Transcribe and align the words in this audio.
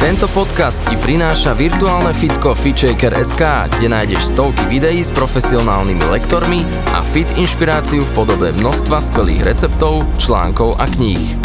Tento 0.00 0.32
podcast 0.32 0.80
ti 0.88 0.96
prináša 0.96 1.52
virtuálne 1.52 2.16
fitko 2.16 2.56
FitShaker.sk, 2.56 3.68
kde 3.68 3.86
nájdeš 3.92 4.32
stovky 4.32 4.64
videí 4.64 5.04
s 5.04 5.12
profesionálnymi 5.12 6.08
lektormi 6.08 6.64
a 6.96 7.04
fit 7.04 7.28
inšpiráciu 7.36 8.08
v 8.08 8.14
podobe 8.16 8.48
množstva 8.56 8.96
skvelých 8.96 9.44
receptov, 9.44 10.00
článkov 10.16 10.80
a 10.80 10.88
kníh. 10.88 11.36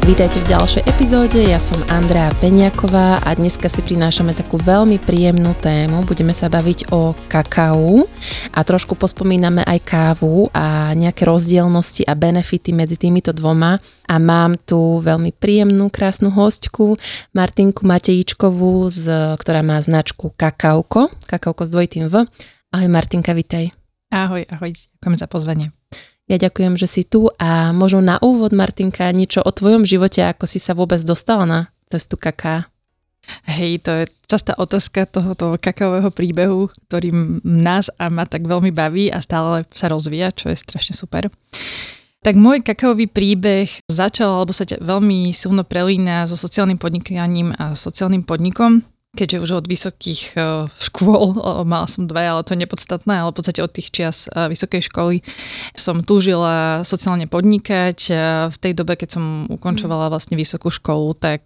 Vítajte 0.00 0.40
v 0.40 0.48
ďalšej 0.48 0.82
epizóde, 0.88 1.38
ja 1.44 1.60
som 1.60 1.76
Andrea 1.92 2.32
Peňaková 2.40 3.20
a 3.20 3.30
dneska 3.36 3.68
si 3.68 3.84
prinášame 3.84 4.32
takú 4.32 4.56
veľmi 4.56 4.96
príjemnú 4.96 5.52
tému. 5.60 6.08
Budeme 6.08 6.32
sa 6.32 6.48
baviť 6.48 6.88
o 6.88 7.12
kakao 7.28 8.08
a 8.50 8.60
trošku 8.64 8.96
pospomíname 8.96 9.60
aj 9.60 9.78
kávu 9.84 10.48
a 10.56 10.96
nejaké 10.96 11.28
rozdielnosti 11.28 12.08
a 12.08 12.16
benefity 12.16 12.72
medzi 12.72 12.96
týmito 12.96 13.36
dvoma. 13.36 13.76
A 14.08 14.16
mám 14.16 14.56
tu 14.56 15.04
veľmi 15.04 15.36
príjemnú, 15.36 15.92
krásnu 15.92 16.32
hostku, 16.32 16.96
Martinku 17.36 17.84
Matejíčkovú, 17.84 18.88
z, 18.88 19.36
ktorá 19.36 19.60
má 19.60 19.76
značku 19.84 20.32
Kakauko, 20.32 21.12
Kakauko 21.28 21.68
s 21.68 21.70
dvojitým 21.70 22.08
V. 22.08 22.24
Ahoj 22.72 22.88
Martinka, 22.88 23.36
vitaj. 23.36 23.70
Ahoj, 24.10 24.48
ahoj, 24.48 24.74
ďakujem 24.74 25.16
za 25.20 25.28
pozvanie. 25.28 25.79
Ja 26.30 26.38
ďakujem, 26.38 26.78
že 26.78 26.86
si 26.86 27.02
tu 27.02 27.26
a 27.42 27.74
možno 27.74 27.98
na 27.98 28.14
úvod, 28.22 28.54
Martinka, 28.54 29.10
niečo 29.10 29.42
o 29.42 29.50
tvojom 29.50 29.82
živote, 29.82 30.22
ako 30.22 30.46
si 30.46 30.62
sa 30.62 30.78
vôbec 30.78 31.02
dostala 31.02 31.42
na 31.42 31.60
cestu 31.90 32.14
kaká. 32.14 32.70
Hej, 33.50 33.82
to 33.82 33.90
je 33.90 34.04
častá 34.30 34.54
otázka 34.54 35.10
tohoto 35.10 35.58
kakaového 35.58 36.14
príbehu, 36.14 36.70
ktorý 36.86 37.10
nás 37.42 37.90
a 37.98 38.06
ma 38.14 38.30
tak 38.30 38.46
veľmi 38.46 38.70
baví 38.70 39.10
a 39.10 39.18
stále 39.18 39.66
sa 39.74 39.90
rozvíja, 39.90 40.30
čo 40.30 40.54
je 40.54 40.62
strašne 40.62 40.94
super. 40.94 41.26
Tak 42.22 42.38
môj 42.38 42.62
kakaový 42.62 43.10
príbeh 43.10 43.66
začal, 43.90 44.30
alebo 44.30 44.54
sa 44.54 44.62
veľmi 44.70 45.34
silno 45.34 45.66
prelína 45.66 46.30
so 46.30 46.38
sociálnym 46.38 46.78
podnikaním 46.78 47.58
a 47.58 47.74
sociálnym 47.74 48.22
podnikom 48.22 48.86
keďže 49.10 49.42
už 49.42 49.50
od 49.60 49.66
vysokých 49.66 50.22
e, 50.32 50.70
škôl, 50.70 51.34
mala 51.72 51.86
som 51.90 52.06
dve, 52.06 52.22
ale 52.22 52.46
to 52.46 52.54
je 52.54 52.62
nepodstatné, 52.62 53.22
ale 53.22 53.34
v 53.34 53.36
podstate 53.36 53.60
od 53.62 53.72
tých 53.72 53.90
čias 53.90 54.30
e, 54.30 54.46
vysokej 54.50 54.86
školy 54.86 55.16
som 55.74 56.02
túžila 56.06 56.86
sociálne 56.86 57.26
podnikať. 57.26 57.98
E, 58.06 58.12
v 58.48 58.56
tej 58.56 58.72
dobe, 58.78 58.94
keď 58.94 59.18
som 59.18 59.24
ukončovala 59.50 60.10
vlastne 60.10 60.38
vysokú 60.38 60.70
školu, 60.70 61.12
tak 61.18 61.42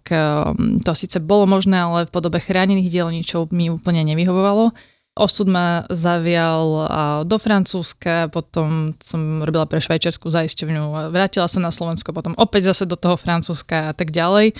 to 0.85 0.91
síce 0.93 1.17
bolo 1.21 1.49
možné, 1.49 1.81
ale 1.81 1.99
v 2.05 2.13
podobe 2.13 2.37
chránených 2.37 2.91
dielničov 2.91 3.49
mi 3.49 3.73
úplne 3.73 4.05
nevyhovovalo. 4.05 4.71
Osud 5.15 5.47
ma 5.47 5.87
zavial 5.87 6.91
do 7.23 7.37
Francúzska, 7.39 8.27
potom 8.27 8.91
som 8.99 9.39
robila 9.47 9.63
pre 9.63 9.79
švajčiarsku 9.79 10.27
zaisťovňu, 10.27 11.15
vrátila 11.15 11.47
sa 11.47 11.63
na 11.63 11.71
Slovensko, 11.71 12.11
potom 12.11 12.35
opäť 12.35 12.75
zase 12.75 12.83
do 12.83 12.99
toho 12.99 13.15
Francúzska 13.15 13.91
a 13.91 13.93
tak 13.95 14.11
ďalej. 14.11 14.51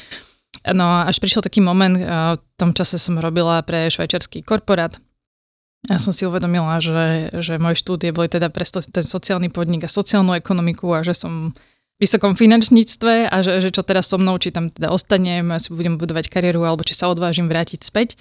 No 0.74 1.06
až 1.06 1.22
prišiel 1.22 1.46
taký 1.46 1.62
moment, 1.62 1.94
v 1.94 2.42
tom 2.58 2.74
čase 2.74 2.98
som 2.98 3.22
robila 3.22 3.62
pre 3.62 3.86
švajčiarsky 3.92 4.42
korporát, 4.42 4.98
ja 5.86 6.02
som 6.02 6.10
si 6.10 6.26
uvedomila, 6.26 6.82
že, 6.82 7.30
že 7.38 7.62
moje 7.62 7.78
štúdie 7.78 8.10
boli 8.10 8.26
teda 8.26 8.50
pre 8.50 8.66
ten 8.66 9.06
sociálny 9.06 9.54
podnik 9.54 9.86
a 9.86 9.90
sociálnu 9.90 10.34
ekonomiku 10.34 10.98
a 10.98 11.06
že 11.06 11.14
som 11.14 11.54
v 11.54 12.00
vysokom 12.02 12.34
finančníctve 12.34 13.30
a 13.30 13.36
že, 13.46 13.62
že 13.62 13.70
čo 13.70 13.86
teraz 13.86 14.10
so 14.10 14.18
mnou, 14.18 14.36
či 14.42 14.52
tam 14.52 14.68
teda 14.68 14.90
ostanem, 14.90 15.46
si 15.62 15.70
budem 15.72 15.96
budovať 15.96 16.28
kariéru 16.28 16.66
alebo 16.66 16.84
či 16.84 16.98
sa 16.98 17.08
odvážim 17.08 17.48
vrátiť 17.48 17.86
späť. 17.86 18.18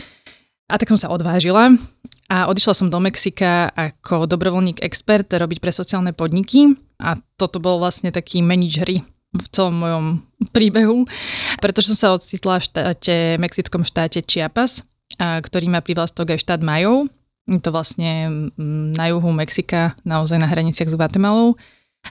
A 0.68 0.77
tak 0.77 0.92
som 0.92 1.01
sa 1.01 1.08
odvážila 1.13 1.73
a 2.29 2.48
odišla 2.48 2.74
som 2.77 2.89
do 2.92 3.01
Mexika 3.01 3.73
ako 3.73 4.29
dobrovoľník 4.29 4.80
expert 4.85 5.29
robiť 5.29 5.58
pre 5.61 5.73
sociálne 5.73 6.13
podniky 6.13 6.77
a 7.01 7.17
toto 7.36 7.61
bol 7.61 7.80
vlastne 7.80 8.13
taký 8.13 8.41
menič 8.45 8.80
hry 8.80 9.05
v 9.34 9.46
celom 9.50 9.74
mojom 9.74 10.05
príbehu, 10.56 11.05
pretože 11.58 11.92
som 11.92 11.98
sa 11.98 12.08
ocitla 12.14 12.62
v 12.62 12.67
štáte, 12.70 13.17
mexickom 13.42 13.83
štáte 13.83 14.22
Chiapas, 14.22 14.86
ktorý 15.18 15.67
má 15.70 15.83
privlastok 15.83 16.34
aj 16.34 16.42
štát 16.42 16.61
Majov. 16.62 17.11
Je 17.44 17.61
to 17.61 17.74
vlastne 17.74 18.50
mm, 18.56 18.96
na 18.96 19.12
juhu 19.12 19.28
Mexika, 19.34 19.92
naozaj 20.00 20.40
na 20.40 20.48
hraniciach 20.48 20.89
s 20.89 20.96
Guatemalou. 20.96 21.61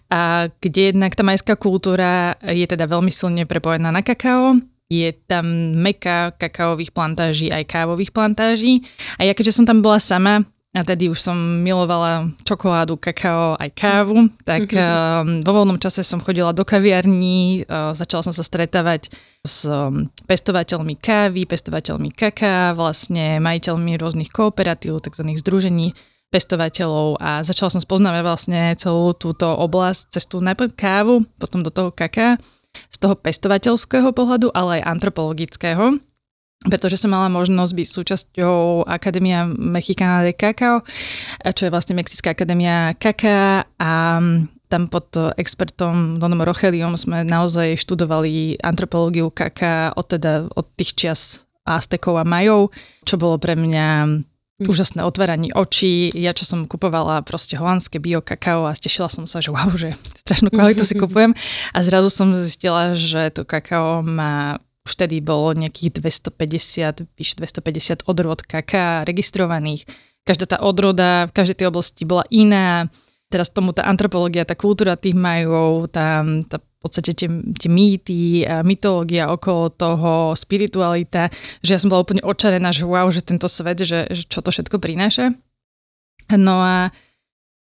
A 0.09 0.50
kde 0.62 0.94
jednak 0.94 1.17
tá 1.17 1.25
majská 1.25 1.57
kultúra 1.57 2.38
je 2.45 2.66
teda 2.66 2.85
veľmi 2.85 3.09
silne 3.09 3.45
prepojená 3.50 3.89
na 3.89 4.06
kakao, 4.06 4.57
je 4.94 5.09
tam 5.25 5.45
meka 5.81 6.38
kakaových 6.38 6.94
plantáží 6.94 7.50
aj 7.50 7.66
kávových 7.66 8.13
plantáží. 8.13 8.85
A 9.17 9.25
ja 9.25 9.33
keďže 9.33 9.57
som 9.57 9.66
tam 9.66 9.81
bola 9.81 9.97
sama, 9.97 10.45
a 10.73 10.81
tedy 10.81 11.06
už 11.06 11.22
som 11.22 11.38
milovala 11.38 12.34
čokoládu, 12.41 12.97
kakao 12.97 13.53
aj 13.61 13.69
kávu, 13.78 14.25
tak 14.41 14.73
mm-hmm. 14.73 15.45
vo 15.45 15.51
voľnom 15.53 15.78
čase 15.78 16.01
som 16.01 16.17
chodila 16.17 16.50
do 16.50 16.66
kaviarní, 16.66 17.69
uh, 17.69 17.94
začala 17.94 18.25
som 18.25 18.34
sa 18.34 18.41
stretávať 18.41 19.13
s 19.45 19.69
um, 19.69 20.09
pestovateľmi 20.25 20.97
kávy, 20.97 21.45
pestovateľmi 21.45 22.09
kaká, 22.09 22.73
vlastne 22.73 23.38
majiteľmi 23.38 24.01
rôznych 24.01 24.33
kooperatív, 24.33 24.97
tzv. 24.97 25.23
združení 25.38 25.94
pestovateľov 26.33 27.22
a 27.22 27.45
začala 27.45 27.78
som 27.78 27.81
spoznávať 27.85 28.22
vlastne 28.25 28.62
celú 28.73 29.13
túto 29.13 29.53
oblasť 29.53 30.17
cez 30.17 30.25
tú 30.25 30.41
najprv 30.41 30.73
kávu, 30.73 31.22
potom 31.38 31.62
do 31.62 31.69
toho 31.69 31.94
kaká, 31.94 32.41
z 32.89 32.97
toho 32.97 33.13
pestovateľského 33.13 34.09
pohľadu, 34.09 34.50
ale 34.57 34.81
aj 34.81 34.89
antropologického 34.97 36.01
pretože 36.68 37.00
som 37.00 37.12
mala 37.12 37.28
možnosť 37.28 37.74
byť 37.75 37.88
súčasťou 37.88 38.88
Akadémia 38.88 39.47
Mexicana 39.47 40.24
de 40.24 40.31
Cacao, 40.35 40.84
čo 41.44 41.62
je 41.68 41.74
vlastne 41.74 41.97
Mexická 41.97 42.31
akadémia 42.31 42.96
kaká 42.96 43.68
a 43.78 43.91
tam 44.72 44.90
pod 44.90 45.13
expertom 45.38 46.18
Donom 46.18 46.41
Rocheliom 46.41 46.97
sme 46.97 47.22
naozaj 47.22 47.78
študovali 47.78 48.57
antropológiu 48.57 49.29
kaká 49.29 49.94
od, 49.94 50.09
teda, 50.09 50.50
od 50.50 50.66
tých 50.74 50.97
čias 50.97 51.46
Aztekov 51.63 52.18
a 52.19 52.25
Majov, 52.25 52.74
čo 53.06 53.16
bolo 53.16 53.38
pre 53.38 53.53
mňa 53.53 53.88
úžasné 54.62 55.01
otváranie 55.03 55.51
očí. 55.53 56.12
Ja, 56.13 56.34
čo 56.34 56.45
som 56.45 56.66
kupovala 56.69 57.22
proste 57.25 57.57
holandské 57.57 57.97
bio 58.00 58.22
kakao 58.22 58.69
a 58.69 58.75
stešila 58.75 59.09
som 59.09 59.25
sa, 59.25 59.41
že 59.44 59.51
wow, 59.51 59.72
že 59.74 59.95
strašnú 60.25 60.50
kvalitu 60.50 60.84
si 60.85 60.95
kupujem. 61.01 61.38
A 61.74 61.78
zrazu 61.85 62.09
som 62.09 62.35
zistila, 62.38 62.94
že 62.94 63.30
to 63.34 63.47
kakao 63.47 64.01
má 64.01 64.59
už 64.83 64.91
tedy 64.99 65.23
bolo 65.23 65.55
nejakých 65.55 66.03
250, 66.03 67.07
vyše 67.16 67.35
250 67.39 68.03
odrod 68.07 68.39
kaká 68.44 69.07
registrovaných. 69.07 69.88
Každá 70.23 70.55
tá 70.55 70.57
odroda 70.59 71.27
v 71.27 71.35
každej 71.35 71.63
tej 71.63 71.67
oblasti 71.71 72.03
bola 72.03 72.23
iná. 72.31 72.88
Teraz 73.31 73.49
tomu 73.49 73.71
tá 73.71 73.88
antropológia, 73.88 74.47
tá 74.47 74.55
kultúra 74.55 74.99
tých 74.99 75.16
majov, 75.16 75.89
tá, 75.89 76.21
tá 76.47 76.59
v 76.59 76.77
podstate 76.83 77.16
tie, 77.16 77.31
tie 77.31 77.69
mýty, 77.71 78.44
a 78.44 78.59
mytológia 78.59 79.31
okolo 79.31 79.71
toho, 79.71 80.35
spiritualita, 80.35 81.31
že 81.63 81.69
ja 81.75 81.79
som 81.79 81.88
bola 81.88 82.03
úplne 82.03 82.19
očarená, 82.27 82.75
že 82.75 82.83
wow, 82.83 83.07
že 83.07 83.23
tento 83.23 83.47
svet, 83.47 83.79
že, 83.88 84.03
že 84.11 84.27
čo 84.27 84.44
to 84.44 84.51
všetko 84.51 84.83
prináša. 84.83 85.31
No 86.35 86.59
a 86.59 86.91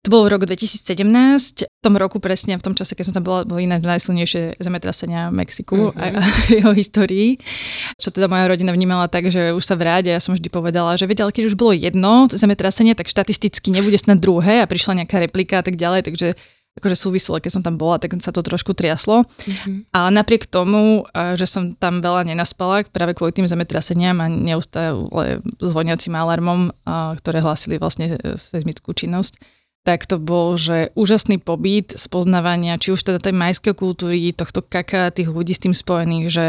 to 0.00 0.08
bolo 0.08 0.32
v 0.32 0.32
roku 0.32 0.44
2017. 0.48 1.68
V 1.68 1.82
tom 1.84 1.92
roku 2.00 2.24
presne, 2.24 2.56
v 2.56 2.64
tom 2.64 2.72
čase, 2.72 2.96
keď 2.96 3.04
som 3.12 3.14
tam 3.20 3.24
bola, 3.28 3.44
boli 3.44 3.68
najsilnejšie 3.68 4.56
zemetrasenia 4.56 5.28
v 5.28 5.44
Mexiku 5.44 5.92
mm-hmm. 5.92 6.00
a 6.00 6.20
v 6.24 6.48
jeho 6.60 6.72
histórii. 6.72 7.36
Čo 8.00 8.08
teda 8.08 8.24
moja 8.24 8.48
rodina 8.48 8.72
vnímala 8.72 9.12
tak, 9.12 9.28
že 9.28 9.52
už 9.52 9.60
sa 9.60 9.76
vráť 9.76 10.08
a 10.08 10.16
ja 10.16 10.20
som 10.24 10.32
vždy 10.32 10.48
povedala, 10.48 10.96
že 10.96 11.04
vedia, 11.04 11.28
ale 11.28 11.36
keď 11.36 11.52
už 11.52 11.56
bolo 11.60 11.76
jedno 11.76 12.32
zemetrasenie, 12.32 12.96
tak 12.96 13.12
štatisticky 13.12 13.68
nebude 13.68 14.00
snad 14.00 14.24
druhé 14.24 14.64
a 14.64 14.70
prišla 14.70 15.04
nejaká 15.04 15.20
replika 15.20 15.60
a 15.60 15.64
tak 15.68 15.76
ďalej, 15.76 16.08
takže 16.08 16.32
akože 16.80 16.96
súviselo, 16.96 17.36
keď 17.36 17.60
som 17.60 17.62
tam 17.66 17.76
bola, 17.76 18.00
tak 18.00 18.16
sa 18.24 18.32
to 18.32 18.40
trošku 18.40 18.72
triaslo. 18.72 19.28
Mm-hmm. 19.28 19.92
Ale 19.92 20.08
napriek 20.16 20.48
tomu, 20.48 21.04
že 21.36 21.44
som 21.44 21.76
tam 21.76 22.00
veľa 22.00 22.24
nenaspala, 22.24 22.88
práve 22.88 23.12
kvôli 23.12 23.36
tým 23.36 23.44
zemetraseniam 23.44 24.16
a 24.16 24.32
neustále 24.32 24.96
zvoniacim 25.60 26.16
alarmom, 26.16 26.72
ktoré 27.20 27.44
hlásili 27.44 27.76
vlastne 27.76 28.16
seizmickú 28.40 28.96
činnosť, 28.96 29.59
tak 29.80 30.04
to 30.04 30.20
bol, 30.20 30.60
že 30.60 30.92
úžasný 30.92 31.40
pobyt 31.40 31.96
spoznávania, 31.96 32.76
či 32.76 32.92
už 32.92 33.00
teda 33.00 33.18
tej 33.18 33.32
majskej 33.32 33.72
kultúry, 33.72 34.32
tohto 34.36 34.60
kaka, 34.60 35.08
tých 35.08 35.32
ľudí 35.32 35.56
s 35.56 35.64
tým 35.64 35.72
spojených, 35.72 36.26
že 36.28 36.46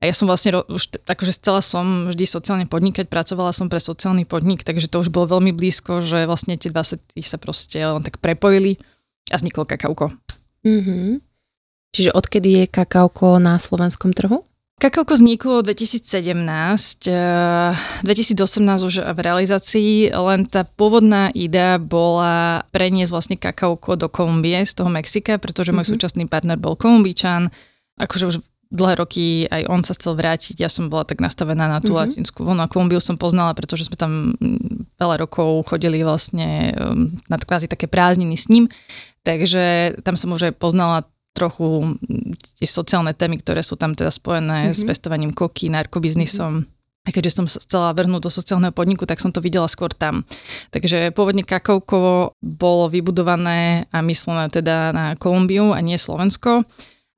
a 0.00 0.08
ja 0.08 0.16
som 0.16 0.24
vlastne 0.24 0.64
už, 0.64 1.04
akože 1.04 1.36
chcela 1.36 1.60
som 1.60 2.08
vždy 2.08 2.24
sociálne 2.24 2.64
podnikať, 2.64 3.04
pracovala 3.04 3.52
som 3.52 3.68
pre 3.68 3.76
sociálny 3.76 4.24
podnik, 4.24 4.64
takže 4.64 4.88
to 4.88 5.04
už 5.04 5.12
bolo 5.12 5.36
veľmi 5.36 5.52
blízko, 5.52 6.00
že 6.00 6.24
vlastne 6.24 6.56
tie 6.56 6.72
dva 6.72 6.80
sety 6.80 7.20
sa 7.20 7.36
proste 7.36 7.84
len 7.84 8.00
tak 8.00 8.16
prepojili 8.16 8.80
a 9.28 9.36
vzniklo 9.36 9.68
kakauko. 9.68 10.08
Mm-hmm. 10.64 11.20
Čiže 11.92 12.16
odkedy 12.16 12.64
je 12.64 12.72
kakauko 12.72 13.36
na 13.36 13.60
slovenskom 13.60 14.16
trhu? 14.16 14.40
Kakaoko 14.80 15.12
vzniklo 15.12 15.60
2017, 15.60 16.40
2018 18.00 18.88
už 18.88 18.94
v 19.12 19.18
realizácii, 19.20 20.08
len 20.08 20.48
tá 20.48 20.64
pôvodná 20.64 21.28
idea 21.36 21.76
bola 21.76 22.64
preniesť 22.72 23.12
vlastne 23.12 23.36
kakaoko 23.36 24.00
do 24.00 24.08
Kolumbie 24.08 24.64
z 24.64 24.72
toho 24.72 24.88
Mexika, 24.88 25.36
pretože 25.36 25.76
môj 25.76 25.84
mm-hmm. 25.84 26.00
súčasný 26.00 26.24
partner 26.32 26.56
bol 26.56 26.80
Kolumbičan, 26.80 27.52
akože 28.00 28.24
už 28.24 28.36
dlhé 28.72 28.94
roky 28.96 29.44
aj 29.52 29.68
on 29.68 29.84
sa 29.84 29.92
chcel 29.92 30.16
vrátiť, 30.16 30.64
ja 30.64 30.72
som 30.72 30.88
bola 30.88 31.04
tak 31.04 31.20
nastavená 31.20 31.68
na 31.68 31.84
tú 31.84 31.92
mm-hmm. 31.92 32.16
latinskú 32.16 32.40
vlnu 32.48 32.64
a 32.64 32.72
Kolumbiu 32.72 33.04
som 33.04 33.20
poznala, 33.20 33.52
pretože 33.52 33.84
sme 33.84 34.00
tam 34.00 34.32
mm, 34.40 34.96
veľa 34.96 35.28
rokov 35.28 35.68
chodili 35.68 36.00
vlastne 36.00 36.72
um, 36.72 37.12
na 37.28 37.36
kvázi 37.36 37.68
také 37.68 37.84
prázdniny 37.84 38.32
s 38.32 38.48
ním, 38.48 38.64
takže 39.28 40.00
tam 40.08 40.16
som 40.16 40.32
už 40.32 40.48
aj 40.48 40.54
poznala 40.56 41.04
trochu 41.32 41.96
tie 42.58 42.68
sociálne 42.68 43.14
témy, 43.14 43.40
ktoré 43.40 43.62
sú 43.64 43.78
tam 43.78 43.94
teda 43.96 44.12
spojené 44.12 44.70
mm-hmm. 44.70 44.76
s 44.76 44.80
pestovaním 44.84 45.32
koky, 45.32 45.70
narkobiznisom. 45.72 46.52
Mm-hmm. 46.62 46.78
A 47.00 47.16
keďže 47.16 47.32
som 47.32 47.46
sa 47.48 47.64
chcela 47.64 47.96
vrhnúť 47.96 48.28
do 48.28 48.30
sociálneho 48.30 48.76
podniku, 48.76 49.08
tak 49.08 49.24
som 49.24 49.32
to 49.32 49.40
videla 49.40 49.64
skôr 49.72 49.88
tam. 49.88 50.20
Takže 50.68 51.16
pôvodne 51.16 51.48
kakaukovo 51.48 52.36
bolo 52.44 52.92
vybudované 52.92 53.88
a 53.88 54.04
myslené 54.04 54.52
teda 54.52 54.92
na 54.92 55.04
Kolumbiu 55.16 55.72
a 55.72 55.80
nie 55.80 55.96
Slovensko 55.96 56.68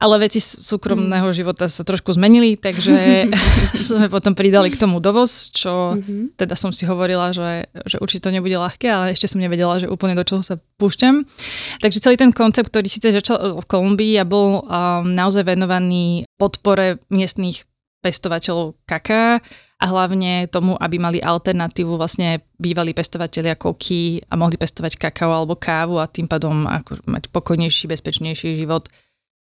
ale 0.02 0.26
veci 0.26 0.42
súkromného 0.42 1.30
mm. 1.30 1.36
života 1.36 1.70
sa 1.70 1.86
trošku 1.86 2.10
zmenili, 2.10 2.58
takže 2.58 3.30
sme 3.86 4.10
potom 4.10 4.34
pridali 4.34 4.74
k 4.74 4.80
tomu 4.82 4.98
dovoz, 4.98 5.54
čo 5.54 5.94
mm-hmm. 5.94 6.34
teda 6.34 6.58
som 6.58 6.74
si 6.74 6.82
hovorila, 6.90 7.30
že, 7.30 7.70
že 7.86 8.02
určite 8.02 8.26
to 8.26 8.34
nebude 8.34 8.58
ľahké, 8.58 8.90
ale 8.90 9.14
ešte 9.14 9.30
som 9.30 9.38
nevedela, 9.38 9.78
že 9.78 9.86
úplne 9.86 10.18
do 10.18 10.26
čoho 10.26 10.42
sa 10.42 10.58
púšťam. 10.82 11.22
Takže 11.78 12.02
celý 12.02 12.18
ten 12.18 12.34
koncept, 12.34 12.74
ktorý 12.74 12.90
síce 12.90 13.14
začal 13.14 13.62
v 13.62 13.66
Kolumbii 13.70 14.18
a 14.18 14.26
bol 14.26 14.66
um, 14.66 15.06
naozaj 15.06 15.46
venovaný 15.46 16.26
podpore 16.34 16.98
miestných 17.14 17.62
pestovateľov 18.02 18.74
kaká 18.82 19.38
a 19.78 19.84
hlavne 19.86 20.50
tomu, 20.50 20.74
aby 20.74 20.98
mali 20.98 21.18
alternatívu 21.22 21.94
vlastne 21.94 22.42
bývalí 22.58 22.90
pestovateľia 22.90 23.54
koky 23.54 24.26
a 24.26 24.34
mohli 24.34 24.58
pestovať 24.58 24.98
kakao 24.98 25.30
alebo 25.30 25.54
kávu 25.54 26.02
a 26.02 26.10
tým 26.10 26.26
pádom 26.26 26.66
ako 26.66 26.98
mať 27.06 27.30
pokojnejší, 27.30 27.86
bezpečnejší 27.86 28.58
život 28.58 28.90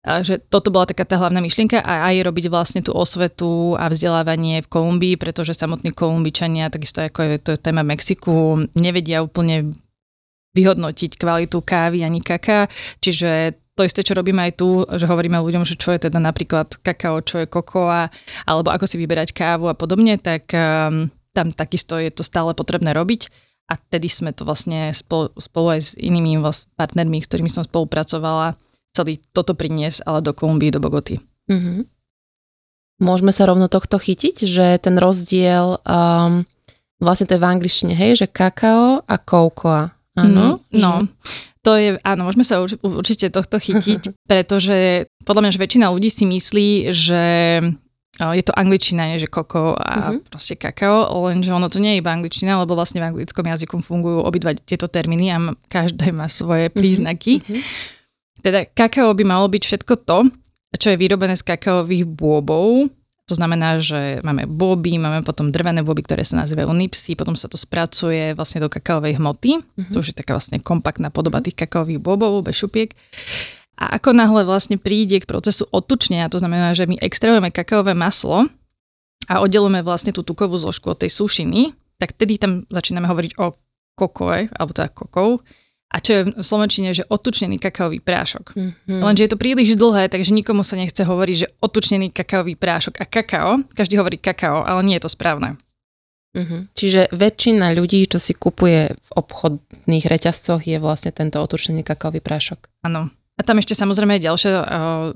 a 0.00 0.24
že 0.24 0.40
toto 0.40 0.72
bola 0.72 0.88
taká 0.88 1.04
tá 1.04 1.20
hlavná 1.20 1.44
myšlienka 1.44 1.84
a 1.84 2.08
aj 2.08 2.24
robiť 2.24 2.48
vlastne 2.48 2.80
tú 2.80 2.96
osvetu 2.96 3.76
a 3.76 3.92
vzdelávanie 3.92 4.64
v 4.64 4.70
Kolumbii, 4.72 5.20
pretože 5.20 5.52
samotní 5.52 5.92
Kolumbičania, 5.92 6.72
takisto 6.72 7.04
ako 7.04 7.20
je 7.20 7.36
to 7.36 7.52
téma 7.60 7.84
Mexiku, 7.84 8.64
nevedia 8.80 9.20
úplne 9.20 9.76
vyhodnotiť 10.56 11.20
kvalitu 11.20 11.60
kávy 11.60 12.00
ani 12.00 12.24
kaká, 12.24 12.64
čiže 13.04 13.60
to 13.76 13.84
isté, 13.84 14.00
čo 14.04 14.16
robíme 14.16 14.40
aj 14.44 14.52
tu, 14.60 14.84
že 14.88 15.08
hovoríme 15.08 15.40
ľuďom, 15.40 15.64
že 15.64 15.76
čo 15.80 15.92
je 15.96 16.04
teda 16.08 16.20
napríklad 16.20 16.80
kakao, 16.84 17.24
čo 17.24 17.44
je 17.44 17.46
kokoa, 17.48 18.12
alebo 18.44 18.68
ako 18.72 18.84
si 18.84 19.00
vyberať 19.00 19.32
kávu 19.32 19.72
a 19.72 19.78
podobne, 19.78 20.20
tak 20.20 20.52
um, 20.52 21.08
tam 21.32 21.48
takisto 21.54 21.96
je 21.96 22.12
to 22.12 22.20
stále 22.20 22.52
potrebné 22.52 22.92
robiť. 22.92 23.32
A 23.70 23.78
tedy 23.78 24.10
sme 24.10 24.34
to 24.34 24.42
vlastne 24.42 24.90
spolu, 24.90 25.30
spolu 25.38 25.78
aj 25.78 25.80
s 25.80 25.90
inými 25.94 26.42
partnermi, 26.74 27.22
s 27.22 27.30
ktorými 27.30 27.48
som 27.48 27.62
spolupracovala, 27.62 28.58
chceli 28.90 29.22
toto 29.30 29.54
priniesť, 29.54 30.04
ale 30.04 30.20
do 30.20 30.34
Kolumbii, 30.34 30.74
do 30.74 30.82
Bogoty. 30.82 31.22
Mm-hmm. 31.50 31.78
Môžeme 33.00 33.32
sa 33.32 33.48
rovno 33.48 33.70
tohto 33.72 33.96
chytiť, 33.96 34.44
že 34.44 34.76
ten 34.76 35.00
rozdiel, 35.00 35.80
um, 35.88 36.44
vlastne 37.00 37.24
to 37.24 37.34
je 37.38 37.42
v 37.42 37.48
angličtine, 37.48 37.96
hej, 37.96 38.20
že 38.20 38.26
kakao 38.28 39.00
a 39.00 39.16
kokoa. 39.16 39.96
Áno? 40.20 40.60
Mm, 40.68 40.76
no, 40.76 40.92
to 41.64 41.80
je, 41.80 41.96
áno, 42.04 42.28
môžeme 42.28 42.44
sa 42.44 42.60
určite 42.60 43.32
tohto 43.32 43.56
chytiť, 43.56 44.16
pretože 44.30 45.08
podľa 45.24 45.48
mňa, 45.48 45.54
že 45.56 45.62
väčšina 45.64 45.86
ľudí 45.88 46.12
si 46.12 46.24
myslí, 46.28 46.68
že 46.92 47.24
je 48.20 48.44
to 48.44 48.52
angličtina, 48.52 49.08
nie 49.08 49.22
že 49.22 49.32
koko 49.32 49.72
a 49.80 50.12
uh-huh. 50.12 50.20
proste 50.28 50.52
kakao, 50.52 51.08
lenže 51.24 51.56
ono 51.56 51.72
to 51.72 51.80
nie 51.80 51.96
je 51.96 52.00
iba 52.04 52.12
angličtina, 52.12 52.60
lebo 52.60 52.76
vlastne 52.76 53.00
v 53.00 53.08
anglickom 53.08 53.48
jazyku 53.48 53.80
fungujú 53.80 54.20
obidva 54.20 54.52
tieto 54.52 54.92
termíny 54.92 55.32
a 55.32 55.56
každé 55.72 56.12
má 56.12 56.28
svoje 56.28 56.68
mhm. 56.68 56.74
príznaky. 56.76 57.40
Uh-huh. 57.40 57.56
Teda 58.40 58.64
kakao 58.64 59.12
by 59.12 59.24
malo 59.24 59.46
byť 59.48 59.62
všetko 59.62 59.94
to, 60.08 60.18
čo 60.76 60.94
je 60.94 61.00
vyrobené 61.00 61.36
z 61.36 61.44
kakaových 61.44 62.04
bôbov, 62.08 62.88
to 63.30 63.38
znamená, 63.38 63.78
že 63.78 64.18
máme 64.26 64.50
bôby, 64.50 64.98
máme 64.98 65.22
potom 65.22 65.54
drvené 65.54 65.86
bôby, 65.86 66.02
ktoré 66.02 66.26
sa 66.26 66.42
nazývajú 66.42 66.74
nipsy, 66.74 67.14
potom 67.14 67.38
sa 67.38 67.46
to 67.46 67.54
spracuje 67.54 68.34
vlastne 68.34 68.58
do 68.58 68.66
kakaovej 68.66 69.22
hmoty, 69.22 69.54
mm-hmm. 69.54 69.94
to 69.94 70.02
už 70.02 70.10
je 70.10 70.18
taká 70.18 70.34
vlastne 70.34 70.58
kompaktná 70.58 71.14
podoba 71.14 71.38
tých 71.38 71.54
kakaových 71.54 72.02
bôbov, 72.02 72.42
bez 72.42 72.58
šupiek. 72.58 72.90
A 73.78 74.02
ako 74.02 74.18
náhle 74.18 74.42
vlastne 74.42 74.82
príde 74.82 75.22
k 75.22 75.30
procesu 75.30 75.62
otučnenia, 75.70 76.26
to 76.26 76.42
znamená, 76.42 76.74
že 76.74 76.90
my 76.90 76.98
extrahujeme 76.98 77.54
kakaové 77.54 77.94
maslo 77.94 78.50
a 79.30 79.38
oddelujeme 79.38 79.86
vlastne 79.86 80.10
tú 80.10 80.26
tukovú 80.26 80.58
zložku 80.58 80.90
od 80.90 80.98
tej 80.98 81.14
sušiny, 81.14 81.70
tak 82.02 82.18
tedy 82.18 82.34
tam 82.34 82.66
začíname 82.66 83.06
hovoriť 83.06 83.38
o 83.38 83.54
kokoe, 83.94 84.50
alebo 84.50 84.74
teda 84.74 84.90
kokov, 84.90 85.46
a 85.90 85.96
čo 85.98 86.10
je 86.14 86.22
v 86.30 86.44
slovenčine, 86.46 86.94
že 86.94 87.02
otučnený 87.10 87.58
kakaový 87.58 87.98
prášok. 87.98 88.54
Mm-hmm. 88.54 89.02
Lenže 89.02 89.22
je 89.26 89.30
to 89.34 89.42
príliš 89.42 89.74
dlhé, 89.74 90.06
takže 90.06 90.30
nikomu 90.30 90.62
sa 90.62 90.78
nechce 90.78 91.02
hovoriť, 91.02 91.36
že 91.36 91.50
otučnený 91.58 92.14
kakaový 92.14 92.54
prášok 92.54 93.02
a 93.02 93.04
kakao. 93.10 93.66
Každý 93.74 93.98
hovorí 93.98 94.14
kakao, 94.14 94.62
ale 94.62 94.86
nie 94.86 94.94
je 94.96 95.04
to 95.04 95.10
správne. 95.10 95.58
Mm-hmm. 96.30 96.60
Čiže 96.78 97.10
väčšina 97.10 97.74
ľudí, 97.74 98.06
čo 98.06 98.22
si 98.22 98.38
kupuje 98.38 98.94
v 98.94 99.10
obchodných 99.18 100.06
reťazcoch, 100.06 100.62
je 100.62 100.78
vlastne 100.78 101.10
tento 101.10 101.42
otučnený 101.42 101.82
kakaový 101.82 102.22
prášok. 102.22 102.70
Áno. 102.86 103.10
A 103.40 103.46
tam 103.46 103.56
ešte 103.56 103.72
samozrejme 103.72 104.20
je 104.20 104.28
ďalšia 104.28 104.52
uh, 104.52 104.64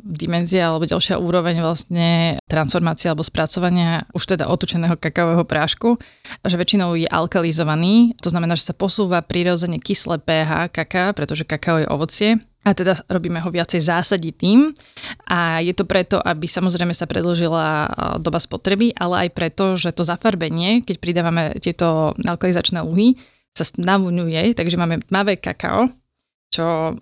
dimenzia 0.00 0.72
alebo 0.72 0.88
ďalšia 0.88 1.20
úroveň 1.20 1.60
vlastne 1.60 2.40
transformácie 2.48 3.12
alebo 3.12 3.20
spracovania 3.20 4.08
už 4.16 4.24
teda 4.24 4.48
otučeného 4.48 4.96
kakaového 4.96 5.44
prášku, 5.44 6.00
že 6.40 6.56
väčšinou 6.56 6.96
je 6.96 7.04
alkalizovaný, 7.04 8.16
to 8.24 8.32
znamená, 8.32 8.56
že 8.56 8.64
sa 8.64 8.72
posúva 8.72 9.20
prirodzene 9.20 9.76
kyslé 9.76 10.24
pH 10.24 10.72
kaká, 10.72 11.12
pretože 11.12 11.44
kakao 11.44 11.84
je 11.84 11.90
ovocie, 11.92 12.30
a 12.64 12.72
teda 12.72 12.96
robíme 13.12 13.44
ho 13.44 13.52
viacej 13.52 13.76
zásaditým. 13.76 14.72
A 15.28 15.60
je 15.60 15.76
to 15.76 15.84
preto, 15.84 16.16
aby 16.16 16.48
samozrejme 16.48 16.96
sa 16.96 17.04
predlžila 17.04 17.92
doba 18.24 18.40
spotreby, 18.40 18.96
ale 18.96 19.28
aj 19.28 19.36
preto, 19.36 19.76
že 19.76 19.92
to 19.92 20.00
zafarbenie, 20.00 20.80
keď 20.80 20.96
pridávame 20.96 21.60
tieto 21.60 22.16
alkalizačné 22.24 22.80
luhy, 22.80 23.20
sa 23.52 23.68
navňuje, 23.68 24.56
takže 24.56 24.80
máme 24.80 25.04
tmavé 25.04 25.36
kakao, 25.36 25.92
čo 26.48 26.96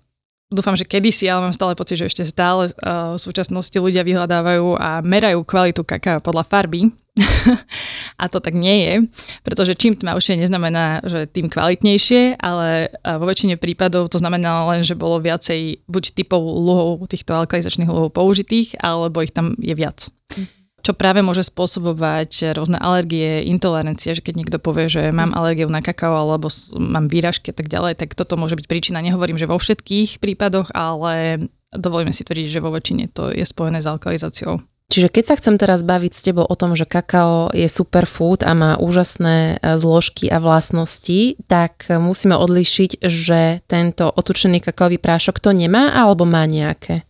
dúfam, 0.53 0.77
že 0.77 0.87
kedysi, 0.87 1.27
ale 1.27 1.49
mám 1.49 1.55
stále 1.57 1.73
pocit, 1.73 1.99
že 1.99 2.07
ešte 2.07 2.23
stále 2.23 2.69
uh, 2.69 3.17
v 3.17 3.19
súčasnosti 3.19 3.75
ľudia 3.75 4.05
vyhľadávajú 4.05 4.79
a 4.79 5.01
merajú 5.01 5.41
kvalitu 5.43 5.81
kaká 5.83 6.21
podľa 6.21 6.47
farby. 6.47 6.93
a 8.21 8.25
to 8.25 8.41
tak 8.41 8.57
nie 8.57 8.77
je, 8.85 8.93
pretože 9.45 9.77
čím 9.77 9.93
tmavšie 9.93 10.33
neznamená, 10.37 11.05
že 11.05 11.29
tým 11.29 11.45
kvalitnejšie, 11.49 12.41
ale 12.41 12.89
uh, 12.89 13.17
vo 13.17 13.25
väčšine 13.25 13.59
prípadov 13.59 14.07
to 14.13 14.17
znamená 14.21 14.65
len, 14.69 14.81
že 14.85 14.97
bolo 14.97 15.19
viacej 15.19 15.83
buď 15.89 16.03
typov 16.15 16.41
luhov, 16.41 17.05
týchto 17.09 17.33
alkalizačných 17.33 17.89
luhov 17.89 18.13
použitých, 18.13 18.77
alebo 18.81 19.25
ich 19.25 19.33
tam 19.33 19.57
je 19.57 19.73
viac. 19.73 20.09
Mm 20.37 20.62
čo 20.83 20.91
práve 20.91 21.23
môže 21.23 21.47
spôsobovať 21.47 22.59
rôzne 22.59 22.75
alergie, 22.75 23.47
intolerancie, 23.47 24.19
že 24.19 24.21
keď 24.21 24.35
niekto 24.35 24.57
povie, 24.59 24.91
že 24.91 25.15
mám 25.15 25.31
mhm. 25.31 25.37
alergiu 25.39 25.69
na 25.71 25.79
kakao 25.79 26.13
alebo 26.13 26.51
mám 26.75 27.07
výražky 27.07 27.55
a 27.55 27.55
tak 27.55 27.71
ďalej, 27.71 27.95
tak 27.95 28.13
toto 28.13 28.35
môže 28.35 28.59
byť 28.59 28.67
príčina. 28.67 28.99
Nehovorím, 28.99 29.39
že 29.39 29.47
vo 29.47 29.55
všetkých 29.55 30.19
prípadoch, 30.19 30.75
ale 30.75 31.47
dovolíme 31.71 32.11
si 32.11 32.27
tvrdiť, 32.27 32.47
že 32.51 32.61
vo 32.61 32.75
väčšine 32.75 33.15
to 33.15 33.31
je 33.31 33.47
spojené 33.47 33.79
s 33.79 33.87
alkalizáciou. 33.87 34.59
Čiže 34.93 35.09
keď 35.09 35.23
sa 35.25 35.39
chcem 35.41 35.55
teraz 35.57 35.81
baviť 35.81 36.11
s 36.13 36.21
tebou 36.21 36.45
o 36.45 36.55
tom, 36.59 36.77
že 36.77 36.85
kakao 36.85 37.49
je 37.49 37.65
superfood 37.65 38.45
a 38.45 38.53
má 38.53 38.77
úžasné 38.77 39.57
e, 39.57 39.79
zložky 39.81 40.29
a 40.29 40.37
vlastnosti, 40.37 41.39
tak 41.49 41.89
musíme 41.89 42.37
odlíšiť, 42.37 43.01
že 43.01 43.65
tento 43.65 44.05
otučený 44.13 44.61
kakaový 44.61 45.01
prášok 45.01 45.41
to 45.41 45.49
nemá 45.49 45.97
alebo 45.97 46.29
má 46.29 46.45
nejaké? 46.45 47.01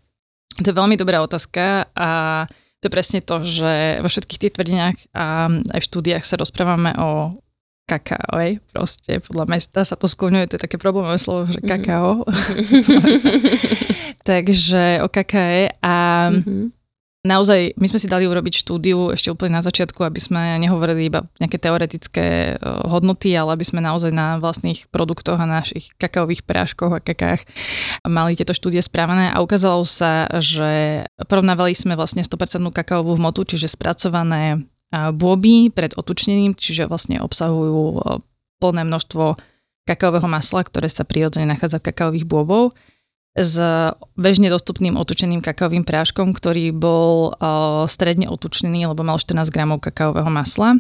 To 0.64 0.72
je 0.72 0.80
veľmi 0.80 0.96
dobrá 0.96 1.20
otázka 1.26 1.92
a 1.92 2.46
to 2.84 2.92
je 2.92 2.96
presne 3.00 3.24
to, 3.24 3.40
že 3.48 4.04
vo 4.04 4.12
všetkých 4.12 4.42
tých 4.44 4.54
tvrdeniach 4.60 4.98
a 5.16 5.48
aj 5.48 5.80
v 5.80 5.88
štúdiách 5.88 6.28
sa 6.28 6.36
rozprávame 6.36 6.92
o 7.00 7.40
kakao, 7.88 8.36
aj 8.36 8.60
proste 8.76 9.24
podľa 9.24 9.48
mesta 9.48 9.88
sa 9.88 9.96
to 9.96 10.12
skloňuje, 10.12 10.52
to 10.52 10.56
je 10.60 10.66
také 10.68 10.76
problémové 10.76 11.16
slovo, 11.16 11.48
že 11.48 11.64
mhm. 11.64 11.68
kakao. 11.68 12.28
Takže 14.28 15.00
o 15.04 15.08
kakae 15.08 15.72
a 15.80 15.96
mm-hmm 16.36 16.83
naozaj, 17.24 17.80
my 17.80 17.88
sme 17.88 18.00
si 18.00 18.12
dali 18.12 18.28
urobiť 18.28 18.68
štúdiu 18.68 19.16
ešte 19.16 19.32
úplne 19.32 19.58
na 19.58 19.64
začiatku, 19.64 20.04
aby 20.04 20.20
sme 20.20 20.60
nehovorili 20.60 21.08
iba 21.08 21.24
nejaké 21.40 21.56
teoretické 21.56 22.54
e, 22.54 22.56
hodnoty, 22.88 23.32
ale 23.34 23.56
aby 23.56 23.66
sme 23.66 23.80
naozaj 23.80 24.12
na 24.12 24.38
vlastných 24.38 24.92
produktoch 24.92 25.40
a 25.40 25.48
našich 25.48 25.96
kakaových 25.96 26.44
práškoch 26.44 26.92
a 26.92 27.04
kakách 27.04 27.48
mali 28.04 28.36
tieto 28.36 28.52
štúdie 28.52 28.84
správené 28.84 29.32
a 29.32 29.40
ukázalo 29.40 29.88
sa, 29.88 30.28
že 30.44 31.04
porovnávali 31.32 31.72
sme 31.72 31.96
vlastne 31.96 32.22
100% 32.22 32.60
kakaovú 32.70 33.16
hmotu, 33.16 33.48
čiže 33.48 33.72
spracované 33.72 34.60
bôby 34.94 35.74
pred 35.74 35.98
otučnením, 35.98 36.54
čiže 36.54 36.86
vlastne 36.86 37.18
obsahujú 37.24 37.82
e, 37.82 38.00
plné 38.60 38.84
množstvo 38.84 39.40
kakaového 39.88 40.28
masla, 40.28 40.64
ktoré 40.64 40.88
sa 40.88 41.04
prirodzene 41.04 41.48
nachádza 41.48 41.80
v 41.80 41.92
kakaových 41.92 42.28
bôbov 42.28 42.76
s 43.34 43.58
bežne 44.14 44.48
dostupným 44.54 44.94
otučeným 44.94 45.42
kakaovým 45.42 45.82
práškom, 45.82 46.38
ktorý 46.38 46.70
bol 46.70 47.34
uh, 47.34 47.90
stredne 47.90 48.30
otučnený, 48.30 48.86
lebo 48.86 49.02
mal 49.02 49.18
14 49.18 49.50
gramov 49.50 49.82
kakaového 49.82 50.30
masla. 50.30 50.78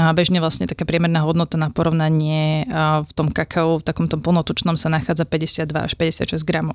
A 0.00 0.10
bežne 0.16 0.40
vlastne 0.40 0.64
taká 0.64 0.88
priemerná 0.88 1.20
hodnota 1.22 1.60
na 1.60 1.70
porovnanie 1.70 2.66
uh, 2.66 3.06
v 3.06 3.12
tom 3.14 3.28
kakao, 3.30 3.78
v 3.78 3.86
takom 3.86 4.10
tom 4.10 4.18
plnotučnom 4.18 4.74
sa 4.74 4.90
nachádza 4.90 5.22
52 5.28 5.68
až 5.78 5.92
56 5.94 6.42
gramov. 6.42 6.74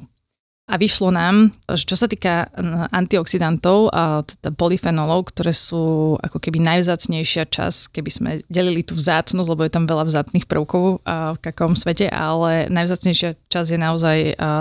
A 0.68 0.76
vyšlo 0.76 1.16
nám, 1.16 1.56
že 1.72 1.88
čo 1.88 1.96
sa 1.96 2.12
týka 2.12 2.52
antioxidantov 2.92 3.88
a 3.88 4.20
teda 4.28 4.52
polyfenolov, 4.52 5.32
ktoré 5.32 5.56
sú 5.56 6.20
ako 6.20 6.44
keby 6.44 6.60
najvzácnejšia 6.60 7.48
časť, 7.48 7.96
keby 7.96 8.12
sme 8.12 8.32
delili 8.52 8.84
tú 8.84 8.92
vzácnosť, 8.92 9.48
lebo 9.48 9.64
je 9.64 9.72
tam 9.72 9.88
veľa 9.88 10.04
vzácných 10.04 10.44
prvkov 10.44 11.08
v 11.08 11.40
kakovom 11.40 11.80
svete, 11.80 12.12
ale 12.12 12.68
najvzácnejšia 12.68 13.48
časť 13.48 13.70
je 13.72 13.80
naozaj 13.80 14.18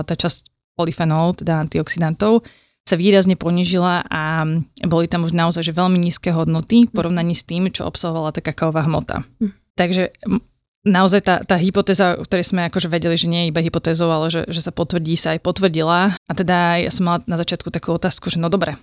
tá 0.07 0.15
časť 0.15 0.55
polyfenol, 0.77 1.35
teda 1.35 1.65
antioxidantov, 1.65 2.45
sa 2.87 2.95
výrazne 2.95 3.35
ponižila 3.35 4.07
a 4.07 4.47
boli 4.87 5.11
tam 5.11 5.27
už 5.27 5.35
naozaj 5.35 5.67
že 5.67 5.75
veľmi 5.75 5.99
nízke 5.99 6.31
hodnoty 6.31 6.87
v 6.87 6.95
porovnaní 6.95 7.35
s 7.35 7.43
tým, 7.43 7.67
čo 7.75 7.83
obsahovala 7.83 8.31
tá 8.31 8.39
kakaová 8.39 8.87
hmota. 8.87 9.27
Hm. 9.43 9.51
Takže 9.75 10.03
naozaj 10.87 11.21
tá, 11.27 11.35
tá 11.43 11.59
hypotéza, 11.59 12.15
o 12.15 12.23
ktorej 12.23 12.47
sme 12.47 12.71
akože 12.71 12.87
vedeli, 12.87 13.19
že 13.19 13.27
nie 13.27 13.41
je 13.45 13.51
iba 13.51 13.59
hypotézou, 13.59 14.07
ale 14.15 14.31
že, 14.31 14.47
že 14.47 14.63
sa 14.63 14.71
potvrdí, 14.71 15.19
sa 15.19 15.35
aj 15.35 15.43
potvrdila. 15.43 16.15
A 16.15 16.33
teda 16.33 16.79
ja 16.79 16.91
som 16.95 17.11
mala 17.11 17.19
na 17.27 17.35
začiatku 17.35 17.75
takú 17.75 17.91
otázku, 17.91 18.31
že 18.31 18.39
no 18.39 18.47
dobre, 18.47 18.79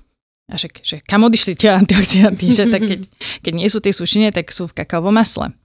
a 0.52 0.60
že, 0.60 0.68
že 0.84 1.00
kam 1.00 1.24
odišli 1.24 1.56
tie 1.56 1.72
antioxidanty, 1.72 2.52
že 2.60 2.68
tak 2.68 2.84
keď, 2.84 3.00
keď 3.40 3.54
nie 3.56 3.72
sú 3.72 3.80
tie 3.80 3.96
sušine, 3.96 4.36
tak 4.36 4.52
sú 4.52 4.68
v 4.68 4.84
kakaovom 4.84 5.16
masle 5.16 5.56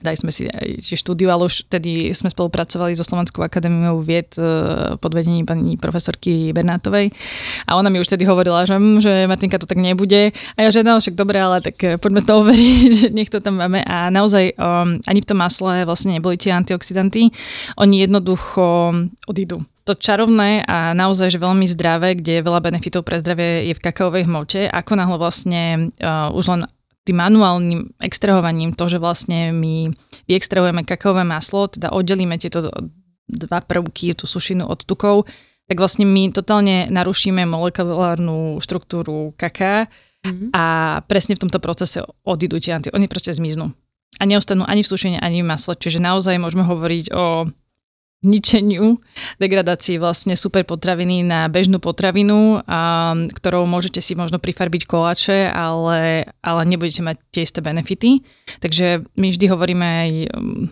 dali 0.00 0.16
sme 0.16 0.32
si 0.32 0.48
aj 0.48 0.80
štúdiu, 0.82 1.28
ale 1.28 1.46
už 1.46 1.68
vtedy 1.68 2.12
sme 2.16 2.32
spolupracovali 2.32 2.96
so 2.96 3.04
Slovenskou 3.04 3.44
akadémiou 3.44 4.00
vied 4.00 4.32
e, 4.36 4.42
pod 4.96 5.12
vedením 5.12 5.44
pani 5.44 5.76
profesorky 5.76 6.50
Bernátovej. 6.56 7.12
A 7.68 7.76
ona 7.76 7.92
mi 7.92 8.00
už 8.00 8.08
vtedy 8.08 8.24
hovorila, 8.24 8.64
že, 8.64 8.76
hm, 8.76 8.98
že 9.00 9.12
Martinka 9.28 9.60
to 9.60 9.68
tak 9.68 9.78
nebude. 9.78 10.32
A 10.56 10.58
ja 10.58 10.68
že 10.72 10.80
no, 10.80 10.98
však 10.98 11.14
dobre, 11.16 11.40
ale 11.40 11.60
tak 11.60 11.76
e, 11.84 12.00
poďme 12.00 12.24
to 12.24 12.32
overiť, 12.40 12.90
že 13.04 13.08
nech 13.12 13.30
to 13.32 13.38
tam 13.44 13.60
máme. 13.60 13.84
A 13.84 14.08
naozaj 14.08 14.56
um, 14.56 14.96
ani 15.04 15.20
v 15.20 15.28
tom 15.28 15.38
masle 15.38 15.84
vlastne 15.84 16.16
neboli 16.16 16.40
tie 16.40 16.52
antioxidanty, 16.56 17.30
oni 17.76 18.04
jednoducho 18.04 18.92
odídu. 19.28 19.62
To 19.88 19.96
čarovné 19.96 20.62
a 20.68 20.92
naozaj 20.92 21.34
že 21.34 21.42
veľmi 21.42 21.66
zdravé, 21.66 22.14
kde 22.14 22.38
je 22.38 22.46
veľa 22.46 22.60
benefitov 22.62 23.02
pre 23.02 23.18
zdravie 23.18 23.72
je 23.72 23.74
v 23.74 23.82
kakaovej 23.82 24.28
hmote. 24.28 24.60
Ako 24.70 24.92
náhle 24.94 25.16
vlastne 25.18 25.90
uh, 25.98 26.30
už 26.30 26.44
len 26.52 26.60
tým 27.04 27.16
manuálnym 27.16 27.80
extrahovaním, 28.00 28.76
to, 28.76 28.86
že 28.88 29.00
vlastne 29.00 29.56
my 29.56 29.88
vyextrahujeme 30.28 30.84
kakaové 30.84 31.24
maslo, 31.24 31.66
teda 31.66 31.90
oddelíme 31.90 32.36
tieto 32.36 32.68
dva 33.30 33.60
prvky, 33.62 34.12
tú 34.12 34.26
sušinu 34.26 34.66
od 34.66 34.84
tukov, 34.84 35.24
tak 35.70 35.78
vlastne 35.78 36.02
my 36.02 36.34
totálne 36.34 36.90
narušíme 36.90 37.46
molekulárnu 37.46 38.58
štruktúru 38.58 39.32
kaká 39.38 39.86
mm-hmm. 40.26 40.50
a 40.50 40.64
presne 41.06 41.38
v 41.38 41.46
tomto 41.46 41.62
procese 41.62 42.02
odídu 42.26 42.58
tie 42.58 42.74
anti, 42.74 42.90
oni 42.90 43.06
proste 43.06 43.30
zmiznú. 43.30 43.70
A 44.18 44.26
neostanú 44.26 44.66
ani 44.66 44.82
v 44.82 44.90
sušine, 44.90 45.18
ani 45.22 45.40
v 45.40 45.48
masle. 45.48 45.78
Čiže 45.78 46.02
naozaj 46.02 46.36
môžeme 46.42 46.66
hovoriť 46.66 47.14
o 47.14 47.46
ničeniu, 48.20 49.00
degradácii 49.40 49.96
vlastne 49.96 50.36
super 50.36 50.68
potraviny 50.68 51.24
na 51.24 51.48
bežnú 51.48 51.80
potravinu, 51.80 52.60
a, 52.68 53.16
ktorou 53.16 53.64
môžete 53.64 54.04
si 54.04 54.12
možno 54.12 54.36
prifarbiť 54.36 54.84
koláče, 54.84 55.48
ale, 55.48 56.28
ale 56.44 56.60
nebudete 56.68 57.00
mať 57.00 57.16
tie 57.32 57.42
isté 57.48 57.64
benefity. 57.64 58.20
Takže 58.60 59.08
my 59.16 59.26
vždy 59.32 59.46
hovoríme 59.48 59.86
aj 59.86 60.10
um, 60.36 60.68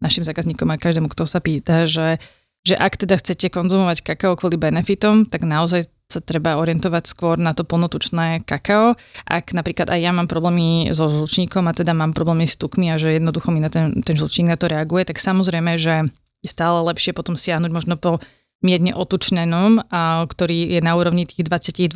našim 0.00 0.24
zákazníkom 0.24 0.72
a 0.72 0.80
každému, 0.80 1.12
kto 1.12 1.28
sa 1.28 1.44
pýta, 1.44 1.84
že, 1.84 2.16
že 2.64 2.74
ak 2.76 2.96
teda 2.96 3.20
chcete 3.20 3.52
konzumovať 3.52 4.00
kakao 4.00 4.32
kvôli 4.32 4.56
benefitom, 4.56 5.28
tak 5.28 5.44
naozaj 5.44 5.92
sa 6.06 6.22
treba 6.22 6.54
orientovať 6.56 7.04
skôr 7.10 7.36
na 7.36 7.50
to 7.50 7.66
plnotučné 7.66 8.46
kakao. 8.46 8.94
Ak 9.26 9.50
napríklad 9.50 9.90
aj 9.90 10.00
ja 10.00 10.14
mám 10.14 10.30
problémy 10.30 10.94
so 10.94 11.10
žlčníkom 11.10 11.66
a 11.66 11.74
teda 11.74 11.92
mám 11.98 12.14
problémy 12.14 12.46
s 12.46 12.54
tukmi 12.54 12.94
a 12.94 12.96
že 12.96 13.18
jednoducho 13.18 13.50
mi 13.50 13.58
na 13.58 13.68
ten, 13.68 14.00
ten 14.06 14.14
žlčník 14.14 14.46
na 14.46 14.56
to 14.56 14.70
reaguje, 14.70 15.02
tak 15.02 15.18
samozrejme, 15.18 15.74
že 15.76 16.06
stále 16.48 16.82
lepšie 16.86 17.12
potom 17.12 17.34
siahnuť 17.34 17.70
možno 17.70 17.94
po 17.98 18.22
mierne 18.64 18.96
otučnenom, 18.96 19.84
a, 19.92 20.24
ktorý 20.24 20.78
je 20.78 20.80
na 20.80 20.96
úrovni 20.96 21.28
tých 21.28 21.44
22% 21.44 21.92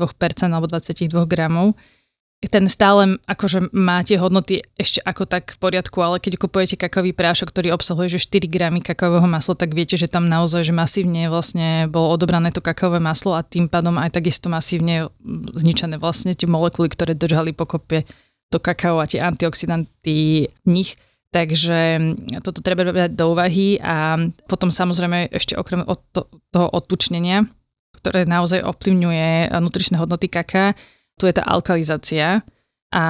alebo 0.52 0.68
22 0.68 1.08
gramov. 1.24 1.74
Ten 2.40 2.72
stále 2.72 3.20
akože 3.28 3.68
má 3.76 4.00
tie 4.00 4.16
hodnoty 4.16 4.64
ešte 4.80 5.04
ako 5.04 5.28
tak 5.28 5.52
v 5.52 5.58
poriadku, 5.60 6.00
ale 6.00 6.16
keď 6.24 6.40
kupujete 6.40 6.80
kakový 6.80 7.12
prášok, 7.12 7.52
ktorý 7.52 7.76
obsahuje 7.76 8.16
že 8.16 8.24
4 8.24 8.48
gramy 8.48 8.80
kakaového 8.80 9.28
masla, 9.28 9.52
tak 9.52 9.76
viete, 9.76 10.00
že 10.00 10.08
tam 10.08 10.24
naozaj 10.24 10.64
že 10.64 10.72
masívne 10.72 11.28
vlastne 11.28 11.84
bolo 11.92 12.16
odobrané 12.16 12.48
to 12.48 12.64
kakaové 12.64 12.96
maslo 12.96 13.36
a 13.36 13.44
tým 13.44 13.68
pádom 13.68 14.00
aj 14.00 14.16
takisto 14.16 14.48
masívne 14.48 15.12
zničené 15.52 16.00
vlastne 16.00 16.32
tie 16.32 16.48
molekuly, 16.48 16.88
ktoré 16.88 17.12
držali 17.12 17.52
pokopie 17.52 18.08
to 18.48 18.56
kakao 18.56 19.04
a 19.04 19.06
tie 19.06 19.20
antioxidanty 19.20 20.48
v 20.48 20.68
nich 20.68 20.96
Takže 21.30 22.02
toto 22.42 22.58
treba 22.58 22.90
brať 22.90 23.14
do 23.14 23.30
úvahy 23.30 23.78
a 23.78 24.18
potom 24.50 24.74
samozrejme 24.74 25.30
ešte 25.30 25.54
okrem 25.54 25.86
od 25.86 26.02
to, 26.10 26.26
toho 26.50 26.66
odtučnenia, 26.74 27.46
ktoré 27.94 28.26
naozaj 28.26 28.66
ovplyvňuje 28.66 29.54
nutričné 29.62 29.94
hodnoty 30.02 30.26
kaká, 30.26 30.74
tu 31.14 31.30
je 31.30 31.34
tá 31.38 31.46
alkalizácia. 31.46 32.42
A 32.90 33.04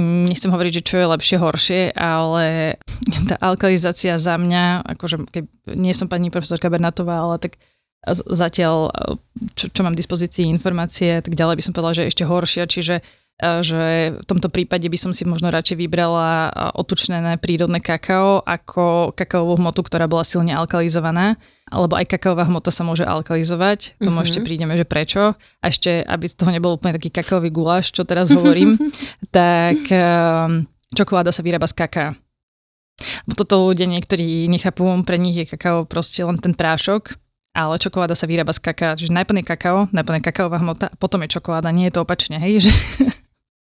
nechcem 0.00 0.48
hovoriť, 0.48 0.72
že 0.80 0.86
čo 0.88 0.96
je 1.04 1.12
lepšie, 1.12 1.36
horšie, 1.36 1.82
ale 1.92 2.76
tá 3.28 3.36
alkalizácia 3.44 4.16
za 4.16 4.40
mňa, 4.40 4.88
akože 4.96 5.28
keď 5.28 5.44
nie 5.76 5.92
som 5.92 6.08
pani 6.08 6.32
profesorka 6.32 6.72
Bernatová, 6.72 7.28
ale 7.28 7.36
tak 7.36 7.60
zatiaľ, 8.10 8.90
čo, 9.54 9.70
čo 9.70 9.80
mám 9.86 9.94
v 9.94 10.00
dispozícii 10.02 10.48
informácie, 10.50 11.22
tak 11.22 11.38
ďalej 11.38 11.60
by 11.60 11.62
som 11.62 11.72
povedala, 11.76 11.94
že 11.94 12.02
je 12.02 12.10
ešte 12.10 12.24
horšia, 12.26 12.64
čiže 12.66 12.94
že 13.42 14.14
v 14.14 14.24
tomto 14.30 14.46
prípade 14.46 14.86
by 14.86 14.94
som 14.94 15.10
si 15.10 15.26
možno 15.26 15.50
radšej 15.50 15.74
vybrala 15.74 16.54
otučnené 16.78 17.42
prírodné 17.42 17.82
kakao 17.82 18.38
ako 18.46 19.10
kakaovú 19.18 19.58
hmotu, 19.58 19.82
ktorá 19.82 20.06
bola 20.06 20.22
silne 20.22 20.54
alkalizovaná, 20.54 21.34
alebo 21.66 21.98
aj 21.98 22.06
kakaová 22.06 22.46
hmota 22.46 22.70
sa 22.70 22.86
môže 22.86 23.02
alkalizovať, 23.02 23.98
tomu 23.98 24.22
mm-hmm. 24.22 24.26
ešte 24.30 24.38
prídeme, 24.46 24.78
že 24.78 24.86
prečo. 24.86 25.34
A 25.58 25.64
ešte, 25.66 26.06
aby 26.06 26.30
z 26.30 26.38
toho 26.38 26.54
nebol 26.54 26.78
úplne 26.78 26.94
taký 26.94 27.10
kakaový 27.10 27.50
guláš, 27.50 27.90
čo 27.90 28.06
teraz 28.06 28.30
hovorím, 28.30 28.78
tak 29.34 29.90
um, 29.90 30.62
čokoláda 30.94 31.34
sa 31.34 31.42
vyrába 31.42 31.66
z 31.66 31.74
kaká. 31.82 32.06
Toto 33.34 33.66
ľudia 33.66 33.90
niektorí 33.90 34.46
nechápu, 34.46 34.86
pre 35.02 35.18
nich 35.18 35.34
je 35.34 35.50
kakao 35.50 35.82
proste 35.82 36.22
len 36.22 36.38
ten 36.38 36.54
prášok, 36.54 37.18
ale 37.52 37.76
čokoláda 37.76 38.14
sa 38.14 38.30
vyrába 38.30 38.54
z 38.54 38.62
kaká. 38.62 38.94
Čiže 38.94 39.10
najprv 39.12 39.42
je 39.42 39.46
kakao, 39.50 39.78
najprv 39.90 40.22
je 40.22 40.26
kakaová 40.30 40.62
hmota, 40.62 40.86
potom 41.02 41.20
je 41.26 41.34
čokoláda. 41.34 41.74
Nie 41.74 41.90
je 41.90 41.98
to 41.98 42.04
opačne, 42.06 42.38
hej? 42.38 42.68
Že 42.68 42.72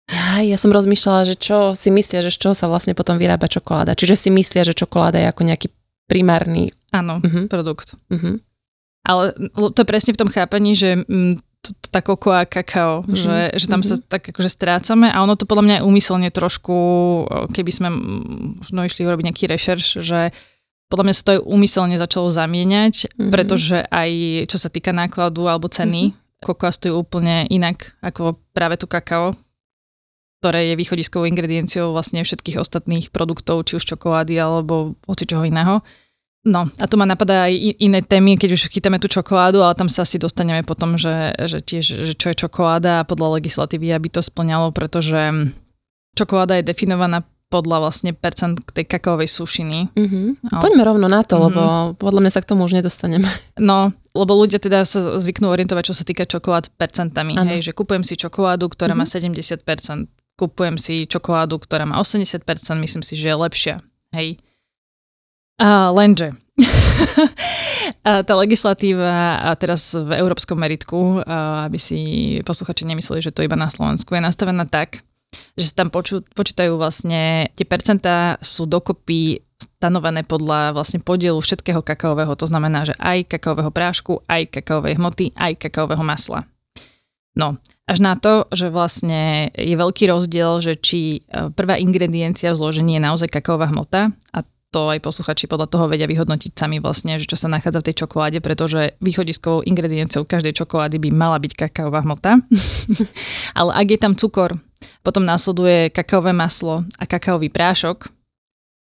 ja, 0.08 0.40
ja 0.40 0.56
som 0.56 0.72
rozmýšľala, 0.72 1.28
že 1.28 1.36
čo 1.36 1.76
si 1.76 1.92
myslia, 1.92 2.24
že 2.24 2.32
z 2.32 2.40
čoho 2.40 2.54
sa 2.56 2.64
vlastne 2.64 2.96
potom 2.96 3.20
vyrába 3.20 3.44
čokoláda. 3.44 3.92
Čiže 3.92 4.16
si 4.16 4.28
myslia, 4.32 4.64
že 4.64 4.72
čokoláda 4.72 5.20
je 5.20 5.28
ako 5.28 5.42
nejaký 5.44 5.68
primárny... 6.08 6.72
Áno, 6.88 7.20
uh-huh. 7.20 7.52
produkt. 7.52 7.92
Uh-huh. 8.08 8.40
Ale 9.04 9.36
to 9.52 9.78
je 9.84 9.88
presne 9.88 10.16
v 10.16 10.20
tom 10.24 10.32
chápaní, 10.32 10.72
že 10.72 11.04
mm, 11.04 11.36
to, 11.60 11.70
to, 11.76 11.86
tá 11.92 12.00
koko 12.00 12.32
a 12.32 12.48
kakao, 12.48 13.04
uh-huh. 13.04 13.12
že, 13.12 13.36
že 13.60 13.66
tam 13.68 13.84
uh-huh. 13.84 14.00
sa 14.00 14.08
tak 14.08 14.32
akože 14.32 14.48
strácame 14.48 15.12
a 15.12 15.20
ono 15.20 15.36
to 15.36 15.44
podľa 15.44 15.64
mňa 15.68 15.74
je 15.80 15.86
úmyselne 15.86 16.28
trošku, 16.32 16.76
keby 17.52 17.70
sme 17.70 17.88
možno 18.64 18.88
išli 18.88 19.04
urobiť 19.04 19.24
nejaký 19.28 19.44
rešerš, 19.44 19.86
že 20.00 20.32
podľa 20.88 21.04
mňa 21.04 21.14
sa 21.20 21.24
to 21.28 21.32
aj 21.36 21.40
úmyselne 21.44 21.96
začalo 22.00 22.32
zamieňať, 22.32 22.94
uh-huh. 23.12 23.28
pretože 23.28 23.84
aj 23.92 24.10
čo 24.48 24.56
sa 24.56 24.72
týka 24.72 24.96
nákladu 24.96 25.44
alebo 25.44 25.68
ceny, 25.68 26.16
uh-huh. 26.16 26.48
kokoa 26.48 26.72
stojí 26.72 26.96
úplne 26.96 27.44
inak 27.52 27.92
ako 28.00 28.40
práve 28.56 28.80
tu 28.80 28.88
kakao, 28.88 29.36
ktoré 30.38 30.70
je 30.72 30.78
východiskovou 30.78 31.26
ingredienciou 31.26 31.90
vlastne 31.90 32.22
všetkých 32.22 32.62
ostatných 32.62 33.10
produktov, 33.10 33.66
či 33.66 33.76
už 33.78 33.84
čokolády 33.94 34.38
alebo 34.38 34.94
hoci 35.10 35.26
čoho 35.26 35.42
iného. 35.42 35.82
No 36.46 36.70
a 36.78 36.84
to 36.86 36.94
ma 36.94 37.04
napadá 37.04 37.50
aj 37.50 37.54
iné 37.82 38.00
témy, 38.00 38.38
keď 38.38 38.54
už 38.54 38.70
chytáme 38.70 39.02
tú 39.02 39.10
čokoládu, 39.10 39.60
ale 39.60 39.74
tam 39.74 39.90
sa 39.90 40.06
asi 40.06 40.22
dostaneme 40.22 40.62
potom, 40.62 40.94
že, 40.94 41.34
že 41.34 41.58
tiež, 41.58 41.84
že 41.84 42.12
čo 42.14 42.30
je 42.30 42.40
čokoláda 42.46 43.02
a 43.02 43.08
podľa 43.08 43.42
legislatívy, 43.42 43.90
aby 43.90 44.08
to 44.08 44.22
splňalo, 44.22 44.70
pretože 44.70 45.52
čokoláda 46.14 46.62
je 46.62 46.70
definovaná 46.70 47.26
podľa 47.48 47.88
vlastne 47.88 48.12
percent 48.12 48.60
tej 48.60 48.84
kakaovej 48.84 49.28
sušiny. 49.28 49.88
Mm-hmm. 49.96 50.52
Poďme 50.60 50.82
rovno 50.84 51.08
na 51.08 51.24
to, 51.24 51.40
mm-hmm. 51.40 51.46
lebo 51.48 51.62
podľa 51.96 52.20
mňa 52.28 52.32
sa 52.32 52.40
k 52.44 52.48
tomu 52.54 52.68
už 52.68 52.76
nedostaneme. 52.76 53.28
No, 53.58 53.90
lebo 54.14 54.38
ľudia 54.38 54.62
teda 54.62 54.86
sa 54.86 55.18
zvyknú 55.18 55.50
orientovať, 55.50 55.90
čo 55.90 55.94
sa 55.96 56.06
týka 56.06 56.22
čokolád 56.28 56.70
percentami. 56.78 57.34
Hej, 57.34 57.70
že 57.70 57.72
kupujem 57.74 58.06
si 58.06 58.14
čokoládu, 58.14 58.70
ktorá 58.70 58.94
mm-hmm. 58.94 59.34
má 59.34 60.06
70%, 60.06 60.06
kupujem 60.38 60.78
si 60.78 61.10
čokoládu, 61.10 61.58
ktorá 61.58 61.82
má 61.82 61.98
80%, 61.98 62.46
myslím 62.78 63.02
si, 63.02 63.18
že 63.18 63.34
je 63.34 63.36
lepšia. 63.36 63.74
Hej. 64.14 64.38
A 65.58 65.90
lenže 65.90 66.38
a 68.06 68.22
tá 68.22 68.34
legislatíva 68.38 69.42
a 69.42 69.50
teraz 69.58 69.90
v 69.90 70.14
európskom 70.14 70.54
meritku, 70.54 71.18
aby 71.66 71.76
si 71.76 71.98
posluchači 72.46 72.86
nemysleli, 72.86 73.18
že 73.18 73.34
to 73.34 73.42
iba 73.42 73.58
na 73.58 73.66
Slovensku, 73.66 74.14
je 74.14 74.22
nastavená 74.22 74.64
tak, 74.70 75.02
že 75.58 75.74
sa 75.74 75.84
tam 75.84 75.90
poču, 75.90 76.22
počítajú 76.22 76.78
vlastne, 76.78 77.50
tie 77.58 77.66
percentá 77.66 78.38
sú 78.38 78.64
dokopy 78.70 79.42
stanovené 79.58 80.22
podľa 80.22 80.74
vlastne 80.74 81.02
podielu 81.02 81.38
všetkého 81.38 81.82
kakaového. 81.82 82.34
To 82.38 82.46
znamená, 82.46 82.86
že 82.86 82.94
aj 82.98 83.26
kakaového 83.30 83.70
prášku, 83.74 84.22
aj 84.26 84.50
kakaovej 84.54 84.98
hmoty, 84.98 85.34
aj 85.34 85.58
kakaového 85.58 86.02
masla. 86.02 86.46
No, 87.34 87.58
až 87.88 87.98
na 88.04 88.14
to, 88.20 88.44
že 88.52 88.68
vlastne 88.68 89.48
je 89.56 89.72
veľký 89.72 90.12
rozdiel, 90.12 90.60
že 90.60 90.76
či 90.76 91.24
e, 91.24 91.48
prvá 91.56 91.80
ingrediencia 91.80 92.52
v 92.52 92.60
zložení 92.60 93.00
je 93.00 93.02
naozaj 93.02 93.32
kakaová 93.32 93.72
hmota 93.72 94.12
a 94.36 94.44
to 94.68 94.92
aj 94.92 95.00
posluchači 95.00 95.48
podľa 95.48 95.72
toho 95.72 95.88
vedia 95.88 96.04
vyhodnotiť 96.04 96.52
sami 96.52 96.76
vlastne, 96.76 97.16
že 97.16 97.24
čo 97.24 97.40
sa 97.40 97.48
nachádza 97.48 97.80
v 97.80 97.86
tej 97.88 98.04
čokoláde, 98.04 98.38
pretože 98.44 98.92
východiskovou 99.00 99.64
ingredienciou 99.64 100.28
každej 100.28 100.52
čokolády 100.52 101.00
by 101.00 101.08
mala 101.08 101.40
byť 101.40 101.52
kakaová 101.56 102.04
hmota. 102.04 102.36
Ale 103.58 103.72
ak 103.72 103.86
je 103.88 103.98
tam 103.98 104.12
cukor, 104.12 104.52
potom 105.00 105.24
následuje 105.24 105.88
kakaové 105.88 106.36
maslo 106.36 106.84
a 107.00 107.08
kakaový 107.08 107.48
prášok 107.48 108.12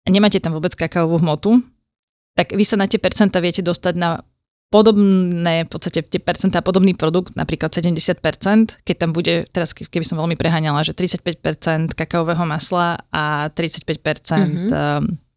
a 0.05 0.07
nemáte 0.13 0.37
tam 0.37 0.53
vôbec 0.53 0.77
kakaovú 0.77 1.17
hmotu, 1.17 1.65
tak 2.37 2.53
vy 2.53 2.61
sa 2.61 2.77
na 2.77 2.85
tie 2.85 3.01
percenta 3.01 3.41
viete 3.41 3.65
dostať 3.65 3.93
na 3.97 4.21
podobné, 4.71 5.67
v 5.67 5.69
podstate 5.69 5.99
tie 5.99 6.23
percentá, 6.23 6.63
podobný 6.63 6.95
produkt, 6.95 7.35
napríklad 7.35 7.75
70%, 7.75 8.79
keď 8.87 8.95
tam 8.95 9.11
bude, 9.11 9.45
teraz 9.51 9.75
keby 9.75 10.07
som 10.07 10.15
veľmi 10.15 10.39
preháňala, 10.39 10.87
že 10.87 10.95
35% 10.95 11.91
kakaového 11.91 12.47
masla 12.47 12.95
a 13.11 13.51
35% 13.51 13.99
mm-hmm 13.99 15.29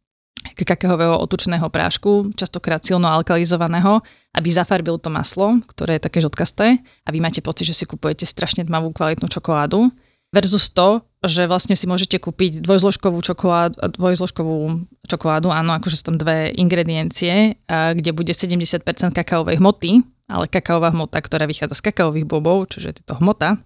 kakaového 0.53 1.17
otučného 1.25 1.65
prášku, 1.73 2.37
častokrát 2.37 2.85
silno 2.85 3.09
alkalizovaného, 3.09 4.05
aby 4.37 4.49
zafarbil 4.53 5.01
to 5.01 5.09
maslo, 5.09 5.57
ktoré 5.65 5.97
je 5.97 6.05
také 6.05 6.21
žltkasté 6.21 6.85
a 6.85 7.09
vy 7.09 7.19
máte 7.19 7.41
pocit, 7.41 7.73
že 7.73 7.73
si 7.73 7.89
kupujete 7.89 8.29
strašne 8.29 8.61
tmavú 8.69 8.93
kvalitnú 8.93 9.25
čokoládu 9.33 9.89
versus 10.35 10.69
to, 10.69 11.01
že 11.25 11.49
vlastne 11.49 11.75
si 11.75 11.89
môžete 11.89 12.21
kúpiť 12.21 12.61
dvojzložkovú 12.61 13.19
čokoládu, 13.25 13.81
dvojzložkovú 13.97 14.85
čokoládu, 15.09 15.49
áno, 15.51 15.77
akože 15.77 15.97
sú 15.97 16.05
tam 16.13 16.17
dve 16.21 16.53
ingrediencie, 16.55 17.59
kde 17.69 18.11
bude 18.13 18.33
70% 18.33 18.85
kakaovej 19.13 19.59
hmoty, 19.59 20.05
ale 20.29 20.49
kakaová 20.49 20.93
hmota, 20.93 21.21
ktorá 21.21 21.45
vychádza 21.49 21.81
z 21.81 21.85
kakaových 21.93 22.29
bobov, 22.29 22.73
čiže 22.73 22.87
je 22.93 23.05
to 23.05 23.17
hmota, 23.21 23.57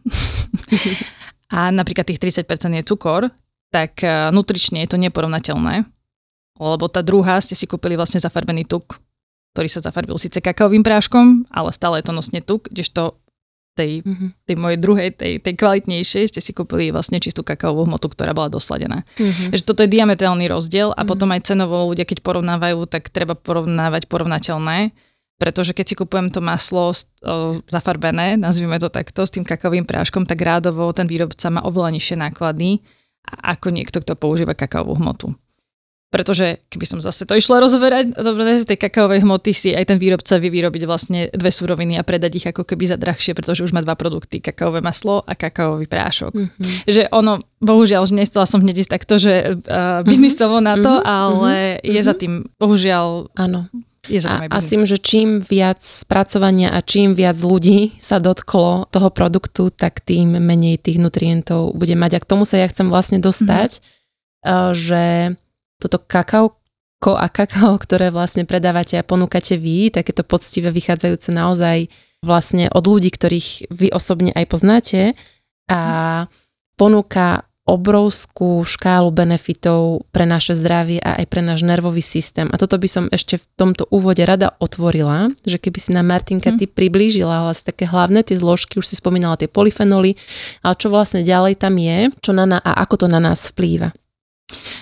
a 1.54 1.70
napríklad 1.74 2.06
tých 2.08 2.22
30% 2.22 2.46
je 2.78 2.84
cukor, 2.86 3.30
tak 3.68 4.00
nutrične 4.32 4.82
je 4.86 4.88
to 4.90 4.96
neporovnateľné 4.96 5.86
lebo 6.58 6.90
tá 6.90 7.00
druhá 7.06 7.38
ste 7.38 7.54
si 7.54 7.70
kúpili 7.70 7.94
vlastne 7.94 8.18
zafarbený 8.18 8.66
tuk, 8.66 8.98
ktorý 9.54 9.68
sa 9.70 9.80
zafarbil 9.80 10.18
síce 10.18 10.42
kakaovým 10.42 10.82
práškom, 10.82 11.46
ale 11.54 11.70
stále 11.70 12.02
je 12.02 12.10
to 12.10 12.14
nosne 12.14 12.42
tuk, 12.42 12.66
kdežto 12.68 13.14
tej, 13.78 14.02
mm-hmm. 14.02 14.28
tej 14.42 14.56
mojej 14.58 14.78
druhej, 14.82 15.08
tej, 15.14 15.32
tej 15.38 15.54
kvalitnejšej 15.54 16.34
ste 16.34 16.40
si 16.42 16.50
kúpili 16.50 16.90
vlastne 16.90 17.22
čistú 17.22 17.46
kakaovú 17.46 17.86
hmotu, 17.86 18.10
ktorá 18.10 18.34
bola 18.34 18.50
dosladená. 18.50 19.06
Mm-hmm. 19.14 19.54
Takže 19.54 19.64
toto 19.64 19.86
je 19.86 19.94
diametrálny 19.94 20.50
rozdiel 20.50 20.90
a 20.90 20.98
mm-hmm. 20.98 21.06
potom 21.06 21.30
aj 21.30 21.46
cenovo 21.46 21.86
ľudia, 21.86 22.02
keď 22.02 22.26
porovnávajú, 22.26 22.90
tak 22.90 23.14
treba 23.14 23.38
porovnávať 23.38 24.10
porovnateľné, 24.10 24.90
pretože 25.38 25.70
keď 25.70 25.86
si 25.86 25.94
kupujem 25.94 26.34
to 26.34 26.42
maslo 26.42 26.90
o, 26.90 26.94
zafarbené, 27.70 28.34
nazvime 28.34 28.82
to 28.82 28.90
takto, 28.90 29.22
s 29.22 29.30
tým 29.30 29.46
kakaovým 29.46 29.86
práškom, 29.86 30.26
tak 30.26 30.42
rádovo 30.42 30.90
ten 30.90 31.06
výrobca 31.06 31.46
má 31.54 31.62
oveľa 31.62 31.94
nižšie 31.94 32.18
náklady 32.18 32.82
ako 33.28 33.70
niekto, 33.70 34.02
kto 34.02 34.18
používa 34.18 34.58
kakaovú 34.58 34.98
hmotu. 34.98 35.30
Pretože 36.08 36.64
keby 36.72 36.86
som 36.88 36.98
zase 37.04 37.28
to 37.28 37.36
išla 37.36 37.60
rozoberať, 37.60 38.16
dobre, 38.16 38.56
z 38.56 38.64
tej 38.64 38.80
kakaovej 38.80 39.28
hmoty 39.28 39.52
si 39.52 39.76
aj 39.76 39.92
ten 39.92 39.98
výrobca 40.00 40.40
vie 40.40 40.48
vyrobiť 40.48 40.82
vlastne 40.88 41.28
dve 41.36 41.52
súroviny 41.52 42.00
a 42.00 42.02
predať 42.02 42.40
ich 42.40 42.46
ako 42.48 42.64
keby 42.64 42.88
za 42.88 42.96
drahšie, 42.96 43.36
pretože 43.36 43.68
už 43.68 43.76
má 43.76 43.84
dva 43.84 43.92
produkty, 43.92 44.40
kakaové 44.40 44.80
maslo 44.80 45.20
a 45.28 45.36
kakaový 45.36 45.84
prášok. 45.84 46.32
Mm-hmm. 46.32 46.88
Že 46.88 47.02
ono, 47.12 47.44
bohužiaľ, 47.60 48.08
že 48.08 48.16
nestala 48.16 48.48
som 48.48 48.64
hneď 48.64 48.88
ísť 48.88 48.92
takto, 48.96 49.20
že 49.20 49.52
uh, 49.52 50.00
biznisovo 50.00 50.64
na 50.64 50.80
to, 50.80 50.96
mm-hmm. 50.96 51.12
ale 51.12 51.52
mm-hmm. 51.76 51.92
je 51.92 52.00
za 52.00 52.14
tým, 52.16 52.32
bohužiaľ, 52.56 53.28
Áno. 53.36 53.68
Je 54.08 54.24
za 54.24 54.40
tým 54.40 54.48
a, 54.48 54.56
a 54.56 54.64
myslím, 54.64 54.88
že 54.88 54.96
čím 54.96 55.44
viac 55.44 55.84
spracovania 55.84 56.72
a 56.72 56.80
čím 56.80 57.12
viac 57.12 57.36
ľudí 57.36 58.00
sa 58.00 58.16
dotklo 58.16 58.88
toho 58.88 59.12
produktu, 59.12 59.68
tak 59.68 60.00
tým 60.00 60.40
menej 60.40 60.80
tých 60.80 60.96
nutrientov 60.96 61.76
bude 61.76 61.92
mať. 61.92 62.16
A 62.16 62.22
k 62.24 62.28
tomu 62.32 62.48
sa 62.48 62.56
ja 62.56 62.64
chcem 62.72 62.88
vlastne 62.88 63.20
dostať, 63.20 63.76
mm-hmm. 63.76 64.72
že 64.72 65.04
toto 65.78 65.98
kakao 66.02 66.58
a 66.98 67.30
kakao, 67.30 67.78
ktoré 67.78 68.10
vlastne 68.10 68.42
predávate 68.42 68.98
a 68.98 69.06
ponúkate 69.06 69.54
vy, 69.54 69.94
takéto 69.94 70.26
poctivé 70.26 70.74
vychádzajúce 70.74 71.30
naozaj 71.30 71.86
vlastne 72.26 72.66
od 72.74 72.82
ľudí, 72.82 73.14
ktorých 73.14 73.70
vy 73.70 73.94
osobne 73.94 74.34
aj 74.34 74.44
poznáte 74.50 75.00
a 75.70 75.80
ponúka 76.74 77.46
obrovskú 77.68 78.64
škálu 78.64 79.12
benefitov 79.12 80.08
pre 80.08 80.24
naše 80.24 80.56
zdravie 80.56 81.04
a 81.04 81.20
aj 81.20 81.26
pre 81.28 81.44
náš 81.44 81.68
nervový 81.68 82.00
systém. 82.00 82.48
A 82.48 82.56
toto 82.56 82.80
by 82.80 82.88
som 82.88 83.04
ešte 83.12 83.36
v 83.36 83.44
tomto 83.60 83.84
úvode 83.92 84.24
rada 84.24 84.56
otvorila, 84.56 85.28
že 85.44 85.60
keby 85.60 85.76
si 85.76 85.92
na 85.92 86.00
Martinka 86.00 86.48
ty 86.56 86.64
priblížila 86.64 87.44
vlastne 87.44 87.76
také 87.76 87.84
hlavné 87.84 88.24
tie 88.24 88.40
zložky, 88.40 88.80
už 88.80 88.88
si 88.88 88.96
spomínala 88.96 89.36
tie 89.36 89.52
polyfenoly, 89.52 90.16
ale 90.64 90.74
čo 90.80 90.88
vlastne 90.88 91.20
ďalej 91.20 91.60
tam 91.60 91.76
je, 91.76 92.08
čo 92.24 92.32
na, 92.32 92.56
a 92.56 92.70
ako 92.88 93.04
to 93.04 93.06
na 93.06 93.20
nás 93.20 93.52
vplýva. 93.52 93.92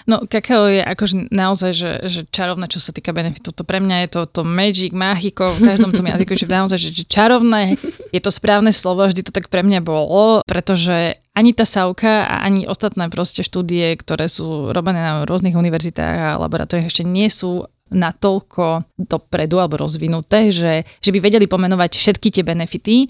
No, 0.07 0.23
kakao 0.31 0.71
je 0.71 0.79
akože 0.79 1.35
naozaj, 1.35 1.71
že, 1.75 1.93
že 2.07 2.21
čarovné, 2.31 2.71
čo 2.71 2.79
sa 2.79 2.95
týka 2.95 3.11
benefitu. 3.11 3.51
To 3.51 3.67
pre 3.67 3.83
mňa 3.83 4.07
je 4.07 4.09
to, 4.15 4.21
to 4.31 4.43
magic, 4.47 4.95
máchiko, 4.95 5.51
v 5.59 5.67
každom 5.67 5.91
tom 5.91 6.07
jazyku, 6.07 6.33
že 6.41 6.47
naozaj, 6.47 6.79
že, 6.79 6.91
že 6.95 7.05
čarovné 7.11 7.75
je 8.15 8.21
to 8.23 8.31
správne 8.31 8.71
slovo, 8.71 9.03
vždy 9.03 9.27
to 9.27 9.35
tak 9.35 9.51
pre 9.51 9.67
mňa 9.67 9.83
bolo, 9.83 10.47
pretože 10.47 11.19
ani 11.37 11.53
tá 11.53 11.67
Sauka 11.67 12.25
a 12.25 12.47
ani 12.47 12.65
ostatné 12.65 13.11
proste 13.11 13.43
štúdie, 13.43 13.99
ktoré 13.99 14.31
sú 14.31 14.73
robené 14.73 15.03
na 15.03 15.27
rôznych 15.27 15.59
univerzitách 15.59 16.17
a 16.17 16.41
laboratóriách 16.41 16.89
ešte 16.89 17.05
nie 17.05 17.29
sú 17.29 17.67
natoľko 17.87 18.83
dopredu 18.99 19.63
alebo 19.63 19.79
rozvinuté, 19.79 20.51
že, 20.51 20.83
že 20.99 21.11
by 21.15 21.23
vedeli 21.23 21.47
pomenovať 21.47 21.95
všetky 21.95 22.29
tie 22.35 22.43
benefity. 22.43 23.07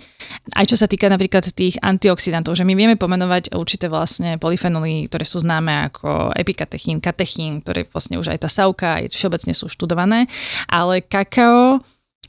Aj 0.53 0.69
čo 0.69 0.77
sa 0.77 0.85
týka 0.85 1.09
napríklad 1.09 1.49
tých 1.57 1.81
antioxidantov, 1.81 2.53
že 2.59 2.69
my 2.69 2.77
vieme 2.77 3.01
pomenovať 3.01 3.57
určité 3.57 3.89
vlastne 3.89 4.37
polyfenoly, 4.37 5.09
ktoré 5.09 5.25
sú 5.25 5.41
známe 5.41 5.89
ako 5.93 6.37
epikatechín, 6.37 7.01
katechín, 7.01 7.65
ktoré 7.65 7.89
vlastne 7.89 8.21
už 8.21 8.37
aj 8.37 8.45
tá 8.45 8.49
savka, 8.53 9.01
aj 9.01 9.17
všeobecne 9.17 9.53
sú 9.57 9.73
študované, 9.73 10.29
ale 10.69 11.01
kakao 11.01 11.81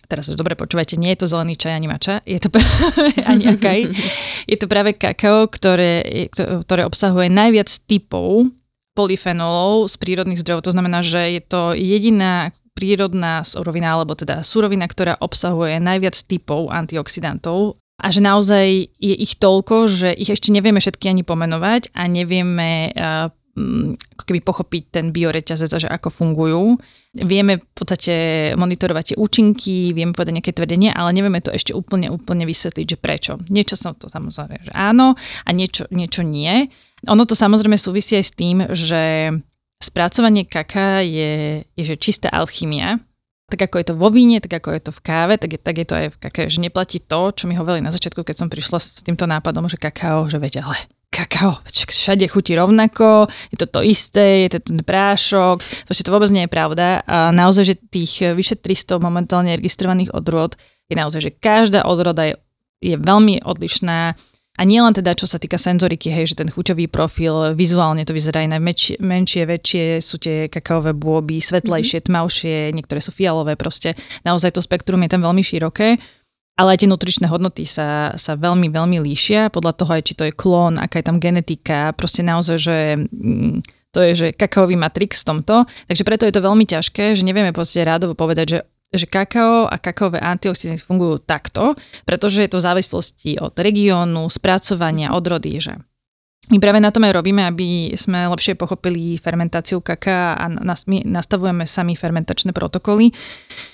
teraz 0.07 0.31
dobre 0.31 0.55
počúvajte, 0.55 0.95
nie 0.95 1.11
je 1.13 1.19
to 1.19 1.27
zelený 1.27 1.59
čaj 1.59 1.75
ani 1.75 1.91
mača, 1.91 2.23
je 2.23 2.39
to 2.39 2.47
práve, 2.47 3.11
ani 3.31 3.43
akaj, 3.51 3.91
je 4.51 4.57
to 4.57 4.65
práve 4.71 4.95
kakao, 4.95 5.51
ktoré, 5.51 6.27
ktoré 6.31 6.87
obsahuje 6.87 7.27
najviac 7.27 7.67
typov 7.85 8.47
polyfenolov 8.97 9.85
z 9.85 9.95
prírodných 10.01 10.41
zdrojov. 10.41 10.65
To 10.65 10.73
znamená, 10.73 11.05
že 11.05 11.37
je 11.37 11.41
to 11.45 11.77
jediná 11.77 12.49
prírodná 12.73 13.45
surovina, 13.45 13.97
alebo 13.97 14.17
teda 14.17 14.41
surovina, 14.41 14.85
ktorá 14.89 15.17
obsahuje 15.21 15.77
najviac 15.81 16.17
typov 16.25 16.69
antioxidantov 16.69 17.77
a 17.97 18.13
že 18.13 18.21
naozaj 18.21 18.65
je 19.01 19.15
ich 19.17 19.41
toľko, 19.41 19.89
že 19.89 20.13
ich 20.13 20.29
ešte 20.29 20.53
nevieme 20.53 20.77
všetky 20.77 21.09
ani 21.09 21.25
pomenovať 21.25 21.97
a 21.97 22.05
nevieme 22.05 22.93
uh, 22.93 23.33
ako 24.13 24.23
keby 24.29 24.39
pochopiť 24.45 24.83
ten 24.93 25.05
bioreťazec 25.09 25.71
a 25.73 25.81
že 25.81 25.89
ako 25.89 26.13
fungujú. 26.13 26.77
Vieme 27.17 27.57
v 27.57 27.73
podstate 27.73 28.13
monitorovať 28.53 29.03
tie 29.13 29.17
účinky, 29.17 29.97
vieme 29.97 30.13
povedať 30.13 30.37
nejaké 30.37 30.53
tvrdenie, 30.53 30.93
ale 30.93 31.09
nevieme 31.17 31.41
to 31.41 31.49
ešte 31.49 31.73
úplne, 31.73 32.13
úplne 32.13 32.45
vysvetliť, 32.45 32.85
že 32.85 32.97
prečo. 33.01 33.33
Niečo 33.49 33.73
sa 33.73 33.97
to 33.97 34.05
samozrejme, 34.13 34.61
že 34.61 34.73
áno 34.77 35.17
a 35.17 35.49
niečo, 35.49 35.89
niečo 35.89 36.21
nie. 36.21 36.69
Ono 37.05 37.23
to 37.29 37.37
samozrejme 37.37 37.77
súvisí 37.77 38.17
aj 38.17 38.25
s 38.25 38.33
tým, 38.33 38.57
že 38.73 39.29
spracovanie 39.77 40.49
kaká 40.49 41.05
je, 41.05 41.61
je 41.77 41.83
že 41.85 42.01
čistá 42.01 42.33
alchymia, 42.33 42.97
tak 43.47 43.69
ako 43.69 43.75
je 43.79 43.85
to 43.87 43.95
vo 43.95 44.09
víne, 44.09 44.41
tak 44.41 44.59
ako 44.59 44.75
je 44.75 44.81
to 44.81 44.91
v 44.91 45.03
káve, 45.05 45.33
tak 45.37 45.55
je, 45.55 45.59
tak 45.61 45.75
je 45.77 45.87
to 45.87 45.95
aj 45.95 46.07
v 46.11 46.19
kaká, 46.19 46.41
že 46.49 46.59
neplatí 46.59 46.99
to, 46.99 47.31
čo 47.31 47.47
mi 47.47 47.55
hovorili 47.55 47.85
na 47.85 47.93
začiatku, 47.93 48.25
keď 48.25 48.35
som 48.43 48.51
prišla 48.51 48.77
s 48.81 49.05
týmto 49.05 49.23
nápadom, 49.23 49.69
že 49.71 49.79
kakao, 49.79 50.27
že 50.27 50.41
veď 50.41 50.67
ale 50.67 50.77
kakao, 51.07 51.63
všade 51.63 52.27
chutí 52.27 52.59
rovnako, 52.59 53.31
je 53.49 53.57
to 53.57 53.65
to 53.71 53.79
isté, 53.79 54.43
je 54.45 54.59
to 54.59 54.59
ten 54.59 54.83
prášok, 54.83 55.63
proste 55.87 56.03
to 56.03 56.11
vôbec 56.11 56.27
nie 56.35 56.43
je 56.45 56.51
pravda. 56.51 57.01
A 57.07 57.31
naozaj, 57.31 57.63
že 57.63 57.75
tých 57.79 58.35
vyše 58.35 58.59
300 58.59 58.99
momentálne 58.99 59.55
registrovaných 59.55 60.11
odrôd 60.11 60.59
je 60.91 60.95
naozaj, 60.99 61.19
že 61.23 61.31
každá 61.31 61.87
odroda 61.87 62.27
je, 62.27 62.35
je 62.83 62.95
veľmi 62.99 63.47
odlišná, 63.47 64.19
a 64.57 64.61
nie 64.65 64.81
len 64.81 64.89
teda, 64.89 65.13
čo 65.13 65.29
sa 65.29 65.37
týka 65.37 65.61
senzoriky, 65.61 66.09
hej, 66.09 66.33
že 66.33 66.41
ten 66.41 66.49
chuťový 66.49 66.89
profil, 66.89 67.53
vizuálne 67.53 68.01
to 68.01 68.17
vyzerá 68.17 68.41
aj 68.41 68.57
menšie, 68.57 68.95
menšie, 68.97 69.45
väčšie, 69.45 70.01
sú 70.01 70.17
tie 70.17 70.49
kakaové 70.49 70.97
bôby, 70.97 71.37
svetlejšie, 71.37 72.01
mm-hmm. 72.01 72.09
tmavšie, 72.09 72.55
niektoré 72.73 72.97
sú 72.97 73.13
fialové, 73.13 73.53
proste 73.53 73.93
naozaj 74.25 74.57
to 74.57 74.61
spektrum 74.65 75.05
je 75.05 75.13
tam 75.13 75.21
veľmi 75.21 75.45
široké. 75.45 76.01
Ale 76.57 76.73
aj 76.73 76.81
tie 76.81 76.89
nutričné 76.89 77.29
hodnoty 77.29 77.69
sa, 77.69 78.17
sa 78.17 78.33
veľmi, 78.33 78.73
veľmi 78.73 78.97
líšia, 78.97 79.53
podľa 79.53 79.77
toho 79.77 79.93
aj, 79.93 80.01
či 80.09 80.17
to 80.17 80.25
je 80.25 80.33
klón, 80.33 80.81
aká 80.81 81.05
je 81.05 81.05
tam 81.05 81.21
genetika, 81.21 81.93
proste 81.93 82.25
naozaj, 82.25 82.57
že 82.57 82.77
mm, 82.97 83.61
to 83.93 84.01
je, 84.01 84.11
že 84.17 84.27
kakaový 84.33 84.73
matrix 84.73 85.21
v 85.21 85.37
tomto. 85.37 85.69
Takže 85.85 86.01
preto 86.01 86.25
je 86.25 86.33
to 86.33 86.41
veľmi 86.41 86.65
ťažké, 86.65 87.13
že 87.13 87.21
nevieme 87.21 87.53
proste 87.53 87.85
rádovo 87.85 88.17
povedať, 88.17 88.45
že 88.49 88.59
že 88.93 89.07
kakao 89.07 89.67
a 89.67 89.75
kakaové 89.75 90.19
antioxidanty 90.19 90.83
fungujú 90.83 91.19
takto, 91.23 91.75
pretože 92.07 92.43
je 92.43 92.49
to 92.51 92.59
v 92.59 92.67
závislosti 92.67 93.31
od 93.39 93.53
regiónu, 93.55 94.27
spracovania, 94.31 95.15
odrody, 95.15 95.59
že 95.59 95.79
My 96.47 96.63
práve 96.63 96.79
na 96.79 96.95
tom 96.95 97.03
aj 97.03 97.11
robíme, 97.11 97.43
aby 97.43 97.91
sme 97.99 98.23
lepšie 98.31 98.55
pochopili 98.55 99.19
fermentáciu 99.19 99.83
kaká 99.83 100.39
a 100.39 100.47
my 100.87 101.03
nastavujeme 101.03 101.67
sami 101.67 101.99
fermentačné 101.99 102.55
protokoly. 102.55 103.11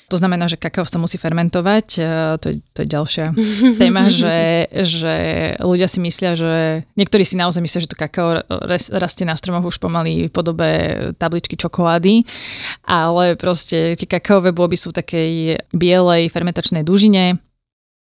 To 0.09 0.17
znamená, 0.17 0.49
že 0.49 0.57
kakao 0.57 0.81
sa 0.81 0.97
musí 0.97 1.21
fermentovať. 1.21 1.87
E, 1.97 2.01
to 2.41 2.45
je, 2.49 2.55
to 2.73 2.79
je 2.81 2.87
ďalšia 2.89 3.25
téma, 3.81 4.09
že, 4.09 4.65
že 4.73 5.15
ľudia 5.61 5.85
si 5.85 6.01
myslia, 6.01 6.33
že 6.33 6.81
niektorí 6.97 7.21
si 7.21 7.37
naozaj 7.37 7.61
myslia, 7.61 7.85
že 7.85 7.93
to 7.93 7.97
kakao 7.97 8.41
rastie 8.97 9.25
na 9.25 9.37
stromoch 9.37 9.69
už 9.69 9.77
pomaly 9.77 10.29
v 10.29 10.33
podobe 10.33 10.69
tabličky 11.21 11.53
čokolády, 11.53 12.25
ale 12.89 13.37
proste 13.37 13.93
tie 13.93 14.09
kakaové 14.09 14.49
bôby 14.49 14.81
sú 14.81 14.89
v 14.89 14.97
takej 14.97 15.31
bielej 15.77 16.33
fermentačnej 16.33 16.81
dužine, 16.81 17.37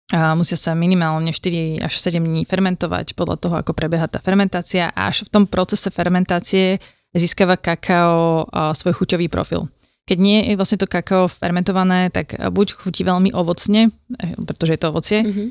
a 0.09 0.33
musia 0.33 0.57
sa 0.57 0.73
minimálne 0.73 1.29
4 1.29 1.85
až 1.85 1.93
7 2.01 2.17
dní 2.17 2.41
fermentovať 2.49 3.13
podľa 3.13 3.37
toho, 3.37 3.55
ako 3.61 3.77
prebieha 3.77 4.09
tá 4.09 4.17
fermentácia 4.17 4.89
a 4.89 5.05
až 5.05 5.29
v 5.29 5.33
tom 5.37 5.43
procese 5.45 5.93
fermentácie 5.93 6.81
získava 7.13 7.57
kakao 7.61 8.49
svoj 8.73 8.97
chuťový 8.97 9.29
profil. 9.29 9.69
Keď 10.09 10.17
nie 10.17 10.41
je 10.49 10.57
vlastne 10.57 10.81
to 10.81 10.89
kakao 10.89 11.29
fermentované, 11.29 12.09
tak 12.09 12.33
buď 12.33 12.81
chutí 12.81 13.05
veľmi 13.05 13.29
ovocne, 13.37 13.93
eh, 14.17 14.33
pretože 14.41 14.73
je 14.73 14.81
to 14.81 14.89
ovocie, 14.89 15.21
mm-hmm. 15.21 15.47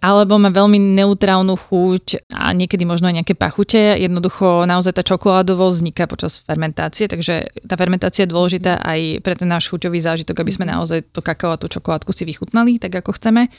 alebo 0.00 0.40
má 0.40 0.48
veľmi 0.48 0.96
neutrálnu 0.96 1.52
chuť 1.52 2.32
a 2.32 2.56
niekedy 2.56 2.88
možno 2.88 3.12
aj 3.12 3.20
nejaké 3.20 3.36
pachute. 3.36 4.00
Jednoducho 4.00 4.64
naozaj 4.64 4.96
tá 4.96 5.04
čokoládovosť 5.04 5.76
vzniká 5.76 6.08
počas 6.08 6.40
fermentácie, 6.40 7.12
takže 7.12 7.52
tá 7.68 7.76
fermentácia 7.76 8.24
je 8.24 8.32
dôležitá 8.32 8.80
aj 8.80 9.20
pre 9.20 9.36
ten 9.36 9.52
náš 9.52 9.68
chuťový 9.68 10.00
zážitok, 10.00 10.40
aby 10.40 10.52
sme 10.56 10.64
mhm. 10.64 10.72
naozaj 10.80 10.98
to 11.12 11.20
kakao 11.20 11.52
a 11.52 11.60
tú 11.60 11.68
čokoládku 11.68 12.16
si 12.16 12.24
vychutnali 12.24 12.80
tak, 12.80 13.04
ako 13.04 13.12
chceme 13.20 13.52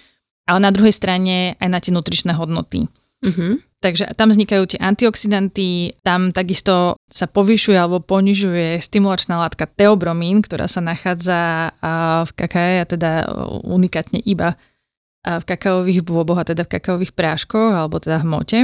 ale 0.49 0.59
na 0.61 0.71
druhej 0.73 0.95
strane 0.95 1.59
aj 1.61 1.69
na 1.69 1.79
tie 1.81 1.93
nutričné 1.93 2.33
hodnoty. 2.33 2.89
Uh-huh. 3.21 3.61
Takže 3.81 4.13
tam 4.13 4.29
vznikajú 4.29 4.63
tie 4.69 4.79
antioxidanty, 4.81 5.97
tam 6.05 6.29
takisto 6.29 6.97
sa 7.09 7.25
povyšuje 7.25 7.77
alebo 7.77 7.97
ponižuje 7.97 8.77
stimulačná 8.77 9.41
látka 9.41 9.65
teobromín, 9.65 10.45
ktorá 10.45 10.69
sa 10.69 10.85
nachádza 10.85 11.73
v 12.25 12.31
kakae 12.37 12.81
a 12.81 12.85
teda 12.85 13.25
unikátne 13.65 14.21
iba 14.21 14.53
v 15.21 15.43
kakaových 15.45 16.05
bôboch 16.05 16.41
a 16.41 16.45
teda 16.45 16.65
v 16.65 16.77
kakaových 16.77 17.13
práškoch 17.17 17.73
alebo 17.73 17.97
teda 17.97 18.21
v 18.21 18.29
mote. 18.29 18.59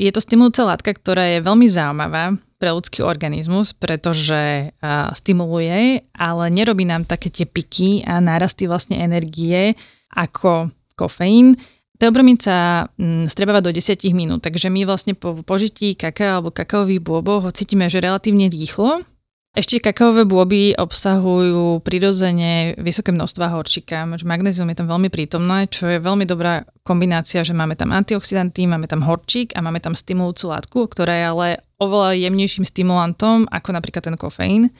Je 0.00 0.08
to 0.12 0.20
stimulujúca 0.20 0.68
látka, 0.68 0.96
ktorá 0.96 1.36
je 1.36 1.44
veľmi 1.44 1.68
zaujímavá 1.68 2.36
pre 2.56 2.72
ľudský 2.72 3.04
organizmus, 3.04 3.72
pretože 3.76 4.72
stimuluje, 5.16 6.04
ale 6.16 6.44
nerobí 6.52 6.84
nám 6.88 7.08
také 7.08 7.32
tie 7.32 7.48
piky 7.48 8.04
a 8.04 8.20
nárasty 8.20 8.68
vlastne 8.68 9.00
energie 9.00 9.76
ako 10.12 10.72
kofeín. 11.02 11.58
Teobromín 11.98 12.34
sa 12.34 12.90
mm, 12.98 13.30
strebáva 13.30 13.62
do 13.62 13.70
10 13.70 13.94
minút, 14.10 14.42
takže 14.42 14.66
my 14.70 14.82
vlastne 14.82 15.14
po 15.14 15.38
požití 15.46 15.94
kaká 15.94 16.38
alebo 16.38 16.50
kakaových 16.50 16.98
bôbov 16.98 17.46
ho 17.46 17.50
cítime, 17.54 17.86
že 17.86 18.02
relatívne 18.02 18.50
rýchlo. 18.50 19.06
Ešte 19.52 19.84
kakaové 19.84 20.24
bôby 20.24 20.72
obsahujú 20.72 21.84
prirodzene 21.84 22.72
vysoké 22.80 23.12
množstva 23.12 23.52
horčika, 23.52 24.08
magnézium 24.08 24.72
je 24.72 24.80
tam 24.80 24.88
veľmi 24.88 25.12
prítomné, 25.12 25.68
čo 25.68 25.92
je 25.92 26.00
veľmi 26.00 26.24
dobrá 26.24 26.64
kombinácia, 26.80 27.44
že 27.44 27.52
máme 27.52 27.76
tam 27.76 27.92
antioxidanty, 27.92 28.64
máme 28.64 28.88
tam 28.88 29.04
horčík 29.04 29.52
a 29.52 29.60
máme 29.60 29.76
tam 29.76 29.92
stimulujúcu 29.92 30.44
látku, 30.56 30.78
ktorá 30.88 31.12
je 31.12 31.24
ale 31.28 31.48
oveľa 31.76 32.16
jemnejším 32.16 32.64
stimulantom 32.64 33.44
ako 33.52 33.76
napríklad 33.76 34.02
ten 34.08 34.16
kofeín. 34.16 34.72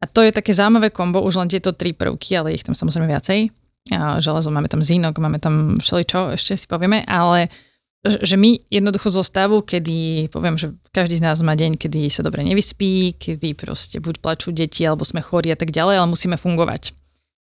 A 0.00 0.08
to 0.08 0.24
je 0.24 0.34
také 0.34 0.56
zaujímavé 0.56 0.88
kombo, 0.90 1.22
už 1.22 1.38
len 1.38 1.52
tieto 1.52 1.76
tri 1.76 1.94
prvky, 1.94 2.34
ale 2.34 2.56
ich 2.56 2.66
tam 2.66 2.74
samozrejme 2.74 3.06
viacej 3.06 3.61
železo, 4.22 4.50
máme 4.54 4.70
tam 4.70 4.82
zínok, 4.82 5.18
máme 5.18 5.42
tam 5.42 5.78
všeličo, 5.82 6.38
ešte 6.38 6.54
si 6.54 6.66
povieme, 6.70 7.02
ale 7.06 7.50
že 8.02 8.34
my 8.34 8.58
jednoducho 8.66 9.14
zo 9.14 9.22
stavu, 9.22 9.62
kedy 9.62 10.26
poviem, 10.30 10.58
že 10.58 10.74
každý 10.90 11.22
z 11.22 11.24
nás 11.26 11.38
má 11.42 11.54
deň, 11.54 11.78
kedy 11.78 12.10
sa 12.10 12.26
dobre 12.26 12.42
nevyspí, 12.42 13.14
kedy 13.14 13.54
proste 13.54 14.02
buď 14.02 14.18
plačú 14.18 14.50
deti, 14.50 14.82
alebo 14.82 15.06
sme 15.06 15.22
chorí 15.22 15.54
a 15.54 15.58
tak 15.58 15.70
ďalej, 15.70 16.02
ale 16.02 16.10
musíme 16.10 16.34
fungovať 16.34 17.01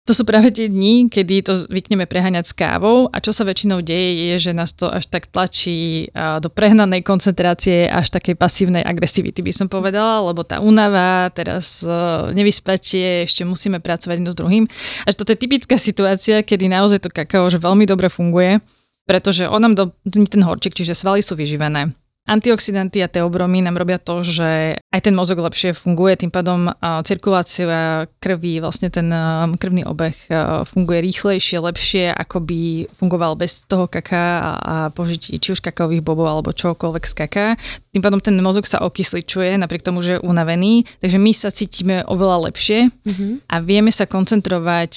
to 0.09 0.17
sú 0.17 0.25
práve 0.25 0.49
tie 0.49 0.73
dni, 0.73 1.13
kedy 1.13 1.45
to 1.45 1.53
zvykneme 1.69 2.09
preháňať 2.09 2.49
s 2.49 2.57
kávou 2.57 3.13
a 3.13 3.21
čo 3.21 3.37
sa 3.37 3.45
väčšinou 3.45 3.85
deje 3.85 4.33
je, 4.33 4.49
že 4.49 4.53
nás 4.57 4.73
to 4.73 4.89
až 4.89 5.05
tak 5.05 5.29
tlačí 5.29 6.09
do 6.17 6.49
prehnanej 6.49 7.05
koncentrácie, 7.05 7.93
až 7.93 8.09
takej 8.17 8.33
pasívnej 8.41 8.81
agresivity 8.81 9.45
by 9.45 9.53
som 9.53 9.69
povedala, 9.69 10.25
lebo 10.25 10.49
tá 10.49 10.65
únava, 10.65 11.29
teraz 11.37 11.85
e, 11.85 11.93
nevyspatie, 12.33 13.29
ešte 13.29 13.45
musíme 13.45 13.85
pracovať 13.85 14.17
jedno 14.17 14.33
s 14.33 14.41
druhým. 14.41 14.65
Až 15.05 15.13
toto 15.13 15.37
je 15.37 15.45
typická 15.45 15.77
situácia, 15.77 16.41
kedy 16.41 16.73
naozaj 16.73 17.05
to 17.05 17.13
kakao 17.13 17.53
že 17.53 17.61
veľmi 17.61 17.85
dobre 17.85 18.09
funguje, 18.09 18.65
pretože 19.05 19.45
on 19.45 19.61
nám 19.61 19.75
do, 19.77 19.85
ten 20.09 20.41
horčík, 20.41 20.73
čiže 20.73 20.97
svaly 20.97 21.21
sú 21.21 21.37
vyživené. 21.37 21.93
Antioxidanty 22.29 23.01
a 23.01 23.09
teobromy 23.09 23.65
nám 23.65 23.81
robia 23.81 23.97
to, 23.97 24.21
že 24.21 24.77
aj 24.77 25.01
ten 25.01 25.17
mozog 25.17 25.41
lepšie 25.41 25.73
funguje, 25.73 26.21
tým 26.21 26.29
pádom 26.29 26.69
cirkulácia 27.03 28.05
krvi, 28.21 28.61
vlastne 28.61 28.93
ten 28.93 29.09
krvný 29.57 29.89
obeh 29.89 30.13
funguje 30.69 31.01
rýchlejšie, 31.09 31.57
lepšie, 31.59 32.13
ako 32.13 32.45
by 32.45 32.85
fungoval 32.93 33.33
bez 33.41 33.65
toho 33.65 33.89
kaká 33.89 34.61
a 34.61 34.75
požití 34.93 35.41
či 35.41 35.57
už 35.57 35.65
kakaových 35.65 36.05
bobov 36.05 36.29
alebo 36.29 36.53
čokoľvek 36.53 37.05
z 37.09 37.15
kaká. 37.17 37.47
Tým 37.97 38.05
pádom 38.05 38.21
ten 38.21 38.37
mozog 38.45 38.69
sa 38.69 38.85
okysličuje, 38.85 39.57
napriek 39.57 39.81
tomu, 39.81 40.05
že 40.05 40.21
je 40.21 40.25
unavený, 40.25 40.85
takže 41.01 41.17
my 41.17 41.33
sa 41.33 41.49
cítime 41.49 42.05
oveľa 42.05 42.53
lepšie 42.53 42.93
mm-hmm. 42.93 43.33
a 43.49 43.57
vieme 43.65 43.89
sa 43.89 44.05
koncentrovať 44.05 44.93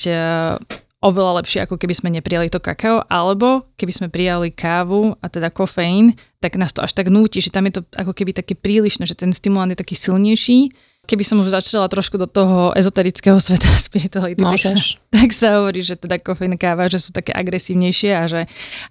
oveľa 1.02 1.42
lepšie, 1.42 1.66
ako 1.66 1.82
keby 1.82 1.94
sme 1.98 2.10
neprijali 2.14 2.48
to 2.54 2.62
kakao, 2.62 3.02
alebo 3.10 3.66
keby 3.76 3.94
sme 3.94 4.08
prijali 4.14 4.54
kávu 4.54 5.18
a 5.18 5.26
teda 5.28 5.50
kofeín, 5.50 6.14
tak 6.38 6.62
nás 6.62 6.72
to 6.72 6.86
až 6.86 6.94
tak 6.94 7.10
núti, 7.10 7.42
že 7.42 7.50
tam 7.50 7.66
je 7.66 7.82
to 7.82 7.84
ako 7.98 8.14
keby 8.14 8.38
také 8.38 8.54
prílišné, 8.54 9.10
že 9.10 9.18
ten 9.18 9.34
stimulant 9.34 9.74
je 9.74 9.82
taký 9.82 9.98
silnejší 9.98 10.70
keby 11.10 11.24
som 11.26 11.42
už 11.42 11.52
začala 11.52 11.90
trošku 11.90 12.16
do 12.16 12.30
toho 12.30 12.72
ezoterického 12.78 13.36
sveta 13.42 13.68
spirituality, 13.88 14.40
tak 14.40 14.62
sa, 14.62 14.74
tak 15.18 15.30
sa 15.34 15.48
hovorí, 15.60 15.82
že 15.82 15.98
teda 15.98 16.22
kofeín 16.22 16.56
káva, 16.56 16.88
že 16.88 17.02
sú 17.02 17.10
také 17.12 17.34
agresívnejšie 17.34 18.12
a 18.14 18.24
že, 18.30 18.42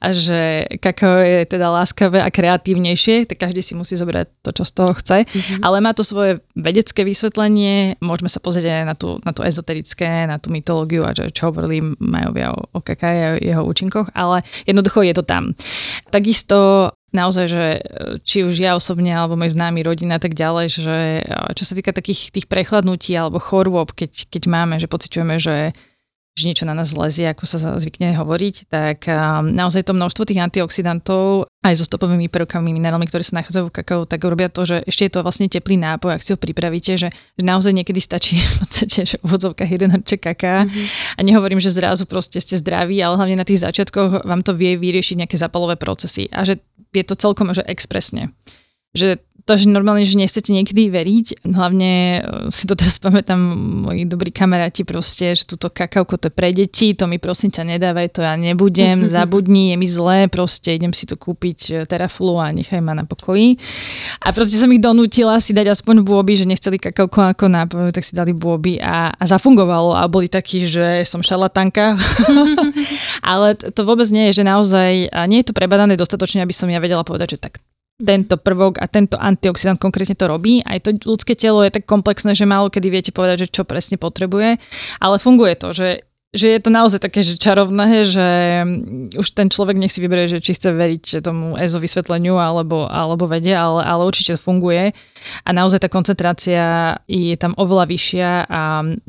a 0.02 0.08
že 0.10 0.40
kakao 0.82 1.22
je 1.22 1.46
teda 1.46 1.70
láskavé 1.70 2.20
a 2.20 2.28
kreatívnejšie, 2.28 3.30
tak 3.30 3.48
každý 3.48 3.62
si 3.62 3.78
musí 3.78 3.94
zobrať 3.94 4.26
to, 4.42 4.50
čo 4.50 4.64
z 4.66 4.72
toho 4.74 4.92
chce. 4.98 5.18
Mm-hmm. 5.24 5.62
Ale 5.62 5.76
má 5.80 5.94
to 5.94 6.02
svoje 6.02 6.42
vedecké 6.58 7.06
vysvetlenie, 7.06 7.96
môžeme 8.02 8.28
sa 8.28 8.42
pozrieť 8.42 8.82
aj 8.82 8.84
na 8.84 8.94
tú, 8.98 9.22
na 9.22 9.32
tú 9.32 9.40
ezoterické, 9.46 10.26
na 10.26 10.36
tú 10.36 10.50
mytológiu 10.50 11.06
a 11.06 11.14
že, 11.14 11.30
čo 11.30 11.54
hovorili 11.54 11.94
majovia 12.02 12.52
o, 12.52 12.60
o 12.74 12.80
kakao 12.82 13.10
a 13.10 13.40
jeho 13.40 13.62
účinkoch, 13.64 14.12
ale 14.12 14.44
jednoducho 14.68 15.02
je 15.06 15.14
to 15.16 15.24
tam. 15.24 15.56
Takisto 16.12 16.90
naozaj, 17.10 17.46
že 17.50 17.64
e, 17.76 17.80
či 18.22 18.46
už 18.46 18.54
ja 18.58 18.78
osobne, 18.78 19.10
alebo 19.10 19.34
môj 19.34 19.54
známy 19.54 19.82
rodina 19.82 20.18
a 20.18 20.22
tak 20.22 20.34
ďalej, 20.34 20.66
že 20.70 20.96
e, 21.20 21.32
čo 21.54 21.64
sa 21.66 21.74
týka 21.74 21.90
takých 21.90 22.30
tých 22.30 22.46
prechladnutí 22.46 23.14
alebo 23.14 23.42
chorôb, 23.42 23.90
keď, 23.94 24.30
keď 24.30 24.42
máme, 24.46 24.78
že 24.78 24.86
pociťujeme, 24.86 25.36
že 25.38 25.74
že 26.40 26.48
niečo 26.48 26.64
na 26.64 26.72
nás 26.72 26.96
zlezie, 26.96 27.28
ako 27.28 27.44
sa 27.44 27.76
zvykne 27.76 28.16
hovoriť, 28.16 28.72
tak 28.72 29.04
um, 29.06 29.52
naozaj 29.52 29.84
to 29.84 29.92
množstvo 29.92 30.24
tých 30.24 30.40
antioxidantov 30.40 31.44
aj 31.60 31.76
so 31.76 31.84
stopovými 31.84 32.32
prvkami, 32.32 32.72
minerálmi, 32.72 33.04
ktoré 33.04 33.20
sa 33.20 33.36
nachádzajú 33.44 33.68
v 33.68 33.74
kakao, 33.76 34.02
tak 34.08 34.24
robia 34.24 34.48
to, 34.48 34.64
že 34.64 34.80
ešte 34.88 35.04
je 35.04 35.12
to 35.12 35.20
vlastne 35.20 35.44
teplý 35.44 35.76
nápoj, 35.76 36.16
ak 36.16 36.24
si 36.24 36.32
ho 36.32 36.40
pripravíte, 36.40 36.96
že, 36.96 37.12
že 37.12 37.42
naozaj 37.44 37.76
niekedy 37.76 38.00
stačí 38.00 38.40
v 38.56 38.64
podstate, 38.64 39.04
že 39.04 39.16
v 39.20 39.28
úvodzovkách 39.28 39.68
jeden 39.68 39.92
hrček 39.92 40.24
kaká 40.24 40.64
mm-hmm. 40.64 41.16
a 41.16 41.20
nehovorím, 41.20 41.60
že 41.60 41.68
zrazu 41.68 42.08
proste 42.08 42.40
ste 42.40 42.56
zdraví, 42.56 42.96
ale 43.04 43.20
hlavne 43.20 43.36
na 43.36 43.44
tých 43.44 43.60
začiatkoch 43.60 44.24
vám 44.24 44.40
to 44.40 44.56
vie 44.56 44.80
vyriešiť 44.80 45.26
nejaké 45.26 45.36
zapalové 45.36 45.76
procesy 45.76 46.32
a 46.32 46.48
že 46.48 46.64
je 46.90 47.04
to 47.06 47.14
celkom 47.14 47.52
že 47.54 47.62
expresne. 47.68 48.34
Že 48.90 49.22
to, 49.50 49.58
že 49.58 49.66
normálne, 49.66 50.06
že 50.06 50.14
nechcete 50.14 50.54
niekedy 50.54 50.94
veriť, 50.94 51.26
hlavne 51.42 51.90
e, 51.90 52.54
si 52.54 52.70
to 52.70 52.78
teraz 52.78 53.00
pamätám, 53.04 53.42
moji 53.90 54.06
dobrí 54.06 54.30
kamaráti 54.30 54.86
proste, 54.86 55.34
že 55.34 55.42
túto 55.42 55.66
kakauko 55.72 56.14
to 56.14 56.30
je 56.30 56.34
pre 56.34 56.54
deti, 56.54 56.94
to 56.94 57.10
mi 57.10 57.18
prosím 57.18 57.50
ťa 57.50 57.76
nedávaj, 57.76 58.14
to 58.14 58.20
ja 58.22 58.38
nebudem, 58.38 59.02
zabudni, 59.10 59.74
je 59.74 59.76
mi 59.76 59.88
zlé, 59.90 60.30
proste 60.30 60.78
idem 60.78 60.94
si 60.94 61.02
to 61.02 61.18
kúpiť 61.18 61.58
e, 61.66 61.72
teraflu 61.82 62.38
a 62.38 62.54
nechaj 62.54 62.78
ma 62.78 62.94
na 62.94 63.02
pokoji. 63.02 63.58
A 64.22 64.30
proste 64.30 64.54
som 64.54 64.70
ich 64.70 64.78
donútila 64.78 65.42
si 65.42 65.50
dať 65.50 65.74
aspoň 65.74 66.06
bôby, 66.06 66.38
že 66.38 66.46
nechceli 66.46 66.78
kakauko 66.78 67.34
ako 67.34 67.50
nápoj, 67.50 67.90
tak 67.90 68.06
si 68.06 68.14
dali 68.14 68.30
bôby 68.30 68.78
a, 68.78 69.10
a 69.10 69.24
zafungovalo 69.26 69.98
a 69.98 70.06
boli 70.06 70.30
takí, 70.30 70.62
že 70.62 71.02
som 71.08 71.24
šalatanka. 71.24 71.98
Ale 73.30 73.56
to, 73.56 73.72
to 73.72 73.82
vôbec 73.82 74.06
nie 74.12 74.30
je, 74.30 74.42
že 74.42 74.44
naozaj 74.44 75.08
nie 75.26 75.40
je 75.40 75.46
to 75.48 75.56
prebadané 75.56 75.96
dostatočne, 75.96 76.44
aby 76.44 76.52
som 76.52 76.68
ja 76.68 76.78
vedela 76.78 77.02
povedať, 77.02 77.34
že 77.34 77.42
tak 77.42 77.58
tento 78.00 78.40
prvok 78.40 78.80
a 78.80 78.88
tento 78.88 79.20
antioxidant 79.20 79.76
konkrétne 79.76 80.16
to 80.16 80.26
robí. 80.26 80.64
Aj 80.64 80.80
to 80.80 80.96
ľudské 81.04 81.36
telo 81.36 81.60
je 81.62 81.70
tak 81.70 81.84
komplexné, 81.84 82.32
že 82.32 82.48
málo 82.48 82.72
kedy 82.72 82.88
viete 82.88 83.12
povedať, 83.12 83.46
že 83.46 83.52
čo 83.52 83.62
presne 83.68 84.00
potrebuje, 84.00 84.56
ale 84.98 85.16
funguje 85.20 85.54
to, 85.60 85.76
že 85.76 86.09
že 86.30 86.46
je 86.46 86.60
to 86.62 86.70
naozaj 86.70 87.02
také, 87.02 87.26
že 87.26 87.42
čarovné, 87.42 88.06
že 88.06 88.28
už 89.18 89.26
ten 89.34 89.50
človek 89.50 89.74
nech 89.74 89.90
si 89.90 89.98
vyberie, 89.98 90.30
že 90.30 90.38
či 90.38 90.54
chce 90.54 90.70
veriť 90.70 91.26
tomu 91.26 91.58
EZO 91.58 91.82
vysvetleniu 91.82 92.38
alebo, 92.38 92.86
alebo 92.86 93.26
vede, 93.26 93.50
ale, 93.50 93.82
ale 93.82 94.06
určite 94.06 94.38
to 94.38 94.44
funguje. 94.46 94.94
A 95.42 95.50
naozaj 95.50 95.82
tá 95.82 95.90
koncentrácia 95.90 96.94
je 97.10 97.34
tam 97.34 97.58
oveľa 97.58 97.84
vyššia 97.90 98.30
a 98.46 98.60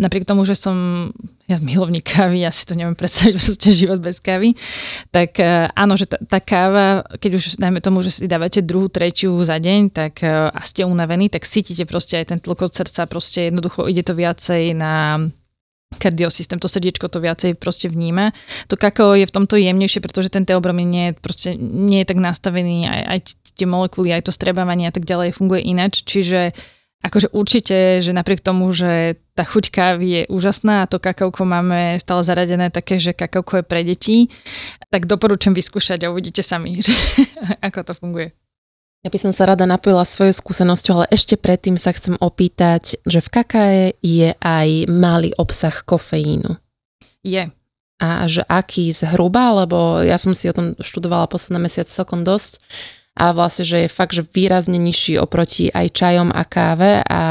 napriek 0.01 0.25
tomu, 0.25 0.49
že 0.49 0.57
som 0.57 1.07
ja 1.45 1.59
milovník 1.59 2.07
kávy, 2.07 2.47
ja 2.47 2.49
si 2.49 2.63
to 2.63 2.73
neviem 2.79 2.95
predstaviť 2.95 3.35
proste 3.43 3.69
život 3.75 3.99
bez 3.99 4.23
kávy, 4.23 4.55
tak 5.11 5.35
e, 5.43 5.67
áno, 5.75 5.99
že 5.99 6.07
tá, 6.07 6.15
tá 6.23 6.39
káva, 6.39 7.03
keď 7.19 7.31
už 7.35 7.43
najmä 7.59 7.83
tomu, 7.83 7.99
že 8.07 8.23
si 8.23 8.31
dávate 8.31 8.63
druhú, 8.63 8.87
tretiu 8.87 9.35
za 9.43 9.59
deň, 9.59 9.91
tak 9.91 10.23
e, 10.23 10.47
a 10.47 10.61
ste 10.63 10.87
unavení, 10.87 11.27
tak 11.27 11.43
cítite 11.43 11.83
proste 11.83 12.23
aj 12.23 12.31
ten 12.31 12.39
tlkot 12.39 12.71
srdca, 12.71 13.03
proste 13.03 13.51
jednoducho 13.51 13.83
ide 13.91 13.99
to 13.99 14.15
viacej 14.15 14.79
na 14.79 15.19
kardiosystém, 15.99 16.59
to 16.59 16.71
srdiečko 16.71 17.11
to 17.11 17.19
viacej 17.19 17.59
proste 17.59 17.91
vníma. 17.91 18.31
To 18.71 18.79
kakao 18.79 19.15
je 19.15 19.27
v 19.27 19.35
tomto 19.35 19.59
jemnejšie, 19.59 19.99
pretože 19.99 20.31
ten 20.31 20.47
teobromín 20.47 20.89
nie, 20.89 21.07
proste 21.11 21.55
nie 21.59 22.03
je 22.03 22.09
tak 22.09 22.19
nastavený, 22.19 22.87
aj, 22.87 23.01
aj 23.07 23.19
tie 23.55 23.67
molekuly, 23.67 24.15
aj 24.15 24.29
to 24.29 24.35
strebávanie 24.35 24.87
a 24.87 24.93
tak 24.95 25.03
ďalej 25.03 25.35
funguje 25.35 25.61
inač, 25.67 26.07
čiže 26.07 26.55
akože 27.01 27.33
určite, 27.33 27.77
že 27.99 28.13
napriek 28.13 28.45
tomu, 28.45 28.69
že 28.71 29.17
tá 29.33 29.41
chuť 29.41 29.73
kávy 29.73 30.05
je 30.05 30.21
úžasná 30.29 30.85
a 30.85 30.89
to 30.89 31.01
kakauko 31.01 31.43
máme 31.43 31.97
stále 31.97 32.21
zaradené 32.21 32.69
také, 32.69 33.01
že 33.01 33.17
kakauko 33.17 33.61
je 33.61 33.65
pre 33.65 33.81
deti, 33.81 34.29
tak 34.93 35.09
doporúčam 35.09 35.51
vyskúšať 35.51 36.05
a 36.05 36.13
uvidíte 36.13 36.45
sami, 36.45 36.77
že 36.85 36.93
ako 37.59 37.79
to 37.89 37.93
funguje. 37.97 38.40
Ja 39.01 39.09
by 39.09 39.17
som 39.17 39.33
sa 39.33 39.49
rada 39.49 39.65
napojila 39.65 40.05
svojou 40.05 40.29
skúsenosťou, 40.29 40.93
ale 41.01 41.07
ešte 41.09 41.33
predtým 41.33 41.73
sa 41.73 41.89
chcem 41.89 42.13
opýtať, 42.21 43.01
že 43.01 43.17
v 43.17 43.31
kakae 43.33 43.81
je 43.97 44.29
aj 44.37 44.85
malý 44.93 45.33
obsah 45.41 45.73
kofeínu. 45.73 46.53
Je. 47.25 47.49
A 47.97 48.09
že 48.29 48.45
aký 48.45 48.93
zhruba, 48.93 49.65
lebo 49.65 50.05
ja 50.05 50.21
som 50.21 50.37
si 50.37 50.49
o 50.49 50.53
tom 50.53 50.77
študovala 50.77 51.25
posledné 51.25 51.65
mesiac 51.65 51.89
celkom 51.89 52.21
dosť 52.21 52.61
a 53.19 53.35
vlastne, 53.35 53.67
že 53.67 53.85
je 53.85 53.89
fakt, 53.91 54.15
že 54.15 54.23
výrazne 54.23 54.79
nižší 54.79 55.19
oproti 55.19 55.67
aj 55.67 55.87
čajom 55.91 56.29
a 56.31 56.43
káve 56.47 57.03
a 57.03 57.21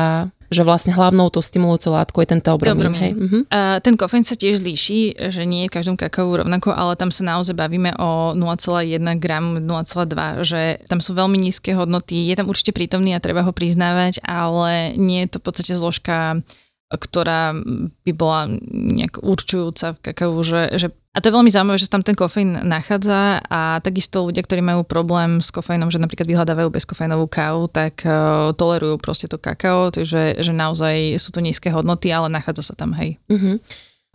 že 0.51 0.66
vlastne 0.66 0.90
hlavnou 0.90 1.31
tou 1.31 1.38
stimulujúcou 1.38 1.95
látkou 1.95 2.27
je 2.27 2.29
ten 2.35 2.43
teobromín. 2.43 2.90
Hej? 2.90 3.14
Uh-huh. 3.14 3.47
Uh, 3.47 3.79
ten 3.79 3.95
kofeín 3.95 4.27
sa 4.27 4.35
tiež 4.35 4.59
líši, 4.66 5.31
že 5.31 5.47
nie 5.47 5.64
je 5.64 5.71
v 5.71 5.75
každom 5.79 5.95
kakao 5.95 6.27
rovnako, 6.27 6.75
ale 6.75 6.99
tam 6.99 7.14
sa 7.14 7.23
naozaj 7.23 7.55
bavíme 7.55 7.95
o 8.03 8.35
0,1 8.35 8.99
gram, 9.23 9.62
0,2, 9.62 10.43
že 10.43 10.83
tam 10.90 10.99
sú 10.99 11.14
veľmi 11.14 11.38
nízke 11.38 11.71
hodnoty, 11.79 12.27
je 12.27 12.35
tam 12.35 12.51
určite 12.51 12.75
prítomný 12.75 13.14
a 13.14 13.23
treba 13.23 13.47
ho 13.47 13.55
priznávať, 13.55 14.27
ale 14.27 14.99
nie 14.99 15.23
je 15.23 15.38
to 15.38 15.38
v 15.38 15.45
podstate 15.47 15.73
zložka 15.79 16.43
ktorá 16.90 17.55
by 18.03 18.12
bola 18.14 18.50
nejak 18.70 19.22
určujúca 19.22 19.94
v 19.94 20.03
kakao, 20.11 20.35
že, 20.42 20.74
že 20.74 20.88
a 21.11 21.18
to 21.18 21.31
je 21.31 21.35
veľmi 21.35 21.50
zaujímavé, 21.50 21.79
že 21.79 21.90
tam 21.90 22.07
ten 22.07 22.14
kofeín 22.14 22.55
nachádza 22.66 23.42
a 23.50 23.83
takisto 23.83 24.31
ľudia, 24.31 24.46
ktorí 24.46 24.62
majú 24.62 24.87
problém 24.87 25.42
s 25.42 25.50
kofeínom, 25.50 25.90
že 25.90 25.98
napríklad 25.98 26.22
vyhľadávajú 26.26 26.70
bezkofeínovú 26.70 27.26
kávu, 27.26 27.66
tak 27.66 28.07
uh, 28.07 28.55
tolerujú 28.55 28.94
proste 29.03 29.26
to 29.26 29.35
kakao, 29.35 29.90
takže 29.90 30.38
že 30.38 30.53
naozaj 30.55 31.18
sú 31.18 31.35
to 31.35 31.42
nízke 31.42 31.66
hodnoty, 31.74 32.14
ale 32.14 32.31
nachádza 32.31 32.70
sa 32.70 32.74
tam, 32.79 32.94
hej. 32.94 33.18
Uh-huh. 33.26 33.59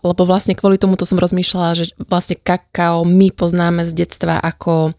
Lebo 0.07 0.23
vlastne 0.23 0.55
kvôli 0.55 0.79
tomu 0.79 0.95
to 0.95 1.03
som 1.03 1.19
rozmýšľala, 1.19 1.83
že 1.83 1.91
vlastne 2.07 2.39
kakao 2.39 3.03
my 3.03 3.27
poznáme 3.35 3.83
z 3.83 3.91
detstva 3.91 4.39
ako 4.39 4.95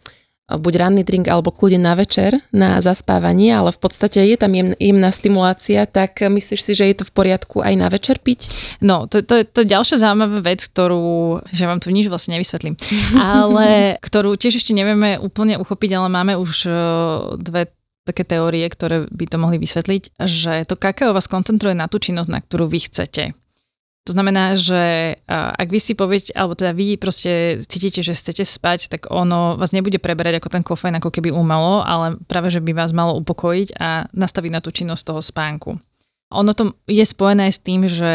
buď 0.46 0.74
ranný 0.78 1.02
drink 1.02 1.26
alebo 1.26 1.50
kľudne 1.50 1.82
na 1.82 1.98
večer 1.98 2.38
na 2.54 2.78
zaspávanie, 2.78 3.50
ale 3.50 3.74
v 3.74 3.80
podstate 3.82 4.22
je 4.22 4.36
tam 4.38 4.54
jem, 4.54 4.78
jemná 4.78 5.10
stimulácia, 5.10 5.90
tak 5.90 6.22
myslíš 6.22 6.60
si, 6.62 6.72
že 6.78 6.86
je 6.86 6.96
to 7.02 7.04
v 7.10 7.14
poriadku 7.14 7.66
aj 7.66 7.74
na 7.74 7.90
večer 7.90 8.22
piť? 8.22 8.46
No, 8.78 9.10
to, 9.10 9.26
to, 9.26 9.42
to 9.42 9.66
je 9.66 9.72
ďalšia 9.74 9.98
zaujímavá 9.98 10.46
vec, 10.46 10.62
ktorú, 10.62 11.42
že 11.50 11.66
vám 11.66 11.82
tu 11.82 11.90
nič 11.90 12.06
vlastne 12.06 12.38
nevysvetlím, 12.38 12.78
ale 13.18 13.98
ktorú 13.98 14.38
tiež 14.38 14.62
ešte 14.62 14.70
nevieme 14.70 15.18
úplne 15.18 15.58
uchopiť, 15.58 15.90
ale 15.98 16.08
máme 16.14 16.38
už 16.38 16.70
uh, 16.70 16.76
dve 17.34 17.74
také 18.06 18.22
teórie, 18.22 18.62
ktoré 18.70 19.10
by 19.10 19.26
to 19.26 19.36
mohli 19.42 19.58
vysvetliť, 19.58 20.14
že 20.22 20.62
to 20.70 20.78
kakao 20.78 21.10
vás 21.10 21.26
koncentruje 21.26 21.74
na 21.74 21.90
tú 21.90 21.98
činnosť, 21.98 22.30
na 22.30 22.38
ktorú 22.38 22.70
vy 22.70 22.86
chcete. 22.86 23.34
To 24.06 24.14
znamená, 24.14 24.54
že 24.54 25.18
ak 25.26 25.66
vy 25.66 25.82
si 25.82 25.98
poviete, 25.98 26.30
alebo 26.38 26.54
teda 26.54 26.70
vy 26.70 26.94
proste 26.94 27.58
cítite, 27.66 28.06
že 28.06 28.14
chcete 28.14 28.46
spať, 28.46 28.86
tak 28.86 29.10
ono 29.10 29.58
vás 29.58 29.74
nebude 29.74 29.98
preberať 29.98 30.38
ako 30.38 30.48
ten 30.48 30.62
kofeín, 30.62 30.94
ako 30.94 31.10
keby 31.10 31.34
umelo, 31.34 31.82
ale 31.82 32.14
práve, 32.30 32.54
že 32.54 32.62
by 32.62 32.70
vás 32.70 32.94
malo 32.94 33.18
upokojiť 33.18 33.74
a 33.82 34.06
nastaviť 34.14 34.50
na 34.54 34.62
tú 34.62 34.70
činnosť 34.70 35.02
toho 35.10 35.18
spánku. 35.18 35.70
Ono 36.30 36.50
to 36.54 36.78
je 36.86 37.02
spojené 37.02 37.50
aj 37.50 37.54
s 37.58 37.64
tým, 37.66 37.80
že 37.90 38.12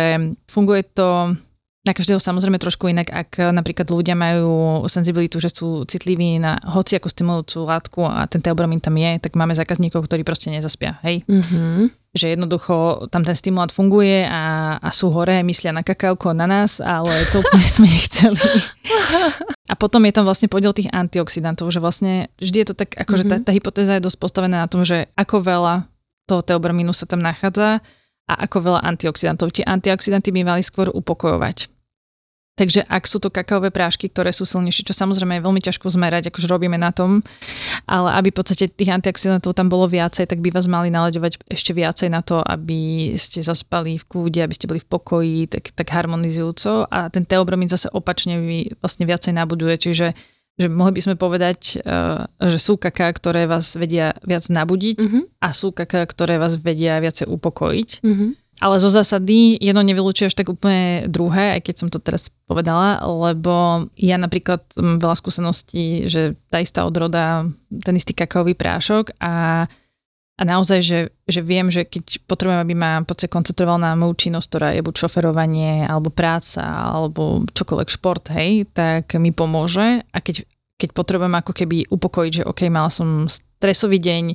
funguje 0.48 0.88
to 0.96 1.36
na 1.82 1.98
každého 1.98 2.22
samozrejme 2.22 2.62
trošku 2.62 2.94
inak, 2.94 3.10
ak 3.10 3.42
napríklad 3.50 3.90
ľudia 3.90 4.14
majú 4.14 4.86
senzibilitu, 4.86 5.42
že 5.42 5.50
sú 5.50 5.82
citliví 5.90 6.38
na 6.38 6.62
hociakú 6.62 7.10
stimulujúcu 7.10 7.58
látku 7.66 8.00
a 8.06 8.30
ten 8.30 8.38
teobromín 8.38 8.78
tam 8.78 8.94
je, 9.02 9.18
tak 9.18 9.34
máme 9.34 9.58
zákazníkov, 9.58 10.06
ktorí 10.06 10.22
proste 10.22 10.54
nezaspia, 10.54 11.02
hej? 11.02 11.26
Mm-hmm. 11.26 11.90
Že 12.14 12.26
jednoducho 12.38 13.10
tam 13.10 13.26
ten 13.26 13.34
stimulát 13.34 13.74
funguje 13.74 14.30
a, 14.30 14.78
a 14.78 14.90
sú 14.94 15.10
hore, 15.10 15.42
myslia 15.42 15.74
na 15.74 15.82
kakauko, 15.82 16.38
na 16.38 16.46
nás, 16.46 16.78
ale 16.78 17.26
to 17.34 17.42
úplne 17.42 17.66
sme 17.82 17.90
nechceli. 17.90 18.38
A 19.66 19.74
potom 19.74 20.06
je 20.06 20.14
tam 20.14 20.30
vlastne 20.30 20.54
podiel 20.54 20.78
tých 20.78 20.94
antioxidantov, 20.94 21.74
že 21.74 21.82
vlastne 21.82 22.30
vždy 22.38 22.58
je 22.62 22.68
to 22.70 22.76
tak, 22.78 22.94
akože 22.94 23.26
mm-hmm. 23.26 23.42
tá, 23.42 23.50
tá 23.50 23.58
hypotéza 23.58 23.98
je 23.98 24.06
dosť 24.06 24.22
postavená 24.22 24.62
na 24.62 24.70
tom, 24.70 24.86
že 24.86 25.10
ako 25.18 25.42
veľa 25.42 25.90
toho 26.30 26.46
teobromínu 26.46 26.94
sa 26.94 27.10
tam 27.10 27.26
nachádza 27.26 27.82
a 28.32 28.40
ako 28.48 28.72
veľa 28.72 28.82
antioxidantov. 28.88 29.52
Tie 29.52 29.68
antioxidanty 29.68 30.32
by 30.32 30.48
mali 30.48 30.64
skôr 30.64 30.88
upokojovať. 30.88 31.68
Takže 32.52 32.84
ak 32.84 33.08
sú 33.08 33.24
to 33.24 33.32
kakaové 33.32 33.72
prášky, 33.72 34.12
ktoré 34.12 34.36
sú 34.36 34.44
silnejšie, 34.44 34.84
čo 34.84 34.94
samozrejme 34.94 35.40
je 35.40 35.46
veľmi 35.48 35.64
ťažko 35.64 35.88
zmerať, 35.88 36.30
akože 36.30 36.52
robíme 36.52 36.76
na 36.76 36.92
tom, 36.92 37.24
ale 37.88 38.12
aby 38.20 38.30
v 38.30 38.38
podstate 38.38 38.68
tých 38.68 38.92
antioxidantov 38.92 39.56
tam 39.56 39.72
bolo 39.72 39.88
viacej, 39.88 40.28
tak 40.28 40.44
by 40.44 40.52
vás 40.52 40.68
mali 40.68 40.92
nalaďovať 40.92 41.48
ešte 41.48 41.72
viacej 41.72 42.12
na 42.12 42.20
to, 42.20 42.44
aby 42.44 43.16
ste 43.16 43.40
zaspali 43.40 43.96
v 43.98 44.06
kúde, 44.06 44.44
aby 44.44 44.52
ste 44.52 44.68
boli 44.68 44.84
v 44.84 44.90
pokoji, 44.94 45.48
tak, 45.48 45.72
tak 45.74 45.96
harmonizujúco 45.96 46.92
a 46.92 47.08
ten 47.08 47.24
teobromín 47.24 47.72
zase 47.72 47.88
opačne 47.96 48.38
vy 48.38 48.76
vlastne 48.84 49.08
viacej 49.08 49.32
nabuduje, 49.32 49.76
čiže 49.80 50.12
že 50.62 50.70
mohli 50.70 50.94
by 50.96 51.02
sme 51.02 51.16
povedať, 51.18 51.82
uh, 51.82 52.30
že 52.38 52.62
sú 52.62 52.78
kaká, 52.78 53.10
ktoré 53.10 53.50
vás 53.50 53.74
vedia 53.74 54.14
viac 54.22 54.46
nabudiť 54.46 54.98
mm-hmm. 55.02 55.24
a 55.42 55.48
sú 55.52 55.74
kaká, 55.74 56.06
ktoré 56.06 56.38
vás 56.38 56.62
vedia 56.62 57.02
viacej 57.02 57.26
upokojiť. 57.26 57.90
Mm-hmm. 58.06 58.30
Ale 58.62 58.78
zo 58.78 58.94
zásady 58.94 59.58
jedno 59.58 59.82
nevylučuje 59.82 60.30
až 60.30 60.38
tak 60.38 60.54
úplne 60.54 61.10
druhé, 61.10 61.58
aj 61.58 61.62
keď 61.66 61.76
som 61.82 61.90
to 61.90 61.98
teraz 61.98 62.30
povedala, 62.46 63.02
lebo 63.02 63.90
ja 63.98 64.22
napríklad 64.22 64.62
mám 64.78 65.02
veľa 65.02 65.18
skúseností, 65.18 66.06
že 66.06 66.38
tá 66.54 66.62
istá 66.62 66.86
odroda, 66.86 67.50
ten 67.82 67.98
istý 67.98 68.14
kakaový 68.14 68.54
prášok 68.54 69.18
a, 69.18 69.66
a 70.38 70.42
naozaj, 70.46 70.78
že, 70.86 71.00
že 71.26 71.42
viem, 71.42 71.74
že 71.74 71.90
keď 71.90 72.22
potrebujem, 72.30 72.62
aby 72.62 72.76
ma 72.78 73.02
podstate 73.02 73.34
koncentroval 73.34 73.82
na 73.82 73.98
moju 73.98 74.30
činnosť, 74.30 74.48
ktorá 74.54 74.70
je 74.78 74.86
buď 74.86 74.96
šoferovanie, 75.10 75.90
alebo 75.90 76.14
práca, 76.14 76.62
alebo 76.62 77.42
čokoľvek 77.58 77.90
šport, 77.90 78.30
hej, 78.30 78.70
tak 78.78 79.18
mi 79.18 79.34
pomôže 79.34 80.06
a 80.06 80.18
keď, 80.22 80.46
keď 80.82 80.90
potrebujem 80.98 81.38
ako 81.38 81.54
keby 81.54 81.78
upokojiť, 81.94 82.34
že 82.42 82.48
OK, 82.50 82.66
mal 82.74 82.90
som 82.90 83.30
stresový 83.30 84.02
deň, 84.02 84.34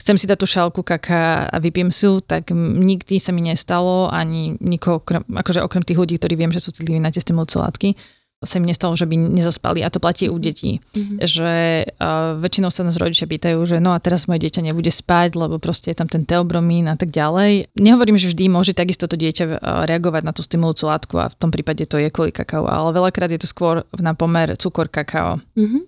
chcem 0.00 0.16
si 0.16 0.30
dať 0.30 0.38
tú 0.38 0.46
šálku 0.46 0.80
kaká 0.86 1.50
a 1.50 1.56
vypiem 1.58 1.90
si 1.90 2.06
ju, 2.06 2.22
tak 2.22 2.54
nikdy 2.54 3.18
sa 3.18 3.34
mi 3.34 3.42
nestalo, 3.42 4.06
ani 4.08 4.54
nikoho, 4.62 5.02
akože 5.28 5.60
okrem 5.60 5.82
tých 5.82 5.98
ľudí, 5.98 6.14
ktorí 6.16 6.38
viem, 6.38 6.54
že 6.54 6.62
sú 6.62 6.70
citliví 6.70 7.02
na 7.02 7.10
tie 7.12 7.20
stimulujúce 7.20 7.58
látky, 7.58 7.98
sa 8.40 8.56
mi 8.56 8.72
nestalo, 8.72 8.96
že 8.96 9.04
by 9.04 9.20
nezaspali. 9.20 9.84
A 9.84 9.92
to 9.92 10.00
platí 10.00 10.32
u 10.32 10.40
detí. 10.40 10.80
Mm-hmm. 10.96 11.18
Že 11.20 11.52
uh, 12.00 12.40
väčšinou 12.40 12.72
sa 12.72 12.88
nás 12.88 12.96
rodičia 12.96 13.28
pýtajú, 13.28 13.60
že 13.68 13.76
no 13.84 13.92
a 13.92 14.00
teraz 14.00 14.24
moje 14.24 14.48
dieťa 14.48 14.64
nebude 14.64 14.88
spať, 14.88 15.36
lebo 15.36 15.60
proste 15.60 15.92
je 15.92 16.00
tam 16.00 16.08
ten 16.08 16.24
teobromín 16.24 16.88
a 16.88 16.96
tak 16.96 17.12
ďalej. 17.12 17.68
Nehovorím, 17.76 18.16
že 18.16 18.32
vždy 18.32 18.48
môže 18.48 18.72
takisto 18.72 19.04
to 19.04 19.20
dieťa 19.20 19.44
uh, 19.44 19.84
reagovať 19.84 20.22
na 20.24 20.32
tú 20.32 20.40
stimulujúcu 20.40 20.84
látku 20.88 21.14
a 21.20 21.28
v 21.28 21.36
tom 21.36 21.52
prípade 21.52 21.84
to 21.84 22.00
je 22.00 22.08
kvôli 22.08 22.32
kakao, 22.32 22.64
ale 22.64 22.96
veľakrát 22.96 23.28
je 23.28 23.44
to 23.44 23.48
skôr 23.48 23.84
na 24.00 24.16
pomer 24.16 24.56
cukor 24.56 24.88
kakao. 24.88 25.36
Mm-hmm. 25.52 25.82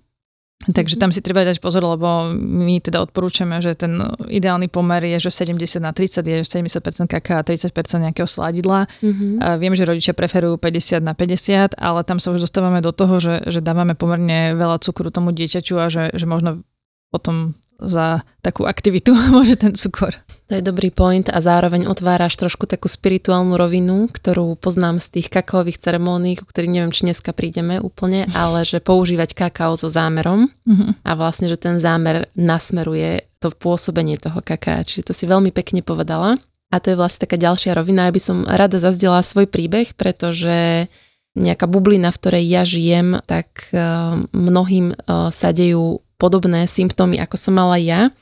Takže 0.63 0.95
tam 0.95 1.11
si 1.11 1.19
treba 1.19 1.43
dať 1.43 1.59
pozor, 1.59 1.83
lebo 1.83 2.31
my 2.39 2.79
teda 2.79 3.03
odporúčame, 3.03 3.59
že 3.59 3.75
ten 3.75 3.99
ideálny 4.31 4.71
pomer 4.71 5.03
je, 5.11 5.27
že 5.27 5.43
70 5.43 5.83
na 5.83 5.91
30 5.91 6.23
je 6.23 6.37
70% 6.47 7.11
kaká 7.11 7.43
a 7.43 7.47
30% 7.47 7.75
nejakého 7.99 8.31
sladidla. 8.31 8.87
Mm-hmm. 9.03 9.33
A 9.43 9.59
viem, 9.59 9.75
že 9.75 9.83
rodičia 9.83 10.15
preferujú 10.15 10.63
50 10.63 11.03
na 11.03 11.19
50, 11.19 11.75
ale 11.75 12.01
tam 12.07 12.23
sa 12.23 12.31
už 12.31 12.47
dostávame 12.47 12.79
do 12.79 12.95
toho, 12.95 13.19
že, 13.19 13.43
že 13.51 13.59
dávame 13.59 13.99
pomerne 13.99 14.55
veľa 14.55 14.79
cukru 14.79 15.11
tomu 15.11 15.35
dieťaťu 15.35 15.75
a 15.83 15.91
že, 15.91 16.15
že 16.15 16.27
možno 16.31 16.63
potom 17.11 17.59
za 17.87 18.23
takú 18.41 18.67
aktivitu 18.67 19.15
môže 19.35 19.59
ten 19.59 19.75
cukor. 19.75 20.15
To 20.51 20.61
je 20.61 20.63
dobrý 20.63 20.93
point 20.93 21.25
a 21.33 21.41
zároveň 21.41 21.89
otváraš 21.89 22.37
trošku 22.37 22.69
takú 22.69 22.85
spirituálnu 22.85 23.57
rovinu, 23.57 24.11
ktorú 24.13 24.61
poznám 24.61 25.01
z 25.01 25.19
tých 25.21 25.33
kakaových 25.33 25.81
ceremónií, 25.81 26.37
ku 26.37 26.45
ktorým 26.45 26.77
neviem, 26.77 26.93
či 26.93 27.09
dneska 27.09 27.33
prídeme 27.33 27.81
úplne, 27.81 28.29
ale 28.37 28.61
že 28.67 28.85
používať 28.85 29.33
kakao 29.33 29.73
so 29.81 29.89
zámerom 29.89 30.53
mm-hmm. 30.69 31.09
a 31.09 31.11
vlastne, 31.17 31.49
že 31.49 31.57
ten 31.57 31.81
zámer 31.81 32.29
nasmeruje 32.37 33.25
to 33.41 33.49
pôsobenie 33.57 34.21
toho 34.21 34.45
kaká. 34.45 34.85
Čiže 34.85 35.09
to 35.09 35.13
si 35.17 35.25
veľmi 35.25 35.51
pekne 35.51 35.81
povedala. 35.81 36.37
A 36.73 36.81
to 36.81 36.93
je 36.93 37.01
vlastne 37.01 37.29
taká 37.29 37.37
ďalšia 37.37 37.77
rovina. 37.77 38.09
Ja 38.09 38.17
by 38.17 38.23
som 38.23 38.39
rada 38.49 38.81
zazdela 38.81 39.21
svoj 39.21 39.45
príbeh, 39.45 39.93
pretože 39.93 40.89
nejaká 41.33 41.65
bublina, 41.65 42.13
v 42.13 42.21
ktorej 42.21 42.45
ja 42.45 42.63
žijem, 42.65 43.21
tak 43.25 43.73
uh, 43.73 44.21
mnohým 44.37 44.93
uh, 44.93 45.33
sa 45.33 45.53
dejú 45.53 46.05
podobné 46.23 46.71
symptómy, 46.71 47.19
ako 47.19 47.35
som 47.35 47.59
mala 47.59 47.75
ja. 47.83 48.15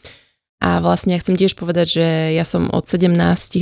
A 0.61 0.81
vlastne 0.81 1.13
ja 1.13 1.21
chcem 1.21 1.37
tiež 1.37 1.53
povedať, 1.53 2.01
že 2.01 2.07
ja 2.33 2.49
som 2.49 2.73
od 2.73 2.89
17 2.89 3.13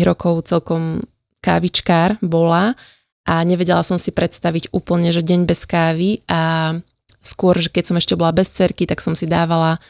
rokov 0.07 0.47
celkom 0.47 1.03
kávičkár 1.43 2.23
bola 2.23 2.79
a 3.27 3.43
nevedela 3.43 3.83
som 3.83 3.99
si 3.99 4.15
predstaviť 4.15 4.71
úplne, 4.71 5.11
že 5.11 5.27
deň 5.27 5.41
bez 5.47 5.67
kávy 5.67 6.23
a 6.31 6.75
skôr, 7.19 7.59
že 7.59 7.71
keď 7.71 7.85
som 7.91 7.97
ešte 7.99 8.15
bola 8.15 8.31
bez 8.31 8.51
cerky, 8.51 8.87
tak 8.87 9.03
som 9.03 9.19
si 9.19 9.27
dávala 9.27 9.83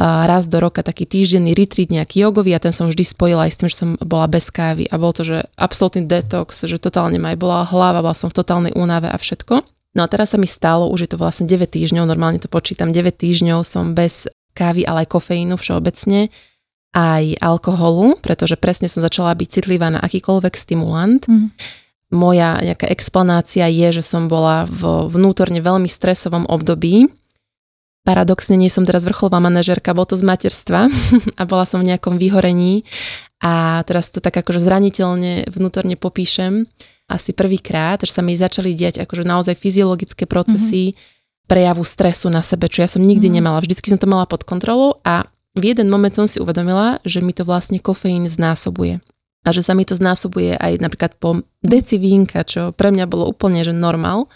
raz 0.00 0.44
do 0.44 0.60
roka 0.60 0.84
taký 0.84 1.08
týždenný 1.08 1.56
retreat 1.56 1.88
nejaký 1.88 2.20
jogový 2.20 2.52
a 2.52 2.60
ten 2.60 2.68
som 2.68 2.84
vždy 2.84 3.00
spojila 3.00 3.48
aj 3.48 3.52
s 3.52 3.58
tým, 3.60 3.68
že 3.72 3.80
som 3.80 3.90
bola 4.04 4.28
bez 4.28 4.52
kávy 4.52 4.84
a 4.92 5.00
bolo 5.00 5.16
to, 5.16 5.24
že 5.24 5.48
absolútny 5.56 6.04
detox, 6.04 6.68
že 6.68 6.76
totálne 6.76 7.16
ma 7.16 7.32
aj 7.32 7.38
bola 7.40 7.64
hlava, 7.64 8.04
bola 8.04 8.12
som 8.12 8.28
v 8.28 8.36
totálnej 8.36 8.76
únave 8.76 9.08
a 9.08 9.16
všetko. 9.16 9.64
No 9.96 10.04
a 10.04 10.10
teraz 10.12 10.36
sa 10.36 10.38
mi 10.38 10.44
stalo, 10.44 10.92
už 10.92 11.08
je 11.08 11.10
to 11.10 11.18
vlastne 11.18 11.48
9 11.48 11.72
týždňov, 11.72 12.04
normálne 12.04 12.36
to 12.36 12.52
počítam, 12.52 12.92
9 12.92 13.16
týždňov 13.16 13.64
som 13.64 13.96
bez 13.96 14.28
kávy, 14.52 14.84
ale 14.84 15.08
aj 15.08 15.16
kofeínu 15.16 15.56
všeobecne, 15.56 16.28
aj 16.92 17.24
alkoholu, 17.40 18.20
pretože 18.20 18.60
presne 18.60 18.92
som 18.92 19.00
začala 19.00 19.32
byť 19.32 19.48
citlivá 19.48 19.88
na 19.88 20.04
akýkoľvek 20.04 20.52
stimulant. 20.52 21.24
Mm. 21.24 21.48
Moja 22.12 22.60
nejaká 22.60 22.92
explanácia 22.92 23.64
je, 23.72 24.00
že 24.00 24.04
som 24.04 24.28
bola 24.28 24.68
v 24.68 25.08
vnútorne 25.08 25.64
veľmi 25.64 25.88
stresovom 25.88 26.44
období, 26.44 27.08
Paradoxne 28.06 28.54
nie 28.54 28.70
som 28.70 28.86
teraz 28.86 29.02
vrcholová 29.02 29.42
manažerka, 29.42 29.90
bol 29.90 30.06
to 30.06 30.14
z 30.14 30.22
materstva 30.22 30.86
a 31.40 31.42
bola 31.42 31.66
som 31.66 31.82
v 31.82 31.90
nejakom 31.90 32.22
vyhorení 32.22 32.86
a 33.42 33.82
teraz 33.82 34.14
to 34.14 34.22
tak 34.22 34.38
akože 34.38 34.62
zraniteľne 34.62 35.50
vnútorne 35.50 35.98
popíšem 35.98 36.70
asi 37.06 37.30
prvýkrát, 37.30 38.02
že 38.02 38.10
sa 38.10 38.22
mi 38.22 38.34
začali 38.34 38.74
diať 38.74 39.02
akože 39.06 39.22
naozaj 39.22 39.54
fyziologické 39.54 40.26
procesy 40.26 40.92
mm-hmm. 40.92 41.46
prejavu 41.46 41.86
stresu 41.86 42.26
na 42.28 42.42
sebe, 42.42 42.66
čo 42.66 42.82
ja 42.82 42.88
som 42.90 43.02
nikdy 43.02 43.30
mm-hmm. 43.30 43.38
nemala. 43.38 43.62
Vždycky 43.62 43.90
som 43.90 43.98
to 43.98 44.10
mala 44.10 44.26
pod 44.26 44.42
kontrolou 44.42 44.98
a 45.06 45.26
v 45.56 45.72
jeden 45.72 45.88
moment 45.88 46.12
som 46.12 46.28
si 46.28 46.42
uvedomila, 46.42 47.00
že 47.06 47.24
mi 47.24 47.32
to 47.32 47.46
vlastne 47.46 47.80
kofeín 47.80 48.28
znásobuje. 48.28 49.00
A 49.46 49.54
že 49.54 49.62
sa 49.62 49.78
mi 49.78 49.86
to 49.86 49.94
znásobuje 49.94 50.58
aj 50.58 50.82
napríklad 50.82 51.16
po 51.22 51.46
deci 51.62 51.96
vínka, 52.02 52.42
čo 52.42 52.74
pre 52.74 52.90
mňa 52.90 53.06
bolo 53.06 53.30
úplne 53.30 53.62
že 53.62 53.72
normál. 53.72 54.26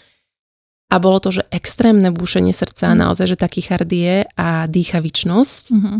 A 0.91 0.99
bolo 0.99 1.23
to, 1.23 1.31
že 1.31 1.47
extrémne 1.51 2.11
búšenie 2.11 2.51
srdca, 2.51 2.91
mm. 2.91 2.97
naozaj, 2.99 3.35
že 3.35 3.39
tachykardie 3.39 4.27
a 4.35 4.67
dýchavičnosť. 4.67 5.63
Mm-hmm. 5.71 5.97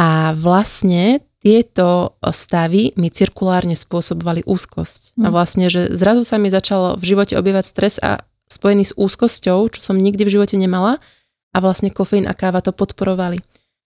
A 0.00 0.32
vlastne 0.36 1.20
tieto 1.42 2.14
stavy 2.22 2.94
mi 2.94 3.10
cirkulárne 3.10 3.74
spôsobovali 3.74 4.46
úzkosť. 4.46 5.18
Mm. 5.18 5.22
A 5.26 5.28
vlastne, 5.34 5.66
že 5.66 5.90
zrazu 5.90 6.22
sa 6.22 6.38
mi 6.38 6.48
začalo 6.48 6.94
v 6.94 7.04
živote 7.04 7.34
objavať 7.34 7.64
stres 7.66 7.98
a 7.98 8.22
spojený 8.46 8.88
s 8.88 8.96
úzkosťou, 8.96 9.66
čo 9.74 9.80
som 9.82 9.98
nikdy 9.98 10.22
v 10.22 10.38
živote 10.38 10.54
nemala 10.54 11.02
a 11.50 11.58
vlastne 11.58 11.90
kofeín 11.90 12.30
a 12.30 12.32
káva 12.32 12.62
to 12.62 12.70
podporovali. 12.70 13.42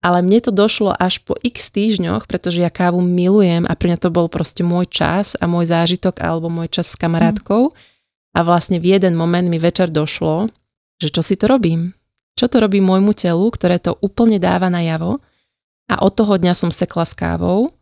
Ale 0.04 0.20
mne 0.20 0.40
to 0.44 0.52
došlo 0.52 0.92
až 0.96 1.20
po 1.24 1.32
x 1.40 1.72
týždňoch, 1.72 2.28
pretože 2.28 2.60
ja 2.60 2.68
kávu 2.68 3.00
milujem 3.00 3.64
a 3.64 3.72
pre 3.72 3.92
mňa 3.92 3.98
to 4.00 4.12
bol 4.12 4.28
proste 4.28 4.60
môj 4.60 4.88
čas 4.88 5.32
a 5.36 5.48
môj 5.48 5.68
zážitok 5.68 6.20
alebo 6.20 6.52
môj 6.52 6.72
čas 6.72 6.92
s 6.92 6.96
kamarátkou. 6.96 7.72
Mm 7.72 7.92
a 8.34 8.42
vlastne 8.42 8.82
v 8.82 8.98
jeden 8.98 9.14
moment 9.14 9.46
mi 9.46 9.62
večer 9.62 9.94
došlo, 9.94 10.50
že 10.98 11.08
čo 11.14 11.22
si 11.22 11.38
to 11.38 11.46
robím? 11.46 11.94
Čo 12.34 12.50
to 12.50 12.58
robí 12.58 12.82
môjmu 12.82 13.14
telu, 13.14 13.46
ktoré 13.54 13.78
to 13.78 13.94
úplne 14.02 14.42
dáva 14.42 14.66
najavo? 14.66 15.22
A 15.90 16.00
od 16.00 16.12
toho 16.16 16.40
dňa 16.40 16.54
som 16.56 16.70
sekla 16.72 17.04
s 17.04 17.12
kávou 17.12 17.72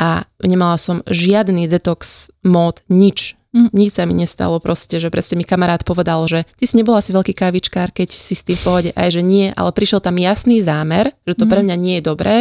a 0.00 0.24
nemala 0.40 0.80
som 0.80 1.04
žiadny 1.04 1.68
detox 1.68 2.32
mód, 2.42 2.80
nič. 2.88 3.36
Mm. 3.52 3.68
Nič 3.76 4.00
sa 4.00 4.08
mi 4.08 4.16
nestalo 4.16 4.56
proste, 4.64 4.96
že 4.96 5.12
presne 5.12 5.36
mi 5.36 5.44
kamarát 5.44 5.84
povedal, 5.84 6.24
že 6.24 6.48
ty 6.56 6.64
si 6.64 6.80
nebola 6.80 7.04
si 7.04 7.12
veľký 7.12 7.36
kávičkár, 7.36 7.92
keď 7.92 8.08
si 8.08 8.32
s 8.32 8.48
tým 8.48 8.56
v 8.56 8.64
pohode, 8.64 8.90
aj 8.96 9.08
že 9.12 9.22
nie, 9.22 9.52
ale 9.52 9.70
prišiel 9.76 10.00
tam 10.00 10.16
jasný 10.16 10.64
zámer, 10.64 11.12
že 11.28 11.36
to 11.36 11.44
mm. 11.44 11.50
pre 11.52 11.60
mňa 11.60 11.76
nie 11.76 11.94
je 12.00 12.08
dobré 12.08 12.36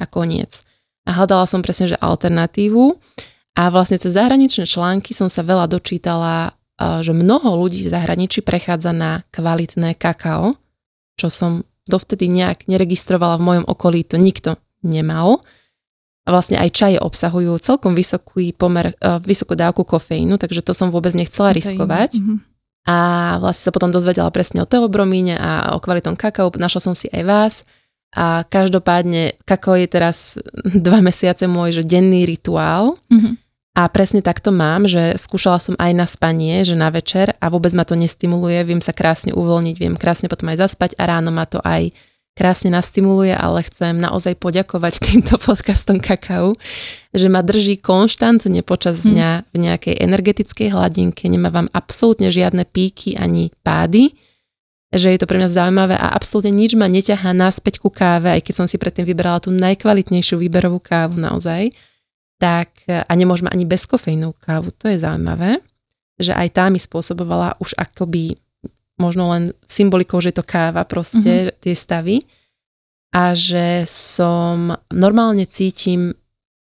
a 0.00 0.04
koniec. 0.08 0.64
A 1.04 1.12
hľadala 1.12 1.44
som 1.44 1.60
presne, 1.60 1.92
že 1.92 2.00
alternatívu 2.00 2.96
a 3.60 3.62
vlastne 3.68 4.00
cez 4.00 4.16
zahraničné 4.16 4.64
články 4.64 5.12
som 5.12 5.28
sa 5.28 5.44
veľa 5.44 5.68
dočítala 5.68 6.56
že 6.80 7.12
mnoho 7.12 7.60
ľudí 7.60 7.84
v 7.84 7.92
zahraničí 7.92 8.40
prechádza 8.40 8.96
na 8.96 9.20
kvalitné 9.28 10.00
kakao, 10.00 10.56
čo 11.20 11.28
som 11.28 11.60
dovtedy 11.90 12.30
nejak 12.30 12.70
neregistrovala 12.70 13.36
v 13.36 13.46
mojom 13.46 13.64
okolí, 13.66 14.06
to 14.06 14.16
nikto 14.16 14.56
nemal. 14.86 15.42
A 16.24 16.28
vlastne 16.30 16.62
aj 16.62 16.70
čaje 16.70 16.98
obsahujú 17.02 17.58
celkom 17.58 17.98
vysoký 17.98 18.54
pomer, 18.54 18.94
vysokú 19.26 19.58
dávku 19.58 19.82
kofeínu, 19.82 20.38
takže 20.38 20.62
to 20.62 20.70
som 20.70 20.94
vôbec 20.94 21.10
nechcela 21.18 21.50
riskovať. 21.50 22.22
Mm-hmm. 22.22 22.38
A 22.86 22.96
vlastne 23.42 23.68
sa 23.68 23.74
potom 23.74 23.90
dozvedela 23.90 24.30
presne 24.30 24.62
o 24.62 24.70
teobromíne 24.70 25.36
a 25.36 25.74
o 25.74 25.82
kvalitom 25.82 26.14
kakao, 26.14 26.54
našla 26.54 26.80
som 26.80 26.94
si 26.94 27.10
aj 27.10 27.22
vás. 27.26 27.54
A 28.14 28.42
každopádne 28.46 29.38
kakao 29.42 29.74
je 29.74 29.86
teraz 29.90 30.38
dva 30.86 31.02
mesiace 31.02 31.50
môj 31.50 31.82
že 31.82 31.82
denný 31.82 32.24
rituál. 32.30 32.94
Mm-hmm 33.10 33.49
a 33.70 33.86
presne 33.86 34.18
takto 34.18 34.50
mám, 34.50 34.90
že 34.90 35.14
skúšala 35.14 35.62
som 35.62 35.78
aj 35.78 35.92
na 35.94 36.06
spanie, 36.10 36.66
že 36.66 36.74
na 36.74 36.90
večer 36.90 37.38
a 37.38 37.46
vôbec 37.46 37.70
ma 37.78 37.86
to 37.86 37.94
nestimuluje, 37.94 38.58
viem 38.66 38.82
sa 38.82 38.90
krásne 38.90 39.30
uvoľniť, 39.30 39.76
viem 39.78 39.94
krásne 39.94 40.26
potom 40.26 40.50
aj 40.50 40.66
zaspať 40.66 40.98
a 40.98 41.06
ráno 41.06 41.30
ma 41.30 41.46
to 41.46 41.62
aj 41.62 41.94
krásne 42.34 42.74
nastimuluje, 42.74 43.30
ale 43.30 43.62
chcem 43.66 43.94
naozaj 43.94 44.38
poďakovať 44.42 44.94
týmto 45.06 45.38
podcastom 45.38 46.02
kakao, 46.02 46.58
že 47.14 47.30
ma 47.30 47.46
drží 47.46 47.78
konštantne 47.78 48.66
počas 48.66 49.06
hm. 49.06 49.06
dňa 49.06 49.30
v 49.54 49.56
nejakej 49.62 49.94
energetickej 50.02 50.68
hladinke, 50.74 51.30
nemávam 51.30 51.70
absolútne 51.70 52.34
žiadne 52.34 52.66
píky 52.66 53.14
ani 53.14 53.54
pády, 53.62 54.10
že 54.90 55.14
je 55.14 55.18
to 55.22 55.30
pre 55.30 55.38
mňa 55.38 55.46
zaujímavé 55.46 55.94
a 55.94 56.10
absolútne 56.10 56.50
nič 56.50 56.74
ma 56.74 56.90
neťahá 56.90 57.30
naspäť 57.30 57.78
ku 57.78 57.94
káve, 57.94 58.34
aj 58.34 58.42
keď 58.42 58.54
som 58.58 58.66
si 58.66 58.74
predtým 58.74 59.06
vybrala 59.06 59.38
tú 59.38 59.54
najkvalitnejšiu 59.54 60.42
výberovú 60.42 60.82
kávu 60.82 61.22
naozaj 61.22 61.70
tak 62.40 62.72
a 62.88 63.12
nemôžeme 63.12 63.52
ani 63.52 63.68
bez 63.68 63.84
kofeínu 63.84 64.32
kávu, 64.40 64.72
to 64.72 64.88
je 64.88 64.96
zaujímavé, 64.96 65.60
že 66.16 66.32
aj 66.32 66.48
tá 66.56 66.64
mi 66.72 66.80
spôsobovala 66.80 67.60
už 67.60 67.76
akoby 67.76 68.40
možno 68.96 69.32
len 69.32 69.52
symbolikou, 69.68 70.20
že 70.24 70.32
je 70.32 70.40
to 70.40 70.48
káva 70.48 70.84
proste, 70.88 71.52
mm-hmm. 71.52 71.56
tie 71.60 71.74
stavy 71.76 72.16
a 73.12 73.36
že 73.36 73.84
som 73.88 74.76
normálne 74.92 75.44
cítim, 75.44 76.14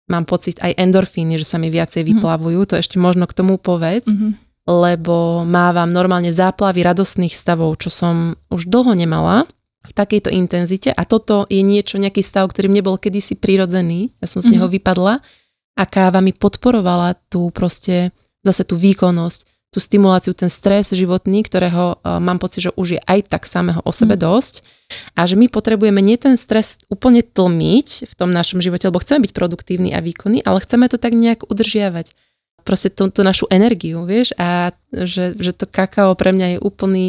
mám 0.07 0.23
pocit 0.23 0.59
aj 0.63 0.75
endorfíny, 0.79 1.35
že 1.35 1.47
sa 1.47 1.57
mi 1.59 1.67
viacej 1.67 2.03
mhm. 2.03 2.07
vyplavujú, 2.15 2.59
mm-hmm. 2.63 2.71
to 2.75 2.79
ešte 2.79 2.97
možno 2.99 3.27
k 3.27 3.35
tomu 3.35 3.59
povedz, 3.59 4.07
mm-hmm. 4.07 4.31
lebo 4.67 5.43
mávam 5.43 5.91
normálne 5.91 6.31
záplavy 6.31 6.83
radostných 6.83 7.35
stavov, 7.35 7.75
čo 7.79 7.91
som 7.91 8.39
už 8.47 8.71
dlho 8.71 8.95
nemala 8.95 9.43
v 9.87 9.91
takejto 9.95 10.27
intenzite 10.35 10.91
a 10.91 11.07
toto 11.07 11.47
je 11.47 11.63
niečo, 11.63 11.95
nejaký 11.95 12.19
stav, 12.19 12.51
ktorý 12.51 12.67
mne 12.67 12.83
bol 12.83 12.99
kedysi 12.99 13.39
prirodzený, 13.39 14.11
ja 14.19 14.27
som 14.27 14.43
z 14.43 14.51
mm-hmm. 14.51 14.53
neho 14.59 14.67
vypadla 14.67 15.13
a 15.77 15.83
káva 15.85 16.19
mi 16.25 16.33
podporovala 16.33 17.13
tú 17.29 17.53
proste 17.53 18.09
zase 18.41 18.65
tú 18.65 18.73
výkonnosť, 18.73 19.45
tú 19.69 19.77
stimuláciu, 19.83 20.33
ten 20.33 20.49
stres 20.49 20.89
životný, 20.95 21.43
ktorého 21.45 21.99
uh, 21.99 22.17
mám 22.17 22.41
pocit, 22.41 22.71
že 22.71 22.71
už 22.73 22.97
je 22.97 23.01
aj 23.03 23.29
tak 23.29 23.43
samého 23.45 23.83
o 23.83 23.91
sebe 23.93 24.17
mm. 24.17 24.21
dosť 24.25 24.55
a 25.13 25.27
že 25.27 25.35
my 25.35 25.51
potrebujeme 25.51 25.99
nie 25.99 26.15
ten 26.15 26.39
stres 26.39 26.79
úplne 26.87 27.21
tlmiť 27.21 28.07
v 28.07 28.13
tom 28.15 28.31
našom 28.31 28.63
živote, 28.63 28.87
lebo 28.87 29.03
chceme 29.03 29.27
byť 29.27 29.35
produktívni 29.35 29.91
a 29.91 29.99
výkonní, 29.99 30.41
ale 30.47 30.63
chceme 30.63 30.87
to 30.87 30.97
tak 30.97 31.13
nejak 31.13 31.45
udržiavať. 31.51 32.15
Proste 32.63 32.91
tú, 32.91 33.11
tú 33.11 33.23
našu 33.23 33.47
energiu, 33.51 34.03
vieš, 34.07 34.35
a 34.35 34.75
že, 34.91 35.35
že 35.35 35.51
to 35.55 35.67
kakao 35.67 36.15
pre 36.15 36.31
mňa 36.35 36.57
je 36.57 36.63
úplný 36.63 37.05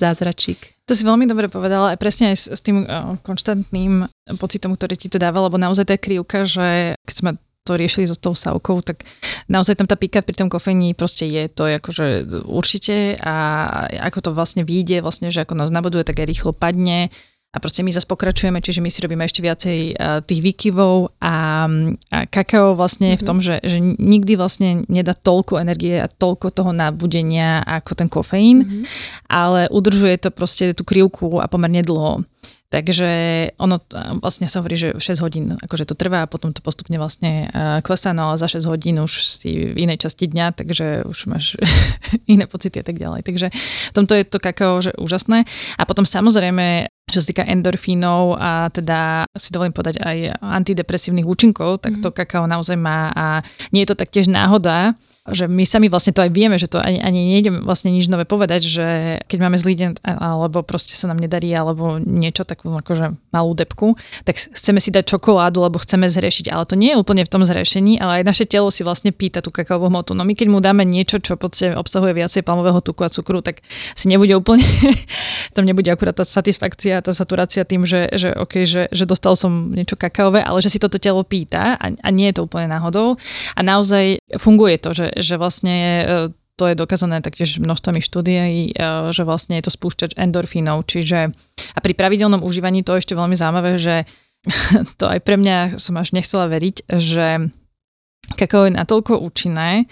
zázračík. 0.00 0.80
To 0.88 0.96
si 0.96 1.04
veľmi 1.04 1.28
dobre 1.28 1.48
povedala, 1.48 1.96
aj 1.96 2.00
presne 2.00 2.32
aj 2.32 2.36
s, 2.36 2.44
s 2.52 2.60
tým 2.60 2.84
uh, 2.84 3.16
konštantným 3.24 4.04
pocitom, 4.36 4.76
ktorý 4.76 4.94
ti 4.96 5.08
to 5.08 5.16
dáva, 5.16 5.44
lebo 5.44 5.56
naozaj 5.56 5.88
tá 5.88 5.96
krivka, 5.96 6.44
že 6.44 6.96
keď 7.08 7.16
sme 7.16 7.30
to 7.62 7.78
riešili 7.78 8.10
so 8.10 8.18
tou 8.18 8.34
savkou, 8.34 8.82
tak 8.82 9.06
naozaj 9.46 9.78
tam 9.78 9.86
tá 9.86 9.94
pika 9.94 10.18
pri 10.22 10.34
tom 10.34 10.50
kofení 10.50 10.98
proste 10.98 11.30
je, 11.30 11.46
to 11.46 11.70
je 11.70 11.78
akože 11.78 12.06
určite 12.46 13.14
a 13.22 13.34
ako 14.10 14.18
to 14.18 14.30
vlastne 14.34 14.66
vyjde, 14.66 14.98
vlastne, 15.02 15.30
že 15.30 15.46
ako 15.46 15.54
nás 15.54 15.70
naboduje, 15.70 16.02
tak 16.02 16.18
aj 16.18 16.26
rýchlo 16.26 16.50
padne 16.50 17.08
a 17.52 17.60
proste 17.60 17.84
my 17.84 17.92
zase 17.92 18.08
pokračujeme, 18.08 18.64
čiže 18.64 18.80
my 18.80 18.88
si 18.88 19.04
robíme 19.04 19.28
ešte 19.28 19.44
viacej 19.44 19.78
tých 20.24 20.40
výkyvov 20.40 21.20
a, 21.20 21.68
a 22.08 22.18
kakao 22.24 22.72
vlastne 22.72 23.12
mm-hmm. 23.12 23.20
v 23.20 23.28
tom, 23.28 23.38
že, 23.44 23.60
že 23.60 23.76
nikdy 24.00 24.40
vlastne 24.40 24.88
nedá 24.88 25.12
toľko 25.12 25.60
energie 25.60 26.00
a 26.00 26.08
toľko 26.08 26.48
toho 26.48 26.72
nabudenia 26.72 27.60
ako 27.60 27.92
ten 27.92 28.08
kofeín, 28.08 28.64
mm-hmm. 28.64 28.82
ale 29.28 29.68
udržuje 29.68 30.16
to 30.16 30.32
proste 30.32 30.72
tú 30.72 30.82
krivku 30.88 31.44
a 31.44 31.46
pomerne 31.46 31.84
dlho. 31.84 32.24
Takže 32.72 33.10
ono 33.60 33.76
vlastne 34.24 34.48
sa 34.48 34.64
hovorí, 34.64 34.80
že 34.80 34.88
6 34.96 35.20
hodín 35.20 35.52
akože 35.60 35.84
to 35.84 35.92
trvá 35.92 36.24
a 36.24 36.30
potom 36.30 36.56
to 36.56 36.64
postupne 36.64 36.96
vlastne 36.96 37.52
klesá, 37.84 38.16
no 38.16 38.32
ale 38.32 38.40
za 38.40 38.48
6 38.48 38.64
hodín 38.64 38.96
už 38.96 39.12
si 39.12 39.76
v 39.76 39.84
inej 39.84 40.08
časti 40.08 40.24
dňa, 40.24 40.56
takže 40.56 41.04
už 41.04 41.18
máš 41.28 41.60
iné 42.32 42.48
pocity 42.48 42.80
a 42.80 42.84
tak 42.88 42.96
ďalej. 42.96 43.28
Takže 43.28 43.52
v 43.92 43.94
tomto 43.94 44.16
je 44.16 44.24
to 44.24 44.40
kakao 44.40 44.80
že 44.80 44.96
úžasné. 44.96 45.44
A 45.76 45.82
potom 45.84 46.08
samozrejme 46.08 46.88
čo 47.12 47.20
sa 47.20 47.28
týka 47.28 47.44
endorfínov 47.44 48.40
a 48.40 48.72
teda 48.72 49.28
si 49.36 49.52
dovolím 49.52 49.76
povedať 49.76 50.00
aj 50.00 50.40
antidepresívnych 50.40 51.28
účinkov, 51.28 51.84
tak 51.84 52.00
to 52.00 52.08
mhm. 52.08 52.16
kakao 52.24 52.48
naozaj 52.48 52.80
má 52.80 53.12
a 53.12 53.44
nie 53.68 53.84
je 53.84 53.92
to 53.92 54.00
taktiež 54.00 54.32
náhoda, 54.32 54.96
že 55.30 55.46
my 55.46 55.62
sami 55.62 55.86
vlastne 55.86 56.10
to 56.10 56.26
aj 56.26 56.34
vieme, 56.34 56.58
že 56.58 56.66
to 56.66 56.82
ani, 56.82 56.98
ani 56.98 57.38
nejdem 57.38 57.62
vlastne 57.62 57.94
nič 57.94 58.10
nové 58.10 58.26
povedať, 58.26 58.66
že 58.66 58.86
keď 59.30 59.38
máme 59.38 59.54
zlý 59.54 59.78
deň 59.78 59.90
alebo 60.02 60.66
proste 60.66 60.98
sa 60.98 61.06
nám 61.06 61.22
nedarí 61.22 61.54
alebo 61.54 62.02
niečo 62.02 62.42
takú 62.42 62.74
akože 62.74 63.14
malú 63.30 63.54
depku, 63.54 63.94
tak 64.26 64.34
chceme 64.34 64.82
si 64.82 64.90
dať 64.90 65.14
čokoládu, 65.14 65.62
lebo 65.62 65.78
chceme 65.78 66.10
zrešiť, 66.10 66.50
ale 66.50 66.66
to 66.66 66.74
nie 66.74 66.90
je 66.90 66.98
úplne 66.98 67.22
v 67.22 67.30
tom 67.30 67.46
zrešení, 67.46 68.02
ale 68.02 68.22
aj 68.22 68.34
naše 68.34 68.44
telo 68.50 68.74
si 68.74 68.82
vlastne 68.82 69.14
pýta 69.14 69.38
tú 69.38 69.54
kakaovú 69.54 69.86
hmotu. 69.86 70.10
No 70.18 70.26
my 70.26 70.34
keď 70.34 70.48
mu 70.50 70.58
dáme 70.58 70.82
niečo, 70.82 71.22
čo 71.22 71.38
podstate 71.38 71.74
obsahuje 71.74 72.14
viacej 72.14 72.46
palmového 72.46 72.78
tuku 72.78 73.02
a 73.02 73.10
cukru, 73.10 73.42
tak 73.42 73.58
si 73.98 74.06
nebude 74.06 74.38
úplne, 74.38 74.62
tam 75.56 75.66
nebude 75.66 75.90
akurát 75.90 76.14
tá 76.14 76.22
satisfakcia, 76.22 77.02
tá 77.02 77.10
saturácia 77.10 77.66
tým, 77.66 77.82
že, 77.82 78.06
že, 78.14 78.30
okay, 78.38 78.62
že, 78.62 78.86
že 78.94 79.04
dostal 79.04 79.34
som 79.34 79.74
niečo 79.74 79.98
kakaové, 79.98 80.46
ale 80.46 80.62
že 80.62 80.70
si 80.70 80.78
toto 80.78 81.02
telo 81.02 81.26
pýta 81.26 81.74
a, 81.74 81.86
a 81.90 82.08
nie 82.14 82.30
je 82.30 82.38
to 82.38 82.46
úplne 82.46 82.70
náhodou. 82.70 83.18
A 83.58 83.60
naozaj 83.66 84.21
funguje 84.38 84.76
to, 84.80 84.94
že 84.96 85.06
že 85.18 85.34
vlastne 85.36 85.76
e, 85.76 86.04
to 86.56 86.64
je 86.68 86.78
dokázané 86.78 87.24
taktiež 87.24 87.58
množstvami 87.58 88.00
štúdií, 88.04 88.70
e, 88.70 88.90
že 89.10 89.22
vlastne 89.24 89.56
je 89.58 89.64
to 89.66 89.72
spúšťač 89.72 90.16
endorfínov, 90.16 90.84
čiže 90.86 91.32
a 91.72 91.78
pri 91.80 91.92
pravidelnom 91.96 92.44
užívaní 92.44 92.84
to 92.84 92.96
je 92.96 93.02
ešte 93.02 93.16
veľmi 93.16 93.34
zaujímavé, 93.34 93.80
že 93.80 94.04
to 95.00 95.04
aj 95.08 95.20
pre 95.24 95.40
mňa 95.40 95.80
som 95.80 95.96
až 95.96 96.12
nechcela 96.12 96.46
veriť, 96.50 96.92
že 96.92 97.50
kakao 98.36 98.68
je 98.68 98.76
natoľko 98.76 99.20
účinné, 99.20 99.88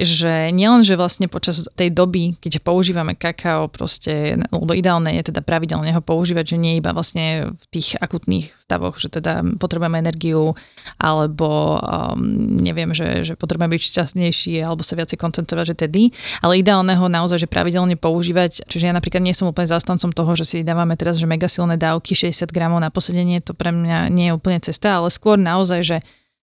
že 0.00 0.48
nielen, 0.56 0.80
že 0.80 0.96
vlastne 0.96 1.28
počas 1.28 1.68
tej 1.76 1.92
doby, 1.92 2.32
keď 2.40 2.64
používame 2.64 3.12
kakao, 3.12 3.68
proste, 3.68 4.40
lebo 4.48 4.72
ideálne 4.72 5.12
je 5.20 5.28
teda 5.28 5.44
pravidelne 5.44 5.92
ho 5.92 6.00
používať, 6.00 6.56
že 6.56 6.56
nie 6.56 6.80
iba 6.80 6.96
vlastne 6.96 7.52
v 7.52 7.64
tých 7.68 8.00
akutných 8.00 8.56
stavoch, 8.56 8.96
že 8.96 9.12
teda 9.12 9.44
potrebujeme 9.60 10.00
energiu, 10.00 10.56
alebo 10.96 11.76
um, 11.76 12.16
neviem, 12.56 12.96
že, 12.96 13.20
že 13.20 13.32
potrebujeme 13.36 13.76
byť 13.76 13.82
šťastnejší, 13.84 14.64
alebo 14.64 14.80
sa 14.80 14.96
viacej 14.96 15.20
koncentrovať, 15.20 15.76
že 15.76 15.84
tedy, 15.84 16.02
ale 16.40 16.64
ideálne 16.64 16.96
ho 16.96 17.12
naozaj, 17.12 17.44
že 17.44 17.52
pravidelne 17.52 18.00
používať, 18.00 18.64
čiže 18.64 18.88
ja 18.88 18.96
napríklad 18.96 19.20
nie 19.20 19.36
som 19.36 19.52
úplne 19.52 19.68
zastancom 19.68 20.08
toho, 20.08 20.32
že 20.40 20.48
si 20.48 20.56
dávame 20.64 20.96
teraz, 20.96 21.20
že 21.20 21.28
mega 21.28 21.52
silné 21.52 21.76
dávky, 21.76 22.16
60 22.16 22.48
gramov 22.48 22.80
na 22.80 22.88
posedenie, 22.88 23.44
to 23.44 23.52
pre 23.52 23.68
mňa 23.68 24.08
nie 24.08 24.32
je 24.32 24.36
úplne 24.40 24.56
cesta, 24.64 25.04
ale 25.04 25.12
skôr 25.12 25.36
naozaj, 25.36 25.80
že 25.84 25.98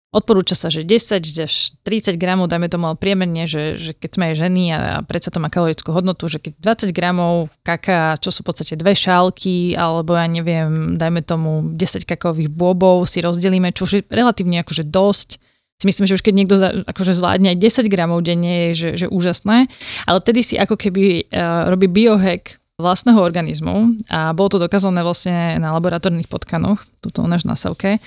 Odporúča 0.10 0.57
sa, 0.57 0.74
že 0.74 0.82
10 0.82 1.22
až 1.22 1.53
30 1.86 2.18
gramov, 2.18 2.49
dajme 2.49 2.66
tomu 2.66 2.89
ale 2.89 2.97
priemerne, 2.97 3.45
že, 3.45 3.78
že 3.78 3.93
keď 3.93 4.10
sme 4.10 4.24
aj 4.34 4.36
ženy 4.41 4.64
a, 4.74 4.78
a 4.82 4.97
predsa 5.05 5.30
to 5.30 5.38
má 5.38 5.53
kalorickú 5.53 5.93
hodnotu, 5.93 6.26
že 6.26 6.41
keď 6.41 6.57
20 6.89 6.97
gramov 6.97 7.53
kaká, 7.62 8.18
čo 8.18 8.34
sú 8.34 8.41
v 8.41 8.49
podstate 8.49 8.74
dve 8.74 8.97
šálky, 8.97 9.78
alebo 9.78 10.18
ja 10.18 10.26
neviem, 10.26 10.97
dajme 10.97 11.22
tomu 11.22 11.62
10 11.78 12.10
kakaových 12.10 12.49
bôbov 12.49 13.05
si 13.05 13.22
rozdelíme, 13.22 13.70
čo 13.70 13.86
je 13.86 14.01
relatívne 14.10 14.66
akože 14.66 14.89
dosť. 14.89 15.38
Si 15.78 15.86
myslím, 15.86 16.10
že 16.10 16.18
už 16.18 16.26
keď 16.26 16.34
niekto 16.34 16.55
za, 16.57 16.74
akože 16.89 17.14
zvládne 17.14 17.53
aj 17.53 17.86
10 17.86 17.93
gramov 17.93 18.26
denne, 18.26 18.74
je 18.74 18.82
že, 18.82 18.89
že 19.05 19.07
úžasné, 19.14 19.70
ale 20.10 20.20
tedy 20.26 20.41
si 20.41 20.57
ako 20.57 20.74
keby 20.74 21.30
uh, 21.30 21.70
robí 21.70 21.86
biohack 21.86 22.57
vlastného 22.82 23.22
organizmu 23.22 23.93
a 24.10 24.34
bolo 24.34 24.57
to 24.57 24.64
dokázané 24.64 25.05
vlastne 25.05 25.62
na 25.62 25.70
laboratórnych 25.70 26.32
potkanoch, 26.32 26.82
tuto 26.97 27.22
u 27.22 27.30
nás 27.30 27.45
na 27.45 27.53
Savke, 27.53 28.01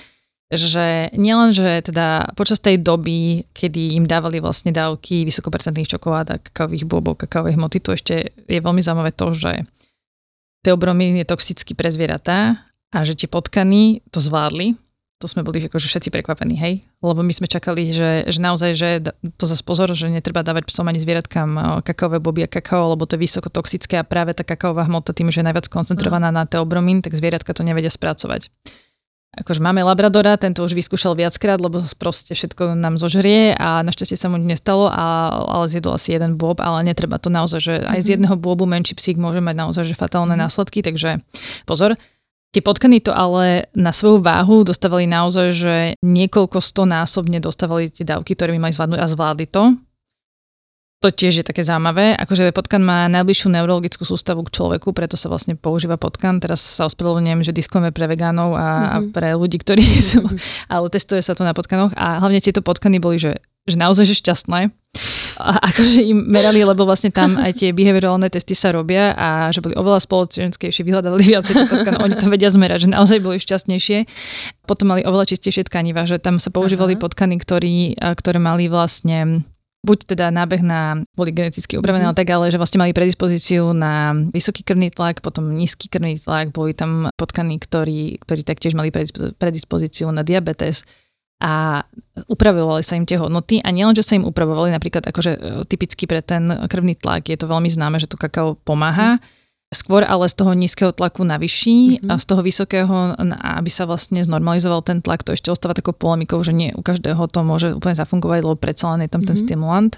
že 0.51 1.09
nielen, 1.17 1.55
že 1.55 1.81
teda 1.81 2.35
počas 2.37 2.61
tej 2.61 2.77
doby, 2.81 3.47
kedy 3.55 3.97
im 3.97 4.05
dávali 4.05 4.37
vlastne 4.37 4.69
dávky 4.69 5.25
vysokopercentných 5.25 5.89
čokolád 5.97 6.27
a 6.29 6.41
kakaových 6.41 6.85
bôbov, 6.85 7.17
kakaovej 7.17 7.57
hmoty, 7.57 7.79
tu 7.81 7.95
ešte 7.95 8.33
je 8.45 8.59
veľmi 8.59 8.83
zaujímavé 8.83 9.15
to, 9.15 9.33
že 9.33 9.65
teobromín 10.61 11.17
je 11.17 11.25
toxický 11.25 11.73
pre 11.73 11.89
zvieratá 11.89 12.61
a 12.93 12.97
že 13.01 13.17
tie 13.17 13.27
potkany 13.27 14.05
to 14.13 14.21
zvládli. 14.21 14.77
To 15.21 15.31
sme 15.31 15.39
boli 15.39 15.63
akože 15.63 15.87
všetci 15.87 16.11
prekvapení, 16.11 16.59
hej? 16.59 16.83
Lebo 16.99 17.23
my 17.23 17.31
sme 17.31 17.47
čakali, 17.47 17.95
že, 17.95 18.27
že 18.27 18.43
naozaj, 18.43 18.71
že 18.75 18.89
to 19.39 19.47
zase 19.47 19.63
pozor, 19.63 19.87
že 19.95 20.11
netreba 20.11 20.43
dávať 20.43 20.67
psom 20.67 20.83
ani 20.91 20.99
zvieratkám 20.99 21.79
kakaové 21.79 22.19
boby 22.19 22.43
a 22.43 22.51
kakao, 22.51 22.91
lebo 22.91 23.07
to 23.07 23.15
je 23.15 23.23
vysoko 23.23 23.47
toxické 23.47 23.95
a 23.95 24.03
práve 24.03 24.35
tá 24.35 24.43
kakaová 24.43 24.83
hmota 24.83 25.15
tým, 25.15 25.31
že 25.31 25.39
je 25.39 25.47
najviac 25.47 25.71
koncentrovaná 25.71 26.27
na 26.27 26.43
teobromín, 26.43 26.99
tak 26.99 27.15
zvieratka 27.15 27.55
to 27.55 27.63
nevedia 27.63 27.87
spracovať 27.87 28.51
akože 29.33 29.59
máme 29.59 29.81
Labradora, 29.81 30.37
ten 30.37 30.53
to 30.53 30.61
už 30.61 30.77
vyskúšal 30.77 31.17
viackrát, 31.17 31.57
lebo 31.57 31.81
proste 31.97 32.37
všetko 32.37 32.77
nám 32.77 33.01
zožrie 33.01 33.57
a 33.57 33.81
našťastie 33.81 34.17
sa 34.17 34.29
mu 34.29 34.37
nestalo, 34.37 34.93
a, 34.93 35.33
ale 35.49 35.65
zjedol 35.65 35.97
asi 35.97 36.13
jeden 36.13 36.37
bôb, 36.37 36.61
ale 36.61 36.85
netreba 36.85 37.17
to 37.17 37.33
naozaj, 37.33 37.59
že 37.59 37.73
aj 37.81 37.99
z 38.01 38.07
mhm. 38.07 38.13
jedného 38.17 38.35
bôbu 38.37 38.69
menší 38.69 38.93
psík 38.93 39.17
môže 39.17 39.41
mať 39.41 39.55
naozaj 39.57 39.83
že 39.89 39.97
fatálne 39.97 40.37
mm-hmm. 40.37 40.43
následky, 40.45 40.79
takže 40.85 41.19
pozor. 41.65 41.97
Tie 42.53 42.61
potkany 42.61 43.01
to 43.01 43.09
ale 43.09 43.65
na 43.73 43.89
svoju 43.89 44.21
váhu 44.21 44.61
dostávali 44.61 45.09
naozaj, 45.09 45.47
že 45.57 45.75
niekoľko 46.05 46.61
stonásobne 46.61 47.41
dostávali 47.41 47.89
tie 47.89 48.05
dávky, 48.05 48.37
ktoré 48.37 48.53
by 48.53 48.69
mali 48.69 48.73
zvládnuť 48.77 49.01
a 49.01 49.09
zvládli 49.09 49.49
to 49.49 49.73
to 51.03 51.11
tiež 51.11 51.43
je 51.43 51.45
také 51.45 51.67
zaujímavé. 51.67 52.15
Akože 52.15 52.55
potkan 52.55 52.79
má 52.79 53.11
najbližšiu 53.11 53.51
neurologickú 53.51 54.07
sústavu 54.07 54.47
k 54.47 54.55
človeku, 54.55 54.95
preto 54.95 55.19
sa 55.19 55.27
vlastne 55.27 55.59
používa 55.59 55.99
potkan. 55.99 56.39
Teraz 56.39 56.63
sa 56.63 56.87
ospravedlňujem, 56.87 57.43
že 57.43 57.51
diskujeme 57.51 57.91
pre 57.91 58.07
vegánov 58.07 58.55
a, 58.55 58.63
mm-hmm. 58.63 58.87
a 58.87 58.95
mhm. 58.95 59.07
pre 59.11 59.29
ľudí, 59.35 59.59
ktorí 59.59 59.83
sú, 59.83 60.23
mm-hmm. 60.23 60.71
ale 60.71 60.87
testuje 60.87 61.19
sa 61.19 61.35
to 61.35 61.43
na 61.43 61.51
potkanoch 61.51 61.91
a 61.99 62.23
hlavne 62.23 62.39
tieto 62.39 62.63
potkany 62.63 63.03
boli, 63.03 63.19
že, 63.19 63.43
že 63.67 63.75
naozaj 63.75 64.07
že 64.07 64.15
šťastné. 64.23 64.71
A 65.33 65.57
akože 65.57 66.05
im 66.13 66.29
merali, 66.29 66.61
lebo 66.61 66.85
vlastne 66.85 67.09
tam 67.09 67.41
aj 67.41 67.57
tie 67.57 67.73
behaviorálne 67.73 68.29
testy 68.29 68.53
sa 68.53 68.69
robia 68.69 69.17
a 69.17 69.49
že 69.49 69.65
boli 69.65 69.73
oveľa 69.73 70.05
spoločenskejšie, 70.05 70.85
vyhľadali 70.85 71.17
viac 71.25 71.49
potkany. 71.49 71.97
Oni 72.05 72.15
to 72.21 72.29
vedia 72.29 72.53
zmerať, 72.53 72.85
že 72.85 72.93
naozaj 72.93 73.17
boli 73.17 73.41
šťastnejšie. 73.41 74.05
Potom 74.69 74.93
mali 74.93 75.01
oveľa 75.01 75.33
čistejšie 75.33 75.65
tkaniva, 75.65 76.05
že 76.05 76.21
tam 76.21 76.37
sa 76.37 76.53
používali 76.53 76.93
Aha. 76.95 77.01
potkany, 77.01 77.41
ktorý, 77.41 77.97
ktoré 77.97 78.37
mali 78.37 78.69
vlastne 78.69 79.41
buď 79.83 80.15
teda 80.15 80.31
nábeh 80.31 80.63
na, 80.63 81.03
boli 81.11 81.35
geneticky 81.35 81.75
upravené, 81.75 82.07
mm-hmm. 82.07 82.19
tak, 82.23 82.31
ale 82.31 82.47
že 82.47 82.55
vlastne 82.55 82.79
mali 82.79 82.95
predispozíciu 82.95 83.75
na 83.75 84.15
vysoký 84.31 84.63
krvný 84.63 84.95
tlak, 84.95 85.19
potom 85.19 85.51
nízky 85.51 85.91
krvný 85.91 86.23
tlak, 86.23 86.55
boli 86.55 86.71
tam 86.71 87.11
potkany, 87.19 87.59
ktorí, 87.59 88.17
ktorí 88.23 88.47
taktiež 88.47 88.79
mali 88.79 88.95
predispozíciu 89.35 90.07
na 90.15 90.23
diabetes 90.23 90.87
a 91.43 91.83
upravovali 92.31 92.79
sa 92.79 92.95
im 92.95 93.03
tie 93.03 93.19
hodnoty 93.19 93.59
a 93.59 93.75
nielen, 93.75 93.91
že 93.91 94.07
sa 94.07 94.15
im 94.15 94.23
upravovali 94.23 94.71
napríklad 94.71 95.03
akože 95.03 95.31
e, 95.35 95.39
typicky 95.67 96.07
pre 96.07 96.23
ten 96.23 96.47
krvný 96.47 96.95
tlak, 96.95 97.27
je 97.27 97.35
to 97.35 97.51
veľmi 97.51 97.67
známe, 97.67 97.99
že 97.99 98.07
to 98.07 98.15
kakao 98.15 98.55
pomáha, 98.55 99.19
mm 99.19 99.42
skôr 99.73 100.05
ale 100.05 100.29
z 100.29 100.39
toho 100.39 100.53
nízkeho 100.53 100.95
tlaku 100.95 101.25
na 101.27 101.41
vyšší 101.41 101.99
mm-hmm. 101.99 102.09
a 102.09 102.21
z 102.21 102.25
toho 102.25 102.41
vysokého, 102.45 103.17
aby 103.59 103.69
sa 103.69 103.89
vlastne 103.89 104.21
znormalizoval 104.23 104.85
ten 104.85 105.01
tlak, 105.01 105.25
to 105.25 105.33
ešte 105.33 105.51
ostáva 105.51 105.75
takou 105.75 105.91
polemikou, 105.91 106.39
že 106.45 106.55
nie 106.55 106.71
u 106.71 106.81
každého 106.85 107.25
to 107.29 107.39
môže 107.41 107.73
úplne 107.75 107.97
zafungovať, 107.97 108.39
lebo 108.45 108.55
predsa 108.55 108.93
len 108.95 109.05
je 109.05 109.11
tam 109.11 109.25
mm-hmm. 109.25 109.29
ten 109.29 109.37
mhm. 109.37 109.43
stimulant. 109.43 109.93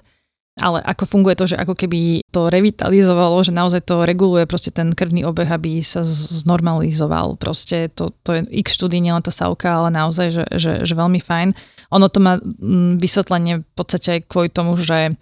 Ale 0.56 0.80
ako 0.80 1.04
funguje 1.04 1.36
to, 1.36 1.52
že 1.52 1.60
ako 1.60 1.76
keby 1.76 2.24
to 2.32 2.48
revitalizovalo, 2.48 3.44
že 3.44 3.52
naozaj 3.52 3.84
to 3.84 4.08
reguluje 4.08 4.48
proste 4.48 4.72
ten 4.72 4.96
krvný 4.96 5.28
obeh, 5.28 5.52
aby 5.52 5.84
sa 5.84 6.00
znormalizoval. 6.08 7.36
Proste 7.36 7.92
to, 7.92 8.16
to 8.24 8.40
je 8.40 8.64
x 8.64 8.80
štúdí, 8.80 9.04
nielen 9.04 9.20
tá 9.20 9.36
savka, 9.36 9.68
ale 9.68 9.92
naozaj, 9.92 10.32
že, 10.32 10.44
že, 10.56 10.72
že 10.88 10.94
veľmi 10.96 11.20
fajn. 11.20 11.52
Ono 11.92 12.08
to 12.08 12.24
má 12.24 12.40
mm, 12.40 13.04
vysvetlenie 13.04 13.68
v 13.68 13.72
podstate 13.76 14.08
aj 14.16 14.32
kvôli 14.32 14.48
tomu, 14.48 14.80
že 14.80 15.20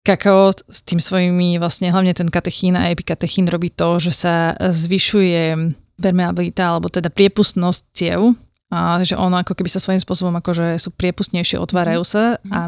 kakao 0.00 0.50
s 0.52 0.80
tým 0.82 1.00
svojimi, 1.00 1.60
vlastne 1.60 1.92
hlavne 1.92 2.16
ten 2.16 2.28
katechín 2.32 2.76
a 2.76 2.88
epikatechín 2.88 3.46
robí 3.48 3.68
to, 3.68 4.00
že 4.00 4.12
sa 4.16 4.56
zvyšuje 4.56 5.74
permeabilita, 6.00 6.72
alebo 6.72 6.88
teda 6.88 7.12
priepustnosť 7.12 7.82
ciev, 7.92 8.32
a 8.70 9.02
že 9.02 9.18
ono 9.18 9.42
ako 9.42 9.58
keby 9.58 9.68
sa 9.68 9.82
svojím 9.82 10.00
spôsobom 10.00 10.32
akože 10.38 10.78
sú 10.78 10.94
priepustnejšie, 10.94 11.58
otvárajú 11.58 12.06
sa 12.06 12.38
mhm. 12.40 12.50
a 12.54 12.60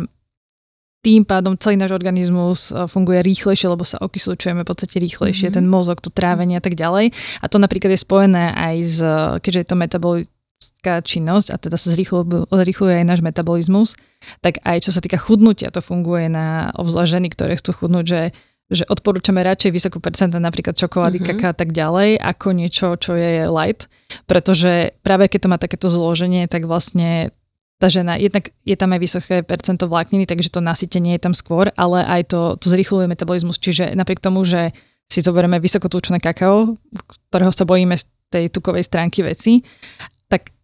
tým 1.03 1.27
pádom 1.27 1.59
celý 1.59 1.75
náš 1.75 1.91
organizmus 1.99 2.71
e, 2.71 2.87
funguje 2.87 3.27
rýchlejšie, 3.27 3.67
lebo 3.67 3.83
sa 3.83 3.99
okysľučujeme 4.07 4.63
v 4.63 4.71
podstate 4.71 5.03
rýchlejšie, 5.03 5.51
mm-hmm. 5.51 5.59
ten 5.59 5.67
mozog, 5.67 5.99
to 5.99 6.15
trávenie 6.15 6.55
a 6.55 6.63
tak 6.63 6.79
ďalej. 6.79 7.11
A 7.43 7.51
to 7.51 7.59
napríklad 7.59 7.91
je 7.91 8.07
spojené 8.07 8.55
aj 8.55 8.77
s, 8.87 8.99
keďže 9.43 9.59
je 9.59 9.69
to 9.75 9.77
metabol, 10.83 11.07
činnosť 11.07 11.49
a 11.55 11.57
teda 11.59 11.77
sa 11.79 11.95
zrýchluje 11.95 12.95
aj 12.99 13.07
náš 13.07 13.21
metabolizmus, 13.23 13.95
tak 14.43 14.59
aj 14.67 14.83
čo 14.83 14.91
sa 14.91 14.99
týka 14.99 15.19
chudnutia, 15.19 15.71
to 15.71 15.79
funguje 15.79 16.27
na 16.27 16.75
obzvlášť 16.75 17.13
ženy, 17.19 17.29
ktoré 17.31 17.55
chcú 17.55 17.71
chudnúť, 17.73 18.07
že 18.07 18.23
že 18.73 18.89
odporúčame 18.89 19.45
radšej 19.45 19.69
vysokú 19.69 20.01
percenta 20.01 20.41
napríklad 20.41 20.73
čokolády, 20.73 21.21
mm-hmm. 21.21 21.37
kaká 21.37 21.53
a 21.53 21.57
tak 21.61 21.77
ďalej, 21.77 22.17
ako 22.17 22.57
niečo, 22.57 22.97
čo 22.97 23.13
je 23.13 23.45
light, 23.45 23.85
pretože 24.25 24.97
práve 25.05 25.29
keď 25.29 25.45
to 25.45 25.53
má 25.53 25.59
takéto 25.61 25.93
zloženie, 25.93 26.49
tak 26.49 26.65
vlastne 26.65 27.29
tá 27.77 27.93
žena, 27.93 28.17
jednak 28.17 28.49
je 28.65 28.73
tam 28.73 28.97
aj 28.97 29.01
vysoké 29.05 29.37
percento 29.45 29.85
vlákniny, 29.93 30.25
takže 30.25 30.49
to 30.49 30.65
nasytenie 30.65 31.21
je 31.21 31.23
tam 31.29 31.37
skôr, 31.37 31.69
ale 31.77 32.01
aj 32.01 32.33
to, 32.33 32.57
to 32.57 32.73
zrýchluje 32.73 33.13
metabolizmus, 33.13 33.61
čiže 33.61 33.93
napriek 33.93 34.25
tomu, 34.25 34.41
že 34.41 34.73
si 35.05 35.21
zoberieme 35.21 35.61
vysokotúčné 35.61 36.17
kakao, 36.17 36.73
ktorého 37.29 37.53
sa 37.53 37.69
bojíme 37.69 37.93
z 37.93 38.09
tej 38.33 38.49
tukovej 38.49 38.89
stránky 38.89 39.21
veci, 39.21 39.61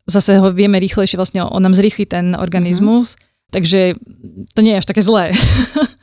zase 0.08 0.40
ho 0.40 0.48
vieme 0.50 0.80
rýchlejšie, 0.80 1.20
vlastne 1.20 1.44
on 1.44 1.60
nám 1.60 1.76
zrýchli 1.76 2.08
ten 2.08 2.32
organizmus, 2.32 3.14
mm-hmm. 3.14 3.52
takže 3.52 3.80
to 4.56 4.60
nie 4.64 4.72
je 4.74 4.80
až 4.80 4.86
také 4.88 5.04
zlé. 5.04 5.30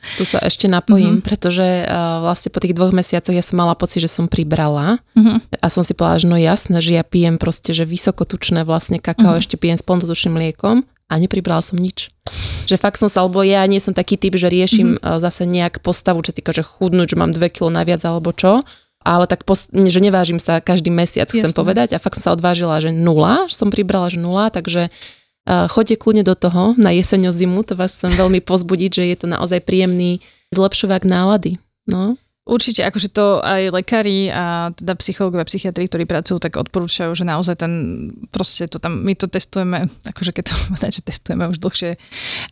Tu 0.06 0.22
sa 0.22 0.38
ešte 0.38 0.70
napojím, 0.70 1.18
mm-hmm. 1.18 1.26
pretože 1.26 1.66
uh, 1.82 2.22
vlastne 2.22 2.54
po 2.54 2.62
tých 2.62 2.78
dvoch 2.78 2.94
mesiacoch 2.94 3.34
ja 3.34 3.42
som 3.42 3.58
mala 3.58 3.74
pocit, 3.74 3.98
že 3.98 4.06
som 4.06 4.30
pribrala 4.30 5.02
mm-hmm. 5.18 5.58
a 5.58 5.66
som 5.66 5.82
si 5.82 5.98
povedala, 5.98 6.22
že 6.22 6.30
no 6.30 6.38
jasné, 6.38 6.78
že 6.78 6.94
ja 6.94 7.02
pijem 7.02 7.42
proste, 7.42 7.74
že 7.74 7.82
vysokotučné 7.82 8.62
vlastne 8.62 9.02
kakao, 9.02 9.34
mm-hmm. 9.34 9.42
ešte 9.42 9.58
pijem 9.58 9.74
s 9.74 9.82
plnotučným 9.82 10.38
mliekom 10.38 10.86
a 11.10 11.12
nepribrala 11.18 11.58
som 11.58 11.74
nič. 11.74 12.14
Že 12.70 12.78
fakt 12.78 13.02
som 13.02 13.10
sa, 13.10 13.26
alebo 13.26 13.42
ja 13.42 13.66
nie 13.66 13.82
som 13.82 13.98
taký 13.98 14.14
typ, 14.14 14.38
že 14.38 14.46
riešim 14.46 14.96
mm-hmm. 14.96 15.18
zase 15.18 15.42
nejak 15.50 15.82
postavu, 15.82 16.22
čo 16.22 16.30
týka, 16.30 16.54
že 16.54 16.62
chudnúť, 16.62 17.14
že 17.14 17.18
mám 17.18 17.34
dve 17.34 17.50
kilo 17.50 17.74
naviac 17.74 18.00
alebo 18.06 18.30
čo, 18.30 18.62
ale 19.06 19.30
tak, 19.30 19.46
post- 19.46 19.70
že 19.70 20.02
nevážim 20.02 20.42
sa 20.42 20.58
každý 20.58 20.90
mesiac, 20.90 21.30
chcem 21.30 21.54
Jasne. 21.54 21.58
povedať 21.62 21.94
a 21.94 22.02
fakt 22.02 22.18
som 22.18 22.34
sa 22.34 22.34
odvážila, 22.34 22.82
že 22.82 22.90
nula, 22.90 23.46
som 23.46 23.70
pribrala, 23.70 24.10
že 24.10 24.18
nula, 24.18 24.50
takže 24.50 24.90
uh, 24.90 25.70
choďte 25.70 26.02
kľudne 26.02 26.26
do 26.26 26.34
toho 26.34 26.74
na 26.74 26.90
jeseň 26.90 27.30
zimu, 27.30 27.62
to 27.62 27.78
vás 27.78 27.94
chcem 27.94 28.10
veľmi 28.18 28.42
pozbudiť, 28.42 28.90
že 28.90 29.04
je 29.06 29.16
to 29.22 29.26
naozaj 29.30 29.62
príjemný 29.62 30.18
zlepšovák 30.50 31.06
nálady. 31.06 31.62
No. 31.86 32.18
Určite, 32.46 32.86
akože 32.86 33.10
to 33.10 33.42
aj 33.42 33.74
lekári 33.74 34.30
a 34.30 34.70
teda 34.70 34.94
psychológovia, 35.02 35.50
psychiatri, 35.50 35.90
ktorí 35.90 36.06
pracujú, 36.06 36.38
tak 36.38 36.54
odporúčajú, 36.54 37.10
že 37.10 37.26
naozaj 37.26 37.58
ten, 37.58 37.72
proste 38.30 38.70
to 38.70 38.78
tam, 38.78 39.02
my 39.02 39.18
to 39.18 39.26
testujeme, 39.26 39.90
akože 40.06 40.30
keď 40.30 40.44
to 40.46 40.54
že 40.94 41.02
testujeme 41.02 41.50
už 41.50 41.58
dlhšie, 41.58 41.98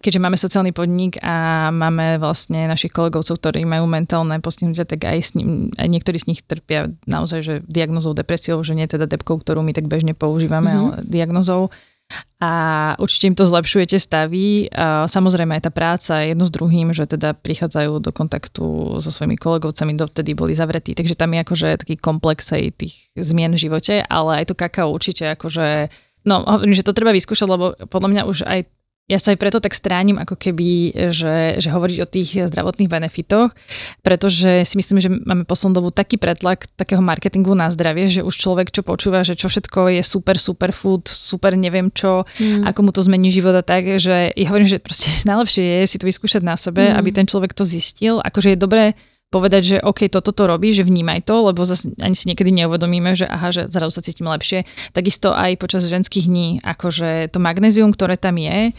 keďže 0.02 0.18
máme 0.18 0.34
sociálny 0.34 0.74
podnik 0.74 1.22
a 1.22 1.70
máme 1.70 2.18
vlastne 2.18 2.66
našich 2.66 2.90
kolegovcov, 2.90 3.38
ktorí 3.38 3.62
majú 3.62 3.86
mentálne 3.86 4.34
postihnutia, 4.42 4.82
tak 4.82 5.06
aj, 5.06 5.18
s 5.22 5.30
ním, 5.38 5.70
aj 5.78 5.86
niektorí 5.86 6.18
z 6.18 6.26
nich 6.26 6.42
trpia 6.42 6.90
naozaj, 7.06 7.40
že 7.46 7.54
diagnozou 7.62 8.18
depresiou, 8.18 8.66
že 8.66 8.74
nie 8.74 8.90
teda 8.90 9.06
depkou, 9.06 9.38
ktorú 9.38 9.62
my 9.62 9.70
tak 9.70 9.86
bežne 9.86 10.18
používame, 10.18 10.74
mm-hmm. 10.74 10.90
ale 10.90 10.94
diagnozou 11.06 11.70
a 12.44 12.50
určite 13.00 13.32
im 13.32 13.36
to 13.38 13.48
zlepšuje 13.48 13.96
tie 13.96 14.00
stavy. 14.00 14.68
Samozrejme 15.08 15.56
aj 15.56 15.64
tá 15.64 15.72
práca 15.72 16.20
jedno 16.20 16.44
s 16.44 16.52
druhým, 16.52 16.92
že 16.92 17.08
teda 17.08 17.32
prichádzajú 17.32 18.04
do 18.04 18.12
kontaktu 18.12 18.98
so 19.00 19.10
svojimi 19.10 19.40
kolegovcami, 19.40 19.96
dovtedy 19.96 20.36
boli 20.36 20.52
zavretí, 20.52 20.92
takže 20.92 21.16
tam 21.16 21.32
je 21.32 21.40
akože 21.40 21.68
taký 21.80 21.96
komplex 21.96 22.52
aj 22.52 22.76
tých 22.76 22.94
zmien 23.16 23.56
v 23.56 23.62
živote, 23.64 24.04
ale 24.04 24.44
aj 24.44 24.52
to 24.52 24.54
kakao 24.54 24.92
určite 24.92 25.24
akože 25.32 25.88
No, 26.24 26.40
hovorím, 26.40 26.72
že 26.72 26.88
to 26.88 26.96
treba 26.96 27.12
vyskúšať, 27.12 27.44
lebo 27.44 27.76
podľa 27.92 28.08
mňa 28.08 28.22
už 28.24 28.48
aj 28.48 28.64
ja 29.04 29.20
sa 29.20 29.36
aj 29.36 29.38
preto 29.40 29.60
tak 29.60 29.76
stránim, 29.76 30.16
ako 30.16 30.32
keby, 30.32 30.96
že, 31.12 31.60
že 31.60 31.68
hovoriť 31.68 31.98
o 32.00 32.08
tých 32.08 32.48
zdravotných 32.48 32.88
benefitoch, 32.88 33.52
pretože 34.00 34.64
si 34.64 34.74
myslím, 34.80 34.96
že 34.96 35.12
máme 35.12 35.44
poslednú 35.44 35.76
dobu 35.76 35.92
taký 35.92 36.16
pretlak 36.16 36.64
takého 36.72 37.04
marketingu 37.04 37.52
na 37.52 37.68
zdravie, 37.68 38.08
že 38.08 38.24
už 38.24 38.32
človek, 38.32 38.72
čo 38.72 38.80
počúva, 38.80 39.20
že 39.20 39.36
čo 39.36 39.52
všetko 39.52 40.00
je 40.00 40.00
super, 40.00 40.40
super 40.40 40.72
food, 40.72 41.04
super 41.04 41.52
neviem 41.52 41.92
čo, 41.92 42.24
mm. 42.24 42.64
ako 42.64 42.80
mu 42.80 42.90
to 42.96 43.04
zmení 43.04 43.28
život 43.28 43.52
a 43.52 43.60
tak, 43.60 43.84
že 44.00 44.32
ja 44.32 44.46
hovorím, 44.48 44.72
že 44.72 44.80
proste 44.80 45.12
najlepšie 45.28 45.84
je 45.84 45.90
si 45.92 46.00
to 46.00 46.08
vyskúšať 46.08 46.40
na 46.40 46.56
sebe, 46.56 46.88
mm. 46.88 46.96
aby 46.96 47.08
ten 47.12 47.28
človek 47.28 47.52
to 47.52 47.68
zistil. 47.68 48.24
Akože 48.24 48.56
je 48.56 48.58
dobré 48.58 48.96
povedať, 49.28 49.62
že 49.66 49.76
OK, 49.82 50.06
toto 50.08 50.30
to 50.30 50.46
robí, 50.46 50.70
že 50.70 50.86
vnímaj 50.86 51.26
to, 51.26 51.50
lebo 51.50 51.66
zase 51.66 51.90
ani 51.98 52.14
si 52.14 52.30
niekedy 52.30 52.54
neuvedomíme, 52.54 53.18
že 53.18 53.26
aha, 53.26 53.50
že 53.50 53.66
zrazu 53.66 53.98
sa 53.98 54.06
cítim 54.06 54.30
lepšie. 54.30 54.62
Takisto 54.94 55.34
aj 55.34 55.58
počas 55.58 55.90
ženských 55.90 56.30
dní, 56.30 56.48
akože 56.62 57.34
to 57.34 57.42
magnézium, 57.42 57.90
ktoré 57.90 58.14
tam 58.14 58.38
je, 58.38 58.70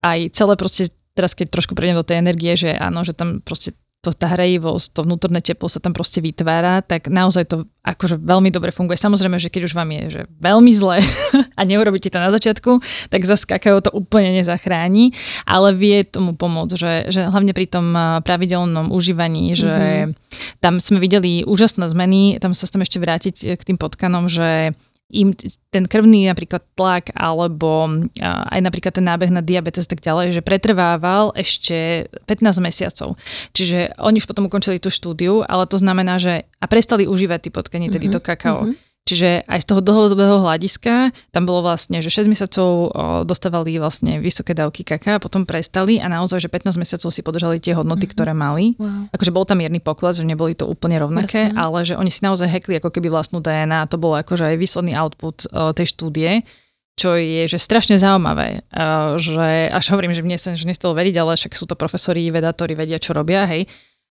aj 0.00 0.32
celé 0.32 0.54
proste, 0.56 0.92
teraz 1.12 1.36
keď 1.36 1.52
trošku 1.52 1.76
prejdem 1.76 2.00
do 2.00 2.06
tej 2.06 2.20
energie, 2.20 2.52
že 2.56 2.72
áno, 2.76 3.04
že 3.04 3.12
tam 3.12 3.44
proste 3.44 3.76
to, 4.00 4.16
tá 4.16 4.32
hrejivosť, 4.32 4.96
to 4.96 5.04
vnútorné 5.04 5.44
teplo 5.44 5.68
sa 5.68 5.76
tam 5.76 5.92
proste 5.92 6.24
vytvára, 6.24 6.80
tak 6.80 7.12
naozaj 7.12 7.44
to 7.52 7.68
akože 7.84 8.16
veľmi 8.16 8.48
dobre 8.48 8.72
funguje. 8.72 8.96
Samozrejme, 8.96 9.36
že 9.36 9.52
keď 9.52 9.68
už 9.68 9.76
vám 9.76 9.92
je 9.92 10.02
že 10.08 10.22
veľmi 10.40 10.72
zle 10.72 11.04
a 11.58 11.62
neurobíte 11.68 12.08
to 12.08 12.16
na 12.16 12.32
začiatku, 12.32 12.80
tak 13.12 13.28
zase 13.28 13.44
kakao 13.44 13.84
to 13.84 13.92
úplne 13.92 14.40
nezachráni, 14.40 15.12
ale 15.44 15.76
vie 15.76 16.00
tomu 16.08 16.32
pomôcť, 16.32 16.74
že, 16.80 16.92
že 17.12 17.20
hlavne 17.28 17.52
pri 17.52 17.68
tom 17.68 17.92
pravidelnom 18.24 18.88
užívaní, 18.88 19.52
že 19.52 19.68
mm-hmm. 20.08 20.60
tam 20.64 20.80
sme 20.80 20.96
videli 20.96 21.44
úžasné 21.44 21.84
zmeny, 21.84 22.40
tam 22.40 22.56
sa 22.56 22.64
chcem 22.64 22.80
ešte 22.80 22.96
vrátiť 23.04 23.36
k 23.60 23.62
tým 23.68 23.76
potkanom, 23.76 24.32
že 24.32 24.72
im 25.10 25.34
ten 25.74 25.84
krvný 25.86 26.30
napríklad 26.30 26.62
tlak 26.78 27.10
alebo 27.14 27.90
aj 28.22 28.60
napríklad 28.62 28.94
ten 28.94 29.06
nábeh 29.06 29.30
na 29.30 29.42
diabetes 29.42 29.90
tak 29.90 30.02
ďalej, 30.02 30.38
že 30.38 30.46
pretrvával 30.46 31.34
ešte 31.34 32.06
15 32.26 32.62
mesiacov. 32.62 33.18
Čiže 33.54 33.98
oni 33.98 34.22
už 34.22 34.26
potom 34.30 34.46
ukončili 34.46 34.78
tú 34.78 34.88
štúdiu, 34.88 35.42
ale 35.42 35.66
to 35.66 35.76
znamená, 35.78 36.18
že 36.22 36.46
a 36.62 36.66
prestali 36.70 37.10
užívať 37.10 37.38
tí 37.46 37.50
potkanie, 37.50 37.90
tedy 37.90 38.08
to 38.08 38.22
mhm, 38.22 38.26
kakao. 38.26 38.60
Mm-hmm. 38.66 38.89
Čiže 39.10 39.42
aj 39.50 39.58
z 39.58 39.66
toho 39.66 39.82
dlhodobého 39.82 40.46
hľadiska 40.46 41.10
tam 41.34 41.42
bolo 41.42 41.66
vlastne, 41.66 41.98
že 41.98 42.14
6 42.14 42.30
mesiacov 42.30 42.94
dostávali 43.26 43.74
vlastne 43.82 44.22
vysoké 44.22 44.54
dávky 44.54 44.86
kaká, 44.86 45.18
potom 45.18 45.42
prestali 45.42 45.98
a 45.98 46.06
naozaj, 46.06 46.46
že 46.46 46.46
15 46.46 46.78
mesiacov 46.78 47.10
si 47.10 47.26
podržali 47.26 47.58
tie 47.58 47.74
hodnoty, 47.74 48.06
mm-hmm. 48.06 48.14
ktoré 48.14 48.30
mali. 48.30 48.78
Wow. 48.78 49.10
Akože 49.10 49.34
bol 49.34 49.42
tam 49.42 49.58
mierny 49.58 49.82
pokles, 49.82 50.22
že 50.22 50.22
neboli 50.22 50.54
to 50.54 50.70
úplne 50.70 51.02
rovnaké, 51.02 51.50
Jasne. 51.50 51.58
ale 51.58 51.78
že 51.82 51.98
oni 51.98 52.06
si 52.06 52.22
naozaj 52.22 52.46
hackli 52.46 52.78
ako 52.78 52.94
keby 52.94 53.10
vlastnú 53.10 53.42
DNA 53.42 53.82
a 53.82 53.90
to 53.90 53.98
bolo 53.98 54.14
akože 54.14 54.46
aj 54.46 54.56
výsledný 54.62 54.94
output 54.94 55.50
tej 55.74 55.86
štúdie 55.90 56.46
čo 57.00 57.16
je 57.16 57.48
že 57.48 57.56
strašne 57.56 57.96
zaujímavé, 57.96 58.60
že 59.16 59.72
až 59.72 59.84
hovorím, 59.96 60.12
že 60.12 60.20
mne 60.20 60.36
sa 60.36 60.52
že 60.52 60.68
nestalo 60.68 60.92
veriť, 60.92 61.16
ale 61.16 61.32
však 61.32 61.56
sú 61.56 61.64
to 61.64 61.72
profesori, 61.72 62.28
vedátori, 62.28 62.76
vedia, 62.76 63.00
čo 63.00 63.16
robia, 63.16 63.48
hej. 63.48 63.64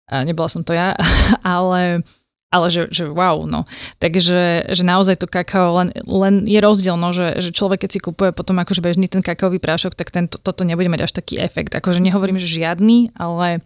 Nebola 0.08 0.48
som 0.48 0.64
to 0.64 0.72
ja, 0.72 0.96
ale 1.44 2.00
ale 2.48 2.72
že, 2.72 2.88
že 2.88 3.04
wow, 3.08 3.44
no. 3.44 3.68
Takže 4.00 4.68
že 4.72 4.82
naozaj 4.84 5.20
to 5.20 5.28
kakao, 5.28 5.76
len, 5.76 5.88
len 6.08 6.48
je 6.48 6.58
rozdiel, 6.64 6.96
no, 6.96 7.12
že, 7.12 7.36
že 7.44 7.52
človek, 7.52 7.84
keď 7.84 7.90
si 7.92 8.00
kupuje 8.00 8.32
potom 8.32 8.56
akože 8.56 8.80
bežný 8.80 9.04
ten 9.08 9.20
kakaový 9.20 9.60
prášok, 9.60 9.92
tak 9.92 10.08
ten, 10.08 10.26
to, 10.26 10.40
toto 10.40 10.64
nebude 10.64 10.88
mať 10.88 11.04
až 11.04 11.12
taký 11.12 11.36
efekt. 11.36 11.76
Akože 11.76 12.00
nehovorím, 12.00 12.40
že 12.40 12.48
žiadny, 12.48 13.12
ale 13.12 13.60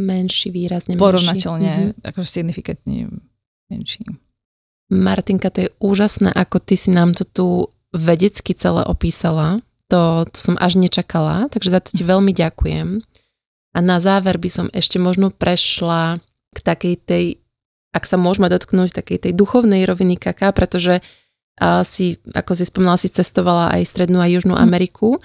menší, 0.00 0.48
výrazne 0.48 0.96
menší. 0.96 1.04
Porovnateľne, 1.04 1.72
mm-hmm. 1.72 2.08
akože 2.08 2.28
signifikantne 2.28 3.12
menší. 3.68 4.04
Martinka, 4.88 5.50
to 5.50 5.66
je 5.66 5.70
úžasné, 5.82 6.30
ako 6.30 6.62
ty 6.62 6.78
si 6.78 6.94
nám 6.94 7.12
to 7.12 7.24
tu 7.26 7.46
vedecky 7.92 8.54
celé 8.54 8.86
opísala. 8.86 9.58
To, 9.92 10.24
to 10.26 10.38
som 10.38 10.54
až 10.58 10.78
nečakala, 10.78 11.52
takže 11.52 11.70
za 11.70 11.80
to 11.84 11.90
ti 11.94 12.02
veľmi 12.02 12.32
ďakujem. 12.32 13.02
A 13.76 13.78
na 13.84 14.00
záver 14.00 14.40
by 14.40 14.48
som 14.48 14.66
ešte 14.72 14.96
možno 14.96 15.28
prešla 15.28 16.16
k 16.54 16.58
takej 16.64 16.94
tej 17.04 17.24
ak 17.96 18.04
sa 18.04 18.20
môžeme 18.20 18.52
dotknúť 18.52 18.92
takej 18.92 19.18
tej 19.28 19.32
duchovnej 19.32 19.88
roviny 19.88 20.20
kaká, 20.20 20.52
pretože 20.52 21.00
uh, 21.00 21.80
si, 21.80 22.20
ako 22.36 22.52
si 22.52 22.68
spomínala, 22.68 23.00
si 23.00 23.08
cestovala 23.08 23.72
aj 23.72 23.88
Strednú 23.88 24.20
a 24.20 24.28
Južnú 24.28 24.52
mhm. 24.52 24.62
Ameriku 24.62 25.16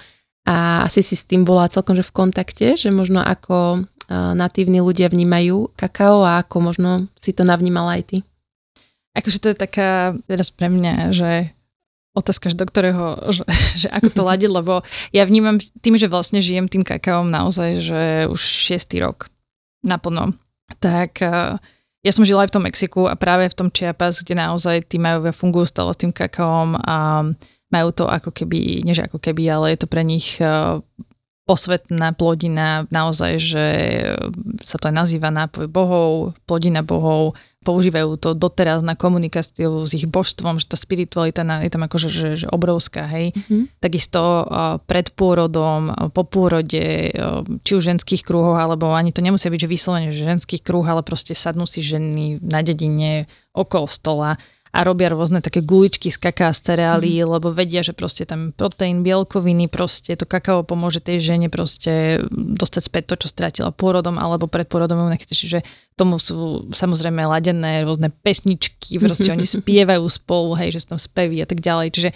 a 0.48 0.88
asi 0.88 1.04
si 1.04 1.14
s 1.14 1.28
tým 1.28 1.46
bola 1.46 1.70
celkom 1.70 1.94
že 1.94 2.02
v 2.02 2.16
kontakte, 2.16 2.74
že 2.74 2.90
možno 2.90 3.20
ako 3.20 3.84
uh, 3.84 4.32
natívni 4.34 4.80
ľudia 4.80 5.12
vnímajú 5.12 5.70
kakao 5.76 6.24
a 6.24 6.40
ako 6.40 6.72
možno 6.72 6.90
si 7.14 7.36
to 7.36 7.44
navnímala 7.46 8.00
aj 8.00 8.02
ty. 8.08 8.18
Akože 9.12 9.38
to 9.44 9.48
je 9.52 9.56
taká 9.60 10.16
teraz 10.24 10.48
pre 10.48 10.72
mňa, 10.72 11.12
že 11.12 11.52
otázka, 12.16 12.48
že 12.52 12.56
do 12.56 12.64
ktorého, 12.64 13.32
že, 13.32 13.44
že 13.76 13.88
ako 13.92 14.08
to 14.12 14.22
ladiť, 14.24 14.50
lebo 14.58 14.80
ja 15.12 15.24
vnímam 15.28 15.60
tým, 15.60 16.00
že 16.00 16.08
vlastne 16.08 16.40
žijem 16.40 16.68
tým 16.68 16.84
kakaom 16.84 17.28
naozaj, 17.28 17.70
že 17.80 18.02
už 18.28 18.40
šiestý 18.40 19.04
rok 19.04 19.28
naplno, 19.84 20.32
tak 20.78 21.20
ja 22.02 22.10
som 22.10 22.26
žila 22.26 22.42
aj 22.42 22.50
v 22.50 22.54
tom 22.58 22.66
Mexiku 22.66 23.02
a 23.06 23.14
práve 23.14 23.46
v 23.46 23.56
tom 23.56 23.68
Chiapas, 23.70 24.26
kde 24.26 24.34
naozaj 24.34 24.90
tí 24.90 24.98
majovia 24.98 25.30
fungujú 25.30 25.70
stále 25.70 25.94
s 25.94 26.02
tým 26.02 26.10
kakaom 26.10 26.74
a 26.82 27.26
majú 27.72 27.88
to 27.94 28.04
ako 28.10 28.34
keby, 28.34 28.82
nie 28.82 28.92
že 28.92 29.06
ako 29.06 29.22
keby, 29.22 29.48
ale 29.48 29.72
je 29.72 29.78
to 29.80 29.88
pre 29.88 30.02
nich 30.02 30.42
eh, 30.42 30.82
posvetná 31.46 32.14
plodina, 32.14 32.86
naozaj, 32.90 33.32
že 33.38 33.66
sa 34.62 34.76
to 34.78 34.90
aj 34.90 34.94
nazýva 34.94 35.30
nápoj 35.30 35.66
bohov, 35.66 36.38
plodina 36.46 36.86
bohov, 36.86 37.34
používajú 37.62 38.18
to 38.18 38.34
doteraz 38.34 38.82
na 38.82 38.98
komunikáciu 38.98 39.86
s 39.86 39.94
ich 39.94 40.10
božstvom, 40.10 40.58
že 40.58 40.66
tá 40.66 40.76
spiritualita 40.76 41.46
je 41.62 41.70
tam 41.70 41.86
akože 41.86 42.08
že, 42.10 42.28
že 42.42 42.46
obrovská, 42.50 43.06
hej. 43.06 43.30
Mm-hmm. 43.32 43.62
Takisto 43.78 44.20
pred 44.90 45.14
pôrodom, 45.14 45.94
po 46.10 46.26
pôrode, 46.26 47.14
či 47.62 47.72
už 47.72 47.82
ženských 47.82 48.26
kruhoch, 48.26 48.58
alebo 48.58 48.90
ani 48.92 49.14
to 49.14 49.22
nemusia 49.22 49.48
byť, 49.48 49.60
že 49.62 49.72
vyslovene 49.72 50.10
že 50.10 50.26
ženských 50.26 50.60
kruh, 50.60 50.84
ale 50.84 51.06
proste 51.06 51.32
sadnú 51.32 51.64
si 51.64 51.80
ženy 51.80 52.42
na 52.42 52.60
dedine 52.60 53.30
okolo 53.54 53.86
stola 53.86 54.36
a 54.72 54.88
robia 54.88 55.12
rôzne 55.12 55.44
také 55.44 55.60
guličky 55.60 56.08
z 56.08 56.16
kaká 56.16 56.48
z 56.48 56.72
cereálií, 56.72 57.20
mm. 57.20 57.28
lebo 57.28 57.52
vedia, 57.52 57.84
že 57.84 57.92
proste 57.92 58.24
tam 58.24 58.56
proteín, 58.56 59.04
bielkoviny, 59.04 59.68
proste 59.68 60.16
to 60.16 60.24
kakao 60.24 60.64
pomôže 60.64 61.04
tej 61.04 61.20
žene 61.20 61.52
proste 61.52 62.24
dostať 62.32 62.82
späť 62.88 63.04
to, 63.12 63.14
čo 63.24 63.28
strátila 63.28 63.68
pôrodom 63.68 64.16
alebo 64.16 64.48
pred 64.48 64.64
pôrodom. 64.64 65.12
Čiže 65.12 65.60
tomu 65.92 66.16
sú 66.16 66.72
samozrejme 66.72 67.20
ladené 67.20 67.84
rôzne 67.84 68.08
pesničky, 68.08 68.96
proste 68.96 69.28
oni 69.28 69.44
spievajú 69.60 70.08
spolu, 70.08 70.56
hej, 70.56 70.72
že 70.72 70.88
sú 70.88 70.96
tam 70.96 71.00
spevy 71.00 71.44
a 71.44 71.46
tak 71.46 71.60
ďalej. 71.60 71.92
Čiže 71.92 72.10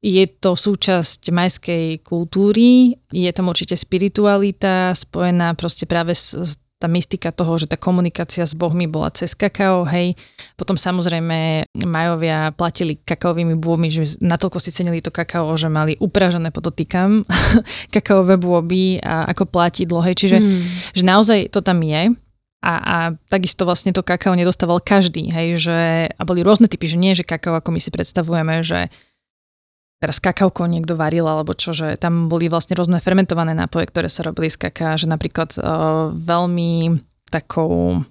je 0.00 0.24
to 0.30 0.56
súčasť 0.56 1.28
majskej 1.28 2.00
kultúry, 2.00 2.96
je 3.12 3.30
tam 3.36 3.52
určite 3.52 3.76
spiritualita 3.76 4.96
spojená 4.96 5.52
proste 5.58 5.84
práve 5.84 6.16
s, 6.16 6.32
s 6.32 6.56
tá 6.78 6.86
mystika 6.86 7.34
toho, 7.34 7.58
že 7.58 7.66
tá 7.66 7.74
komunikácia 7.74 8.46
s 8.46 8.54
bohmi 8.54 8.86
bola 8.86 9.10
cez 9.10 9.34
kakao, 9.34 9.82
hej. 9.90 10.14
Potom 10.54 10.78
samozrejme 10.78 11.66
Majovia 11.82 12.54
platili 12.54 13.02
kakaovými 13.02 13.58
bôbmi, 13.58 13.90
že 13.90 14.14
natoľko 14.22 14.62
si 14.62 14.70
cenili 14.70 15.02
to 15.02 15.10
kakao, 15.10 15.50
že 15.58 15.66
mali 15.66 15.98
upražené, 15.98 16.54
podotýkam, 16.54 17.26
kakaové 17.94 18.38
bôby 18.38 19.02
a 19.02 19.26
ako 19.34 19.50
platidlo, 19.50 19.98
hej. 20.06 20.14
Čiže 20.14 20.38
mm. 20.38 20.62
že 20.94 21.02
naozaj 21.02 21.38
to 21.50 21.60
tam 21.66 21.82
je. 21.82 22.14
A, 22.58 22.74
a 22.74 22.96
takisto 23.30 23.62
vlastne 23.62 23.94
to 23.94 24.02
kakao 24.02 24.34
nedostával 24.34 24.82
každý, 24.82 25.30
hej, 25.30 25.62
že 25.62 25.78
a 26.10 26.22
boli 26.26 26.42
rôzne 26.42 26.66
typy, 26.66 26.90
že 26.90 26.98
nie, 26.98 27.14
že 27.14 27.22
kakao, 27.22 27.54
ako 27.54 27.70
my 27.70 27.78
si 27.78 27.94
predstavujeme, 27.94 28.66
že 28.66 28.90
teraz 29.98 30.22
kakauko 30.22 30.66
niekto 30.66 30.94
varil, 30.94 31.26
alebo 31.26 31.54
čo, 31.54 31.74
že 31.74 31.98
tam 31.98 32.30
boli 32.30 32.46
vlastne 32.46 32.78
rôzne 32.78 33.02
fermentované 33.02 33.54
nápoje, 33.54 33.90
ktoré 33.90 34.08
sa 34.10 34.26
robili 34.26 34.50
z 34.50 34.70
kaká, 34.70 34.94
že 34.94 35.10
napríklad 35.10 35.54
uh, 35.58 36.14
veľmi 36.14 36.98
takou 37.28 38.02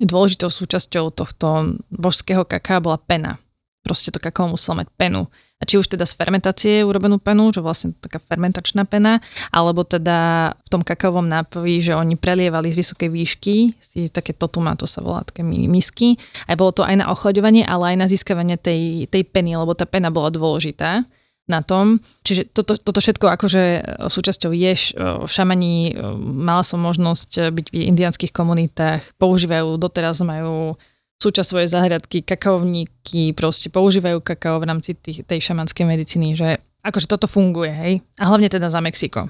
dôležitou 0.00 0.50
súčasťou 0.50 1.14
tohto 1.14 1.78
božského 1.92 2.42
kaká 2.42 2.82
bola 2.82 2.98
pena 2.98 3.38
proste 3.84 4.08
to 4.08 4.16
kakao 4.16 4.48
muselo 4.48 4.80
mať 4.80 4.88
penu. 4.96 5.28
A 5.60 5.68
či 5.68 5.76
už 5.76 5.92
teda 5.92 6.08
z 6.08 6.16
fermentácie 6.16 6.80
urobenú 6.82 7.20
penu, 7.20 7.52
že 7.52 7.60
vlastne 7.60 7.92
taká 7.92 8.16
fermentačná 8.16 8.88
pena, 8.88 9.20
alebo 9.52 9.84
teda 9.84 10.50
v 10.56 10.68
tom 10.72 10.80
kakaovom 10.80 11.28
nápoji, 11.28 11.84
že 11.84 11.92
oni 11.92 12.16
prelievali 12.16 12.72
z 12.72 12.80
vysokej 12.80 13.08
výšky, 13.12 13.54
si 13.76 14.08
také 14.08 14.32
totuma, 14.32 14.74
to 14.74 14.88
sa 14.88 15.04
volá, 15.04 15.22
také 15.22 15.44
misky. 15.44 16.16
A 16.48 16.56
bolo 16.56 16.72
to 16.72 16.82
aj 16.82 16.96
na 16.96 17.12
ochlaďovanie, 17.12 17.62
ale 17.68 17.94
aj 17.94 17.96
na 18.00 18.06
získavanie 18.08 18.56
tej, 18.56 19.06
tej 19.12 19.22
peny, 19.28 19.54
lebo 19.60 19.76
tá 19.76 19.84
pena 19.84 20.08
bola 20.08 20.32
dôležitá 20.32 21.04
na 21.44 21.60
tom. 21.60 22.00
Čiže 22.24 22.48
toto, 22.56 22.76
toto 22.80 23.00
všetko 23.04 23.26
akože 23.36 23.62
súčasťou 24.08 24.52
je, 24.56 24.96
šamani, 25.28 25.92
mala 26.20 26.64
som 26.64 26.80
možnosť 26.80 27.52
byť 27.52 27.66
v 27.68 27.88
indianských 27.92 28.32
komunitách, 28.32 29.16
používajú, 29.20 29.76
doteraz 29.76 30.24
majú 30.24 30.80
súčasť 31.20 31.48
svojej 31.48 31.68
záhradky, 31.68 32.24
kakaovníky, 32.24 33.32
proste 33.36 33.68
používajú 33.72 34.20
kakao 34.20 34.60
v 34.60 34.68
rámci 34.68 34.96
tých, 34.96 35.24
tej 35.24 35.40
šamanskej 35.40 35.84
medicíny, 35.88 36.36
že 36.36 36.60
akože 36.84 37.08
toto 37.08 37.24
funguje, 37.24 37.72
hej. 37.72 37.94
A 38.20 38.28
hlavne 38.28 38.52
teda 38.52 38.68
za 38.68 38.84
Mexiko. 38.84 39.28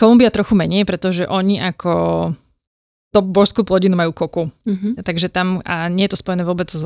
Kolumbia 0.00 0.32
trochu 0.32 0.56
menej, 0.56 0.88
pretože 0.88 1.28
oni 1.28 1.60
ako 1.60 2.32
to 3.12 3.20
božskú 3.20 3.60
plodinu 3.60 3.92
majú 3.92 4.16
koku. 4.16 4.48
Mm-hmm. 4.64 5.04
Takže 5.04 5.28
tam, 5.28 5.60
a 5.68 5.92
nie 5.92 6.08
je 6.08 6.16
to 6.16 6.22
spojené 6.24 6.48
vôbec 6.48 6.72
s, 6.72 6.80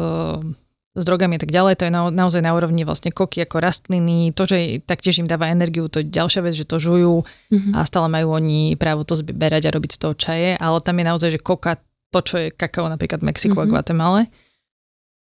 s 0.97 1.05
drogami 1.05 1.36
a 1.36 1.40
tak 1.44 1.53
ďalej, 1.53 1.76
to 1.76 1.84
je 1.86 1.92
na, 1.92 2.09
naozaj 2.09 2.40
na 2.40 2.57
úrovni 2.57 2.88
vlastne 2.88 3.12
koky 3.12 3.44
ako 3.44 3.61
rastliny, 3.61 4.32
to, 4.32 4.49
že 4.49 4.80
taktiež 4.88 5.20
im 5.20 5.28
dáva 5.28 5.53
energiu, 5.53 5.92
to 5.92 6.01
je 6.01 6.09
ďalšia 6.09 6.40
vec, 6.40 6.57
že 6.57 6.64
to 6.64 6.80
žujú 6.80 7.20
mm-hmm. 7.22 7.76
a 7.76 7.84
stále 7.84 8.09
majú 8.09 8.32
oni 8.32 8.80
právo 8.80 9.05
to 9.05 9.12
zberať 9.12 9.68
a 9.68 9.74
robiť 9.76 9.90
z 9.92 10.01
toho 10.01 10.14
čaje, 10.16 10.51
ale 10.57 10.80
tam 10.80 10.97
je 10.97 11.05
naozaj, 11.05 11.30
že 11.36 11.40
koka 11.44 11.76
to, 12.11 12.20
čo 12.24 12.34
je 12.40 12.49
kakao 12.49 12.88
napríklad 12.88 13.20
v 13.20 13.28
Mexiku 13.28 13.61
mm-hmm. 13.61 13.68
a 13.68 13.72
Guatemala. 13.76 14.20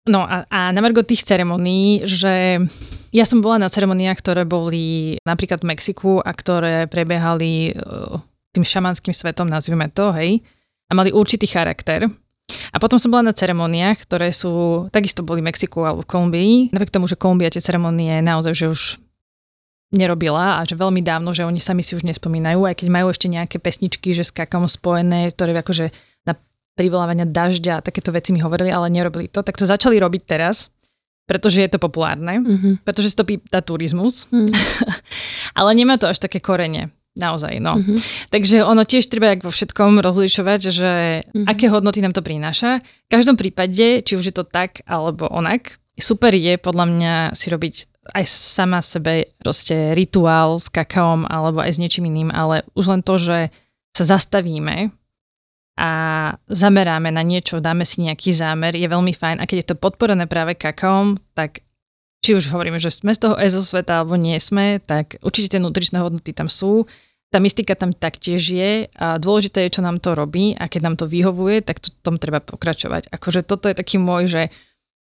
No 0.03 0.28
a, 0.28 0.43
a 0.51 0.59
na 0.76 0.84
margo 0.84 0.99
tých 1.01 1.24
ceremonií, 1.24 2.03
že 2.03 2.59
ja 3.15 3.26
som 3.26 3.39
bola 3.39 3.55
na 3.55 3.71
ceremoniách, 3.71 4.19
ktoré 4.19 4.43
boli 4.43 5.15
napríklad 5.24 5.63
v 5.63 5.69
Mexiku 5.71 6.19
a 6.19 6.32
ktoré 6.36 6.91
prebiehali 6.91 7.71
uh, 7.71 8.19
tým 8.51 8.67
šamanským 8.67 9.15
svetom, 9.15 9.47
nazvime 9.47 9.88
to, 9.89 10.11
hej, 10.13 10.43
a 10.86 10.91
mali 10.91 11.09
určitý 11.09 11.47
charakter. 11.47 12.05
A 12.73 12.77
potom 12.81 12.97
som 12.97 13.13
bola 13.13 13.29
na 13.29 13.37
ceremoniách, 13.37 14.03
ktoré 14.09 14.33
sú, 14.33 14.85
takisto 14.89 15.21
boli 15.21 15.39
v 15.39 15.53
Mexiku 15.53 15.85
alebo 15.85 16.01
v 16.01 16.09
Kolumbii. 16.09 16.53
Napriek 16.73 16.93
tomu, 16.93 17.05
že 17.05 17.19
Kolumbia 17.19 17.53
tie 17.53 17.61
ceremonie 17.61 18.19
naozaj, 18.19 18.53
že 18.53 18.65
už 18.67 18.81
nerobila 19.93 20.57
a 20.57 20.65
že 20.65 20.73
veľmi 20.73 21.05
dávno, 21.05 21.37
že 21.37 21.45
oni 21.45 21.61
sami 21.61 21.85
si 21.85 21.93
už 21.93 22.01
nespomínajú, 22.01 22.65
aj 22.65 22.81
keď 22.81 22.87
majú 22.89 23.13
ešte 23.13 23.29
nejaké 23.29 23.61
pesničky, 23.61 24.09
že 24.17 24.25
s 24.25 24.33
kakom 24.33 24.65
spojené, 24.65 25.29
ktoré 25.29 25.53
akože 25.53 25.93
privolávania 26.73 27.29
dažďa 27.29 27.79
a 27.79 27.85
takéto 27.85 28.09
veci 28.09 28.33
mi 28.33 28.41
hovorili, 28.41 28.73
ale 28.73 28.89
nerobili 28.89 29.29
to. 29.29 29.45
Tak 29.45 29.57
to 29.57 29.65
začali 29.69 30.01
robiť 30.01 30.21
teraz, 30.25 30.73
pretože 31.29 31.61
je 31.61 31.69
to 31.69 31.79
populárne, 31.79 32.41
mm-hmm. 32.41 32.73
pretože 32.81 33.13
to 33.13 33.23
pýta 33.23 33.61
turizmus, 33.61 34.27
mm. 34.33 34.49
ale 35.59 35.69
nemá 35.77 35.95
to 36.01 36.09
až 36.09 36.19
také 36.19 36.41
korene. 36.41 36.89
Naozaj, 37.14 37.61
no. 37.61 37.78
Mm-hmm. 37.78 37.97
Takže 38.34 38.66
ono 38.66 38.82
tiež 38.82 39.05
treba 39.05 39.38
jak 39.38 39.45
vo 39.45 39.53
všetkom 39.53 40.01
rozlišovať, 40.01 40.61
že 40.74 40.91
mm-hmm. 41.22 41.45
aké 41.45 41.70
hodnoty 41.70 42.01
nám 42.01 42.18
to 42.18 42.26
prináša. 42.26 42.82
V 42.82 43.09
každom 43.14 43.38
prípade, 43.38 44.01
či 44.01 44.14
už 44.18 44.34
je 44.34 44.36
to 44.36 44.41
tak 44.41 44.82
alebo 44.89 45.30
onak, 45.30 45.78
super 45.93 46.34
je 46.34 46.57
podľa 46.57 46.86
mňa 46.89 47.14
si 47.38 47.53
robiť 47.53 47.76
aj 48.18 48.26
sama 48.26 48.82
sebe 48.82 49.38
proste 49.39 49.93
rituál 49.93 50.57
s 50.57 50.68
kakaom 50.68 51.30
alebo 51.30 51.61
aj 51.64 51.78
s 51.78 51.82
niečím 51.82 52.09
iným, 52.09 52.34
ale 52.34 52.66
už 52.74 52.86
len 52.89 53.01
to, 53.05 53.16
že 53.22 53.53
sa 53.93 54.18
zastavíme 54.18 54.89
a 55.74 55.91
zameráme 56.45 57.09
na 57.09 57.26
niečo, 57.26 57.57
dáme 57.57 57.82
si 57.82 58.05
nejaký 58.05 58.30
zámer, 58.30 58.78
je 58.78 58.86
veľmi 58.86 59.14
fajn. 59.14 59.41
A 59.41 59.47
keď 59.49 59.57
je 59.64 59.70
to 59.74 59.82
podporené 59.82 60.30
práve 60.30 60.53
kakaom, 60.53 61.18
tak 61.34 61.62
či 62.24 62.39
už 62.39 62.55
hovoríme, 62.55 62.80
že 62.80 62.88
sme 62.88 63.11
z 63.11 63.28
toho 63.28 63.36
EZO 63.36 63.67
sveta 63.67 63.99
alebo 63.99 64.15
nie 64.15 64.39
sme, 64.39 64.80
tak 64.80 65.19
určite 65.19 65.53
tie 65.53 65.61
nutričné 65.61 65.99
hodnoty 65.99 66.32
tam 66.32 66.47
sú. 66.47 66.88
Tá 67.28 67.43
mystika 67.43 67.76
tam 67.76 67.91
taktiež 67.91 68.39
je 68.47 68.88
a 68.95 69.19
dôležité 69.19 69.67
je, 69.67 69.76
čo 69.76 69.82
nám 69.84 69.99
to 69.99 70.15
robí 70.15 70.55
a 70.55 70.71
keď 70.71 70.82
nám 70.88 70.95
to 70.95 71.09
vyhovuje, 71.09 71.59
tak 71.59 71.84
to, 71.84 71.91
tom 71.99 72.15
treba 72.15 72.39
pokračovať. 72.39 73.11
Akože 73.11 73.43
toto 73.43 73.67
je 73.67 73.76
taký 73.76 73.99
môj, 73.99 74.32
že 74.32 74.41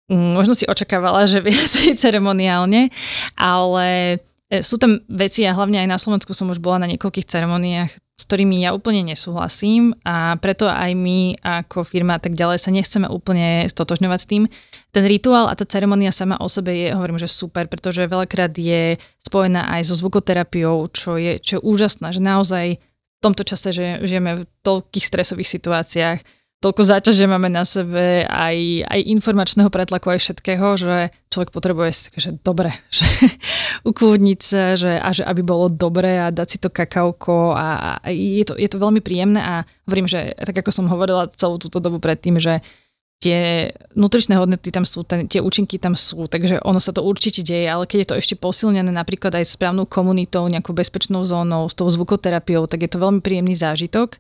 mm, 0.08 0.40
možno 0.40 0.56
si 0.56 0.64
očakávala, 0.64 1.28
že 1.28 1.44
viacej 1.46 2.00
ceremoniálne, 2.00 2.88
ale 3.36 4.22
sú 4.60 4.76
tam 4.76 5.00
veci 5.08 5.48
a 5.48 5.56
hlavne 5.56 5.80
aj 5.80 5.88
na 5.88 5.96
Slovensku 5.96 6.36
som 6.36 6.52
už 6.52 6.60
bola 6.60 6.84
na 6.84 6.92
niekoľkých 6.92 7.24
ceremoniách, 7.24 7.92
s 7.96 8.24
ktorými 8.28 8.60
ja 8.60 8.76
úplne 8.76 9.02
nesúhlasím 9.08 9.96
a 10.04 10.36
preto 10.38 10.68
aj 10.68 10.92
my 10.94 11.40
ako 11.40 11.88
firma 11.88 12.20
tak 12.20 12.36
ďalej 12.36 12.60
sa 12.60 12.70
nechceme 12.70 13.08
úplne 13.08 13.66
stotožňovať 13.72 14.20
s 14.20 14.30
tým. 14.30 14.44
Ten 14.92 15.08
rituál 15.08 15.48
a 15.48 15.56
tá 15.56 15.64
ceremonia 15.64 16.12
sama 16.12 16.36
o 16.38 16.52
sebe 16.52 16.76
je, 16.76 16.92
hovorím, 16.92 17.18
že 17.18 17.32
super, 17.32 17.72
pretože 17.72 18.04
veľakrát 18.04 18.52
je 18.52 19.00
spojená 19.24 19.72
aj 19.72 19.88
so 19.88 19.96
zvukoterapiou, 19.96 20.92
čo 20.92 21.16
je, 21.16 21.40
čo 21.40 21.58
je 21.58 21.66
úžasné, 21.66 22.12
že 22.12 22.22
naozaj 22.22 22.78
v 22.78 23.20
tomto 23.24 23.48
čase, 23.48 23.72
že 23.72 23.86
žijeme 24.04 24.44
v 24.44 24.48
toľkých 24.68 25.06
stresových 25.08 25.50
situáciách, 25.50 26.20
toľko 26.62 26.82
záťaže 26.86 27.26
máme 27.26 27.50
na 27.50 27.66
sebe, 27.66 28.22
aj, 28.30 28.86
aj 28.86 29.00
informačného 29.10 29.74
pretlaku, 29.74 30.14
aj 30.14 30.22
všetkého, 30.22 30.78
že 30.78 31.10
človek 31.34 31.50
potrebuje 31.50 32.14
že 32.22 32.38
dobre, 32.46 32.70
že 32.94 33.10
ukúdniť 33.82 34.40
sa, 34.40 34.78
že, 34.78 35.02
a 35.02 35.10
že 35.10 35.26
aby 35.26 35.42
bolo 35.42 35.74
dobre 35.74 36.22
a 36.22 36.30
dať 36.30 36.48
si 36.48 36.58
to 36.62 36.70
kakauko 36.70 37.58
a, 37.58 37.98
a 38.06 38.14
je, 38.14 38.46
to, 38.46 38.54
je 38.54 38.70
to 38.70 38.78
veľmi 38.78 39.02
príjemné 39.02 39.42
a 39.42 39.66
hovorím, 39.90 40.06
že 40.06 40.38
tak 40.38 40.62
ako 40.62 40.70
som 40.70 40.86
hovorila 40.86 41.34
celú 41.34 41.58
túto 41.58 41.82
dobu 41.82 41.98
predtým, 41.98 42.38
že 42.38 42.62
tie 43.22 43.70
nutričné 43.94 44.34
hodnoty 44.38 44.74
tam 44.74 44.86
sú, 44.86 45.06
ten, 45.06 45.30
tie 45.30 45.42
účinky 45.42 45.78
tam 45.78 45.94
sú, 45.94 46.26
takže 46.26 46.62
ono 46.62 46.82
sa 46.82 46.94
to 46.94 47.06
určite 47.06 47.46
deje, 47.46 47.70
ale 47.70 47.86
keď 47.86 47.98
je 48.02 48.10
to 48.10 48.20
ešte 48.22 48.36
posilnené 48.38 48.90
napríklad 48.90 49.34
aj 49.38 49.50
správnou 49.50 49.86
komunitou, 49.86 50.50
nejakou 50.50 50.74
bezpečnou 50.74 51.22
zónou, 51.22 51.70
s 51.70 51.78
tou 51.78 51.86
zvukoterapiou, 51.86 52.66
tak 52.66 52.86
je 52.86 52.90
to 52.90 53.02
veľmi 53.02 53.22
príjemný 53.22 53.54
zážitok 53.54 54.18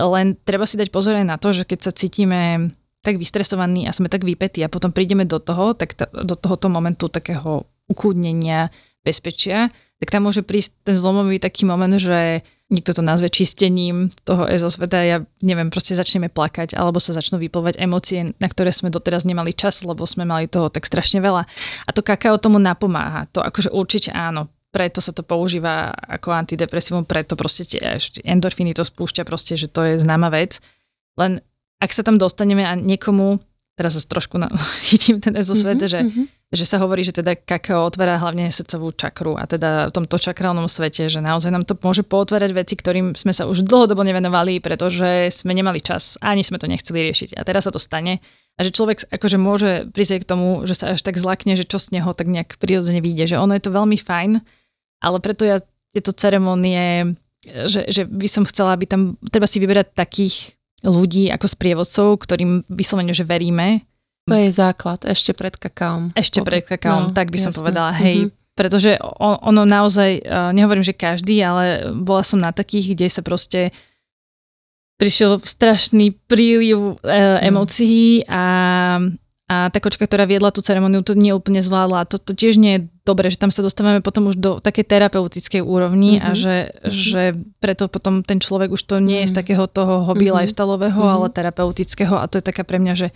len 0.00 0.36
treba 0.40 0.64
si 0.64 0.80
dať 0.80 0.88
pozor 0.88 1.16
aj 1.16 1.26
na 1.28 1.36
to, 1.36 1.52
že 1.52 1.68
keď 1.68 1.78
sa 1.84 1.92
cítime 1.92 2.72
tak 3.00 3.16
vystresovaní 3.16 3.88
a 3.88 3.96
sme 3.96 4.12
tak 4.12 4.24
vypetí 4.24 4.60
a 4.60 4.72
potom 4.72 4.92
prídeme 4.92 5.24
do 5.24 5.40
toho, 5.40 5.72
tak 5.72 5.96
ta, 5.96 6.08
do 6.12 6.36
tohoto 6.36 6.68
momentu 6.68 7.08
takého 7.08 7.64
ukúdnenia, 7.88 8.68
bezpečia, 9.00 9.72
tak 10.00 10.12
tam 10.12 10.28
môže 10.28 10.44
prísť 10.44 10.84
ten 10.84 10.96
zlomový 10.96 11.40
taký 11.40 11.64
moment, 11.64 11.96
že 11.96 12.44
niekto 12.68 12.92
to 12.94 13.02
nazve 13.02 13.32
čistením 13.32 14.12
toho 14.22 14.46
ezosveta, 14.46 15.00
ja 15.02 15.18
neviem, 15.42 15.72
proste 15.72 15.96
začneme 15.96 16.30
plakať 16.30 16.76
alebo 16.78 17.02
sa 17.02 17.16
začnú 17.16 17.40
vyplvať 17.40 17.80
emócie, 17.80 18.30
na 18.38 18.48
ktoré 18.48 18.70
sme 18.70 18.92
doteraz 18.92 19.26
nemali 19.26 19.56
čas, 19.56 19.82
lebo 19.82 20.06
sme 20.06 20.28
mali 20.28 20.46
toho 20.46 20.70
tak 20.70 20.86
strašne 20.86 21.18
veľa. 21.18 21.48
A 21.84 21.90
to 21.90 22.04
kakao 22.04 22.38
tomu 22.38 22.62
napomáha. 22.62 23.26
To 23.34 23.42
akože 23.42 23.74
určite 23.74 24.14
áno 24.14 24.46
preto 24.70 25.02
sa 25.02 25.10
to 25.10 25.26
používa 25.26 25.90
ako 25.90 26.30
antidepresívum, 26.30 27.02
preto 27.02 27.34
proste 27.34 27.66
tie 27.66 27.98
endorfíny 28.22 28.70
to 28.70 28.86
spúšťa 28.86 29.26
proste, 29.26 29.58
že 29.58 29.66
to 29.66 29.82
je 29.82 29.98
známa 29.98 30.30
vec. 30.30 30.62
Len 31.18 31.42
ak 31.82 31.90
sa 31.90 32.06
tam 32.06 32.16
dostaneme 32.16 32.62
a 32.62 32.78
niekomu, 32.78 33.42
teraz 33.74 33.96
sa 33.96 34.04
trošku 34.04 34.36
na, 34.36 34.46
chytím 34.88 35.18
ten 35.18 35.34
ezosvet, 35.34 35.80
mm-hmm, 35.80 35.90
že, 35.90 36.00
mm-hmm. 36.06 36.26
že 36.52 36.64
sa 36.68 36.76
hovorí, 36.78 37.00
že 37.00 37.16
teda 37.16 37.34
kakao 37.34 37.88
otvára 37.88 38.20
hlavne 38.20 38.52
srdcovú 38.52 38.92
čakru 38.92 39.34
a 39.40 39.48
teda 39.48 39.88
v 39.88 39.94
tomto 39.96 40.20
čakrálnom 40.20 40.68
svete, 40.68 41.08
že 41.08 41.24
naozaj 41.24 41.50
nám 41.50 41.64
to 41.64 41.74
môže 41.80 42.04
pootvárať 42.04 42.52
veci, 42.52 42.74
ktorým 42.76 43.16
sme 43.16 43.32
sa 43.32 43.48
už 43.48 43.64
dlhodobo 43.64 44.04
nevenovali, 44.04 44.60
pretože 44.60 45.32
sme 45.32 45.56
nemali 45.56 45.80
čas, 45.80 46.20
ani 46.20 46.44
sme 46.44 46.60
to 46.60 46.68
nechceli 46.68 47.10
riešiť. 47.10 47.40
A 47.40 47.42
teraz 47.42 47.64
sa 47.64 47.72
to 47.72 47.80
stane 47.80 48.20
a 48.54 48.60
že 48.60 48.76
človek 48.76 49.08
akože 49.08 49.38
môže 49.40 49.70
prísť 49.96 50.20
k 50.20 50.28
tomu, 50.28 50.68
že 50.68 50.76
sa 50.76 50.92
až 50.92 51.00
tak 51.00 51.16
zlakne, 51.16 51.56
že 51.56 51.64
čo 51.64 51.80
z 51.80 51.96
neho 51.96 52.12
tak 52.12 52.28
nejak 52.28 52.60
prirodzene 52.60 53.00
vyjde, 53.00 53.32
že 53.32 53.40
ono 53.40 53.56
je 53.56 53.64
to 53.64 53.72
veľmi 53.72 53.96
fajn, 53.96 54.44
ale 55.00 55.18
preto 55.18 55.48
ja 55.48 55.58
tieto 55.90 56.14
ceremonie, 56.14 57.16
že, 57.44 57.88
že 57.90 58.06
by 58.06 58.28
som 58.30 58.44
chcela, 58.46 58.76
aby 58.76 58.86
tam, 58.86 59.18
treba 59.32 59.48
si 59.48 59.58
vyberať 59.58 59.96
takých 59.96 60.54
ľudí 60.86 61.28
ako 61.32 61.46
sprievodcov, 61.50 62.08
ktorým 62.24 62.64
vyslovene, 62.70 63.12
že 63.12 63.26
veríme. 63.26 63.84
To 64.28 64.36
je 64.36 64.52
základ, 64.52 65.02
ešte 65.08 65.34
pred 65.34 65.56
kakaom. 65.56 66.14
Ešte 66.14 66.44
pred 66.44 66.62
kakaom, 66.62 67.10
no, 67.10 67.16
tak 67.16 67.34
by 67.34 67.36
jasne. 67.40 67.50
som 67.50 67.52
povedala, 67.58 67.90
hej, 67.98 68.30
mm-hmm. 68.30 68.54
pretože 68.54 68.94
ono 69.18 69.66
naozaj, 69.66 70.22
nehovorím, 70.54 70.86
že 70.86 70.94
každý, 70.94 71.42
ale 71.42 71.90
bola 71.90 72.22
som 72.22 72.38
na 72.38 72.54
takých, 72.54 72.94
kde 72.94 73.06
sa 73.10 73.22
proste 73.26 73.74
prišiel 75.00 75.40
strašný 75.40 76.12
príliv 76.28 77.00
e, 77.00 77.16
emócií 77.48 78.20
a, 78.28 79.00
a 79.50 79.66
tá 79.66 79.82
kočka, 79.82 80.06
ktorá 80.06 80.30
viedla 80.30 80.54
tú 80.54 80.62
ceremoniu, 80.62 81.02
to 81.02 81.18
nie 81.18 81.34
úplne 81.34 81.58
zvládla. 81.58 82.06
To, 82.06 82.22
to 82.22 82.38
tiež 82.38 82.54
nie 82.54 82.78
je 82.78 82.80
dobré, 83.02 83.34
že 83.34 83.42
tam 83.42 83.50
sa 83.50 83.66
dostávame 83.66 83.98
potom 83.98 84.30
už 84.30 84.38
do 84.38 84.62
takej 84.62 84.86
terapeutickej 84.86 85.58
úrovni 85.58 86.22
mm-hmm. 86.22 86.28
a 86.30 86.38
že, 86.38 86.56
mm-hmm. 86.70 86.86
že 86.86 87.22
preto 87.58 87.90
potom 87.90 88.22
ten 88.22 88.38
človek 88.38 88.70
už 88.70 88.86
to 88.86 89.02
nie 89.02 89.26
je 89.26 89.34
z 89.34 89.34
mhm. 89.34 89.38
takého 89.42 89.64
toho 89.66 90.06
hobby 90.06 90.30
mm-hmm. 90.30 90.46
lifestyleového, 90.46 91.02
mm-hmm. 91.02 91.16
ale 91.18 91.34
terapeutického 91.34 92.14
a 92.14 92.30
to 92.30 92.38
je 92.38 92.46
taká 92.46 92.62
pre 92.62 92.78
mňa, 92.78 92.94
že 92.94 93.08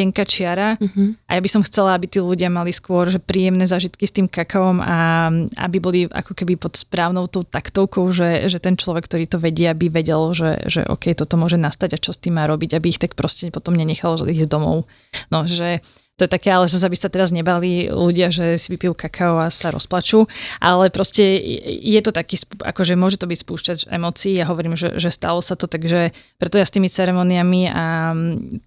tenká 0.00 0.24
čiara 0.24 0.80
uh-huh. 0.80 1.12
a 1.28 1.36
ja 1.36 1.40
by 1.44 1.50
som 1.52 1.60
chcela, 1.60 1.92
aby 1.92 2.08
tí 2.08 2.24
ľudia 2.24 2.48
mali 2.48 2.72
skôr 2.72 3.12
že 3.12 3.20
príjemné 3.20 3.68
zážitky 3.68 4.08
s 4.08 4.16
tým 4.16 4.24
kakaom 4.24 4.80
a 4.80 5.28
aby 5.60 5.76
boli 5.76 6.00
ako 6.08 6.32
keby 6.32 6.56
pod 6.56 6.80
správnou 6.80 7.28
tou 7.28 7.44
taktovkou, 7.44 8.08
že, 8.08 8.48
že 8.48 8.56
ten 8.56 8.80
človek, 8.80 9.04
ktorý 9.04 9.28
to 9.28 9.36
vedie, 9.36 9.68
aby 9.68 9.92
vedel, 9.92 10.32
že, 10.32 10.56
že 10.64 10.80
OK, 10.88 11.12
toto 11.12 11.36
môže 11.36 11.60
nastať 11.60 12.00
a 12.00 12.02
čo 12.02 12.16
s 12.16 12.22
tým 12.22 12.40
má 12.40 12.48
robiť, 12.48 12.80
aby 12.80 12.88
ich 12.88 13.02
tak 13.02 13.12
proste 13.12 13.52
potom 13.52 13.76
nenechalo 13.76 14.24
ísť 14.24 14.48
domov. 14.48 14.88
No, 15.28 15.44
že 15.44 15.84
to 16.20 16.28
je 16.28 16.36
také, 16.36 16.52
ale 16.52 16.68
že 16.68 16.76
by 16.84 16.98
sa 17.00 17.08
teraz 17.08 17.32
nebali 17.32 17.88
ľudia, 17.88 18.28
že 18.28 18.60
si 18.60 18.68
vypijú 18.76 18.92
kakao 18.92 19.40
a 19.40 19.48
sa 19.48 19.72
rozplačú, 19.72 20.28
ale 20.60 20.92
proste 20.92 21.40
je 21.64 22.00
to 22.04 22.12
taký, 22.12 22.36
akože 22.60 22.92
môže 23.00 23.16
to 23.16 23.24
byť 23.24 23.38
spúšťať 23.40 23.78
emócií, 23.88 24.36
ja 24.36 24.44
hovorím, 24.44 24.76
že, 24.76 25.00
že 25.00 25.08
stalo 25.08 25.40
sa 25.40 25.56
to, 25.56 25.64
takže 25.64 26.12
preto 26.36 26.60
ja 26.60 26.68
s 26.68 26.76
tými 26.76 26.92
ceremoniami 26.92 27.72
a 27.72 28.12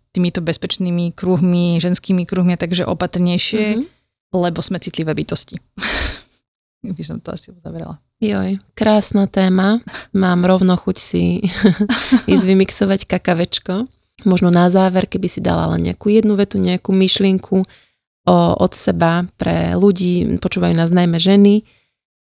týmito 0.09 0.41
bezpečnými 0.41 1.13
kruhmi, 1.13 1.77
ženskými 1.77 2.25
kruhmi, 2.25 2.57
takže 2.57 2.89
opatrnejšie, 2.89 3.77
mm-hmm. 3.77 4.33
lebo 4.33 4.57
sme 4.65 4.81
citlivé 4.81 5.13
bytosti. 5.13 5.61
by 6.97 7.03
som 7.05 7.21
to 7.21 7.37
asi 7.37 7.53
uzavrela. 7.53 8.01
Joj, 8.17 8.57
krásna 8.73 9.29
téma. 9.29 9.77
Mám 10.11 10.41
rovno 10.49 10.73
chuť 10.73 10.97
si 10.97 11.45
ísť 12.33 12.45
vymixovať 12.49 13.05
kakavečko 13.05 13.85
možno 14.25 14.49
na 14.49 14.67
záver, 14.67 15.07
keby 15.07 15.27
si 15.29 15.39
dala 15.39 15.75
len 15.75 15.85
nejakú 15.85 16.09
jednu 16.11 16.33
vetu, 16.35 16.59
nejakú 16.59 16.91
myšlienku 16.91 17.63
o, 17.63 18.35
od 18.59 18.71
seba 18.73 19.27
pre 19.35 19.75
ľudí, 19.75 20.39
počúvajú 20.39 20.73
nás 20.73 20.91
najmä 20.91 21.19
ženy 21.19 21.63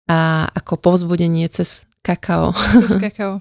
a 0.09 0.49
ako 0.51 0.77
povzbudenie 0.81 1.47
cez 1.47 1.85
kakao. 2.01 2.51
Cez 2.85 2.97
kakao. 2.97 3.39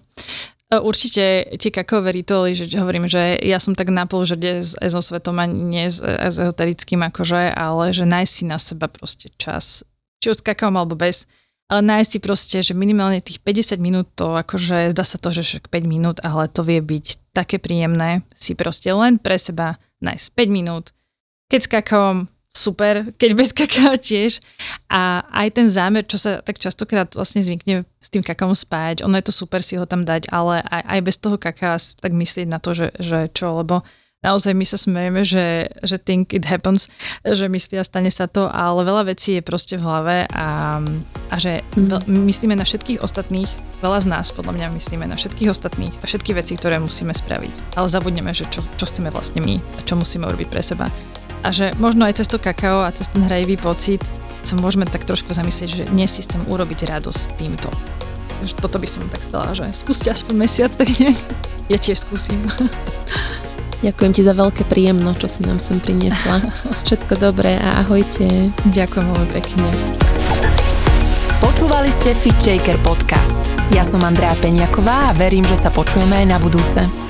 E, 0.70 0.78
určite 0.78 1.50
tie 1.58 1.70
kakaové 1.74 2.14
rituály, 2.14 2.54
že 2.54 2.70
hovorím, 2.78 3.10
že 3.10 3.40
ja 3.42 3.58
som 3.58 3.74
tak 3.74 3.90
napol, 3.90 4.22
že 4.22 4.38
s 4.38 4.78
ezosvetom 4.78 5.34
a 5.42 5.50
nie 5.50 5.90
s 5.90 5.98
ezoterickým 5.98 7.02
akože, 7.10 7.50
ale 7.56 7.90
že 7.90 8.06
nájsť 8.06 8.32
si 8.32 8.44
na 8.46 8.58
seba 8.60 8.86
proste 8.86 9.34
čas, 9.34 9.82
či 10.22 10.30
už 10.30 10.40
s 10.40 10.46
kakaom 10.46 10.78
alebo 10.78 10.94
bez, 10.94 11.26
ale 11.70 11.80
nájsť 11.86 12.10
si 12.10 12.18
proste, 12.18 12.58
že 12.66 12.74
minimálne 12.74 13.22
tých 13.22 13.38
50 13.38 13.78
minút 13.78 14.10
to 14.18 14.34
akože, 14.34 14.90
zdá 14.90 15.04
sa 15.06 15.22
to, 15.22 15.30
že 15.30 15.46
však 15.46 15.70
5 15.70 15.86
minút, 15.86 16.18
ale 16.26 16.50
to 16.50 16.66
vie 16.66 16.82
byť 16.82 17.30
také 17.30 17.62
príjemné 17.62 18.26
si 18.34 18.58
proste 18.58 18.90
len 18.90 19.22
pre 19.22 19.38
seba 19.38 19.78
nájsť 20.02 20.26
5 20.34 20.50
minút. 20.50 20.90
Keď 21.46 21.60
s 21.62 21.70
kakaom, 21.70 22.16
super, 22.50 23.06
keď 23.14 23.30
bez 23.38 23.54
kakaa 23.54 23.94
tiež. 23.94 24.42
A 24.90 25.22
aj 25.30 25.54
ten 25.54 25.70
zámer, 25.70 26.02
čo 26.02 26.18
sa 26.18 26.42
tak 26.42 26.58
častokrát 26.58 27.06
vlastne 27.14 27.40
zvykne 27.40 27.86
s 27.86 28.08
tým 28.10 28.26
kakaom 28.26 28.58
spájať, 28.58 29.06
ono 29.06 29.14
je 29.22 29.26
to 29.30 29.34
super 29.34 29.62
si 29.62 29.78
ho 29.78 29.86
tam 29.86 30.02
dať, 30.02 30.28
ale 30.34 30.66
aj, 30.66 30.82
aj 30.98 31.00
bez 31.06 31.16
toho 31.22 31.38
kaká 31.38 31.78
tak 31.78 32.10
myslieť 32.10 32.46
na 32.50 32.58
to, 32.58 32.74
že, 32.74 32.90
že 32.98 33.30
čo, 33.30 33.54
lebo 33.54 33.86
naozaj 34.20 34.52
my 34.52 34.66
sa 34.68 34.76
smejeme, 34.76 35.24
že, 35.24 35.72
že 35.80 35.96
think 35.96 36.36
it 36.36 36.44
happens, 36.44 36.92
že 37.24 37.48
myslia, 37.48 37.80
stane 37.80 38.12
sa 38.12 38.28
to, 38.28 38.52
ale 38.52 38.84
veľa 38.84 39.08
vecí 39.08 39.40
je 39.40 39.42
proste 39.44 39.80
v 39.80 39.84
hlave 39.84 40.16
a, 40.28 40.80
a 41.32 41.36
že 41.40 41.64
mm. 41.76 42.04
myslíme 42.28 42.52
na 42.52 42.68
všetkých 42.68 43.00
ostatných, 43.00 43.48
veľa 43.80 43.98
z 44.04 44.06
nás 44.12 44.28
podľa 44.36 44.60
mňa 44.60 44.66
myslíme 44.76 45.08
na 45.08 45.16
všetkých 45.16 45.48
ostatných 45.48 45.94
a 46.00 46.04
všetky 46.04 46.36
veci, 46.36 46.60
ktoré 46.60 46.76
musíme 46.76 47.16
spraviť. 47.16 47.76
Ale 47.80 47.88
zabudneme, 47.88 48.36
že 48.36 48.44
čo, 48.52 48.60
čo 48.76 48.84
chceme 48.84 49.08
vlastne 49.08 49.40
my 49.40 49.56
a 49.56 49.80
čo 49.88 49.96
musíme 49.96 50.28
urobiť 50.28 50.48
pre 50.52 50.60
seba. 50.60 50.92
A 51.40 51.48
že 51.48 51.72
možno 51.80 52.04
aj 52.04 52.20
cez 52.20 52.28
to 52.28 52.36
kakao 52.36 52.84
a 52.84 52.92
cez 52.92 53.08
ten 53.08 53.24
hrajivý 53.24 53.56
pocit 53.56 54.04
sa 54.44 54.52
môžeme 54.56 54.84
tak 54.84 55.08
trošku 55.08 55.32
zamyslieť, 55.32 55.68
že 55.72 55.84
dnes 55.88 56.12
si 56.12 56.20
chcem 56.20 56.44
urobiť 56.44 56.84
radosť 56.92 57.40
týmto. 57.40 57.72
Toto 58.60 58.80
by 58.80 58.88
som 58.88 59.04
tak 59.08 59.20
chcela, 59.24 59.52
že 59.52 59.68
skúste 59.76 60.08
aspoň 60.12 60.34
mesiac, 60.36 60.72
tak 60.72 60.88
nejak. 60.96 61.16
Ja 61.68 61.76
tiež 61.76 62.08
skúsim. 62.08 62.40
Ďakujem 63.80 64.12
ti 64.12 64.20
za 64.20 64.36
veľké 64.36 64.68
príjemno, 64.68 65.16
čo 65.16 65.24
si 65.24 65.40
nám 65.40 65.56
sem 65.56 65.80
priniesla. 65.80 66.44
Všetko 66.84 67.16
dobré 67.16 67.56
a 67.56 67.80
ahojte. 67.80 68.52
Ďakujem 68.68 69.06
veľmi 69.08 69.28
pekne. 69.32 69.66
Počúvali 71.40 71.88
ste 71.88 72.12
Fit 72.12 72.36
Shaker 72.36 72.76
podcast. 72.84 73.40
Ja 73.72 73.80
som 73.80 74.04
Andrea 74.04 74.36
Peňaková 74.36 75.10
a 75.10 75.16
verím, 75.16 75.48
že 75.48 75.56
sa 75.56 75.72
počujeme 75.72 76.12
aj 76.20 76.26
na 76.28 76.36
budúce. 76.36 77.09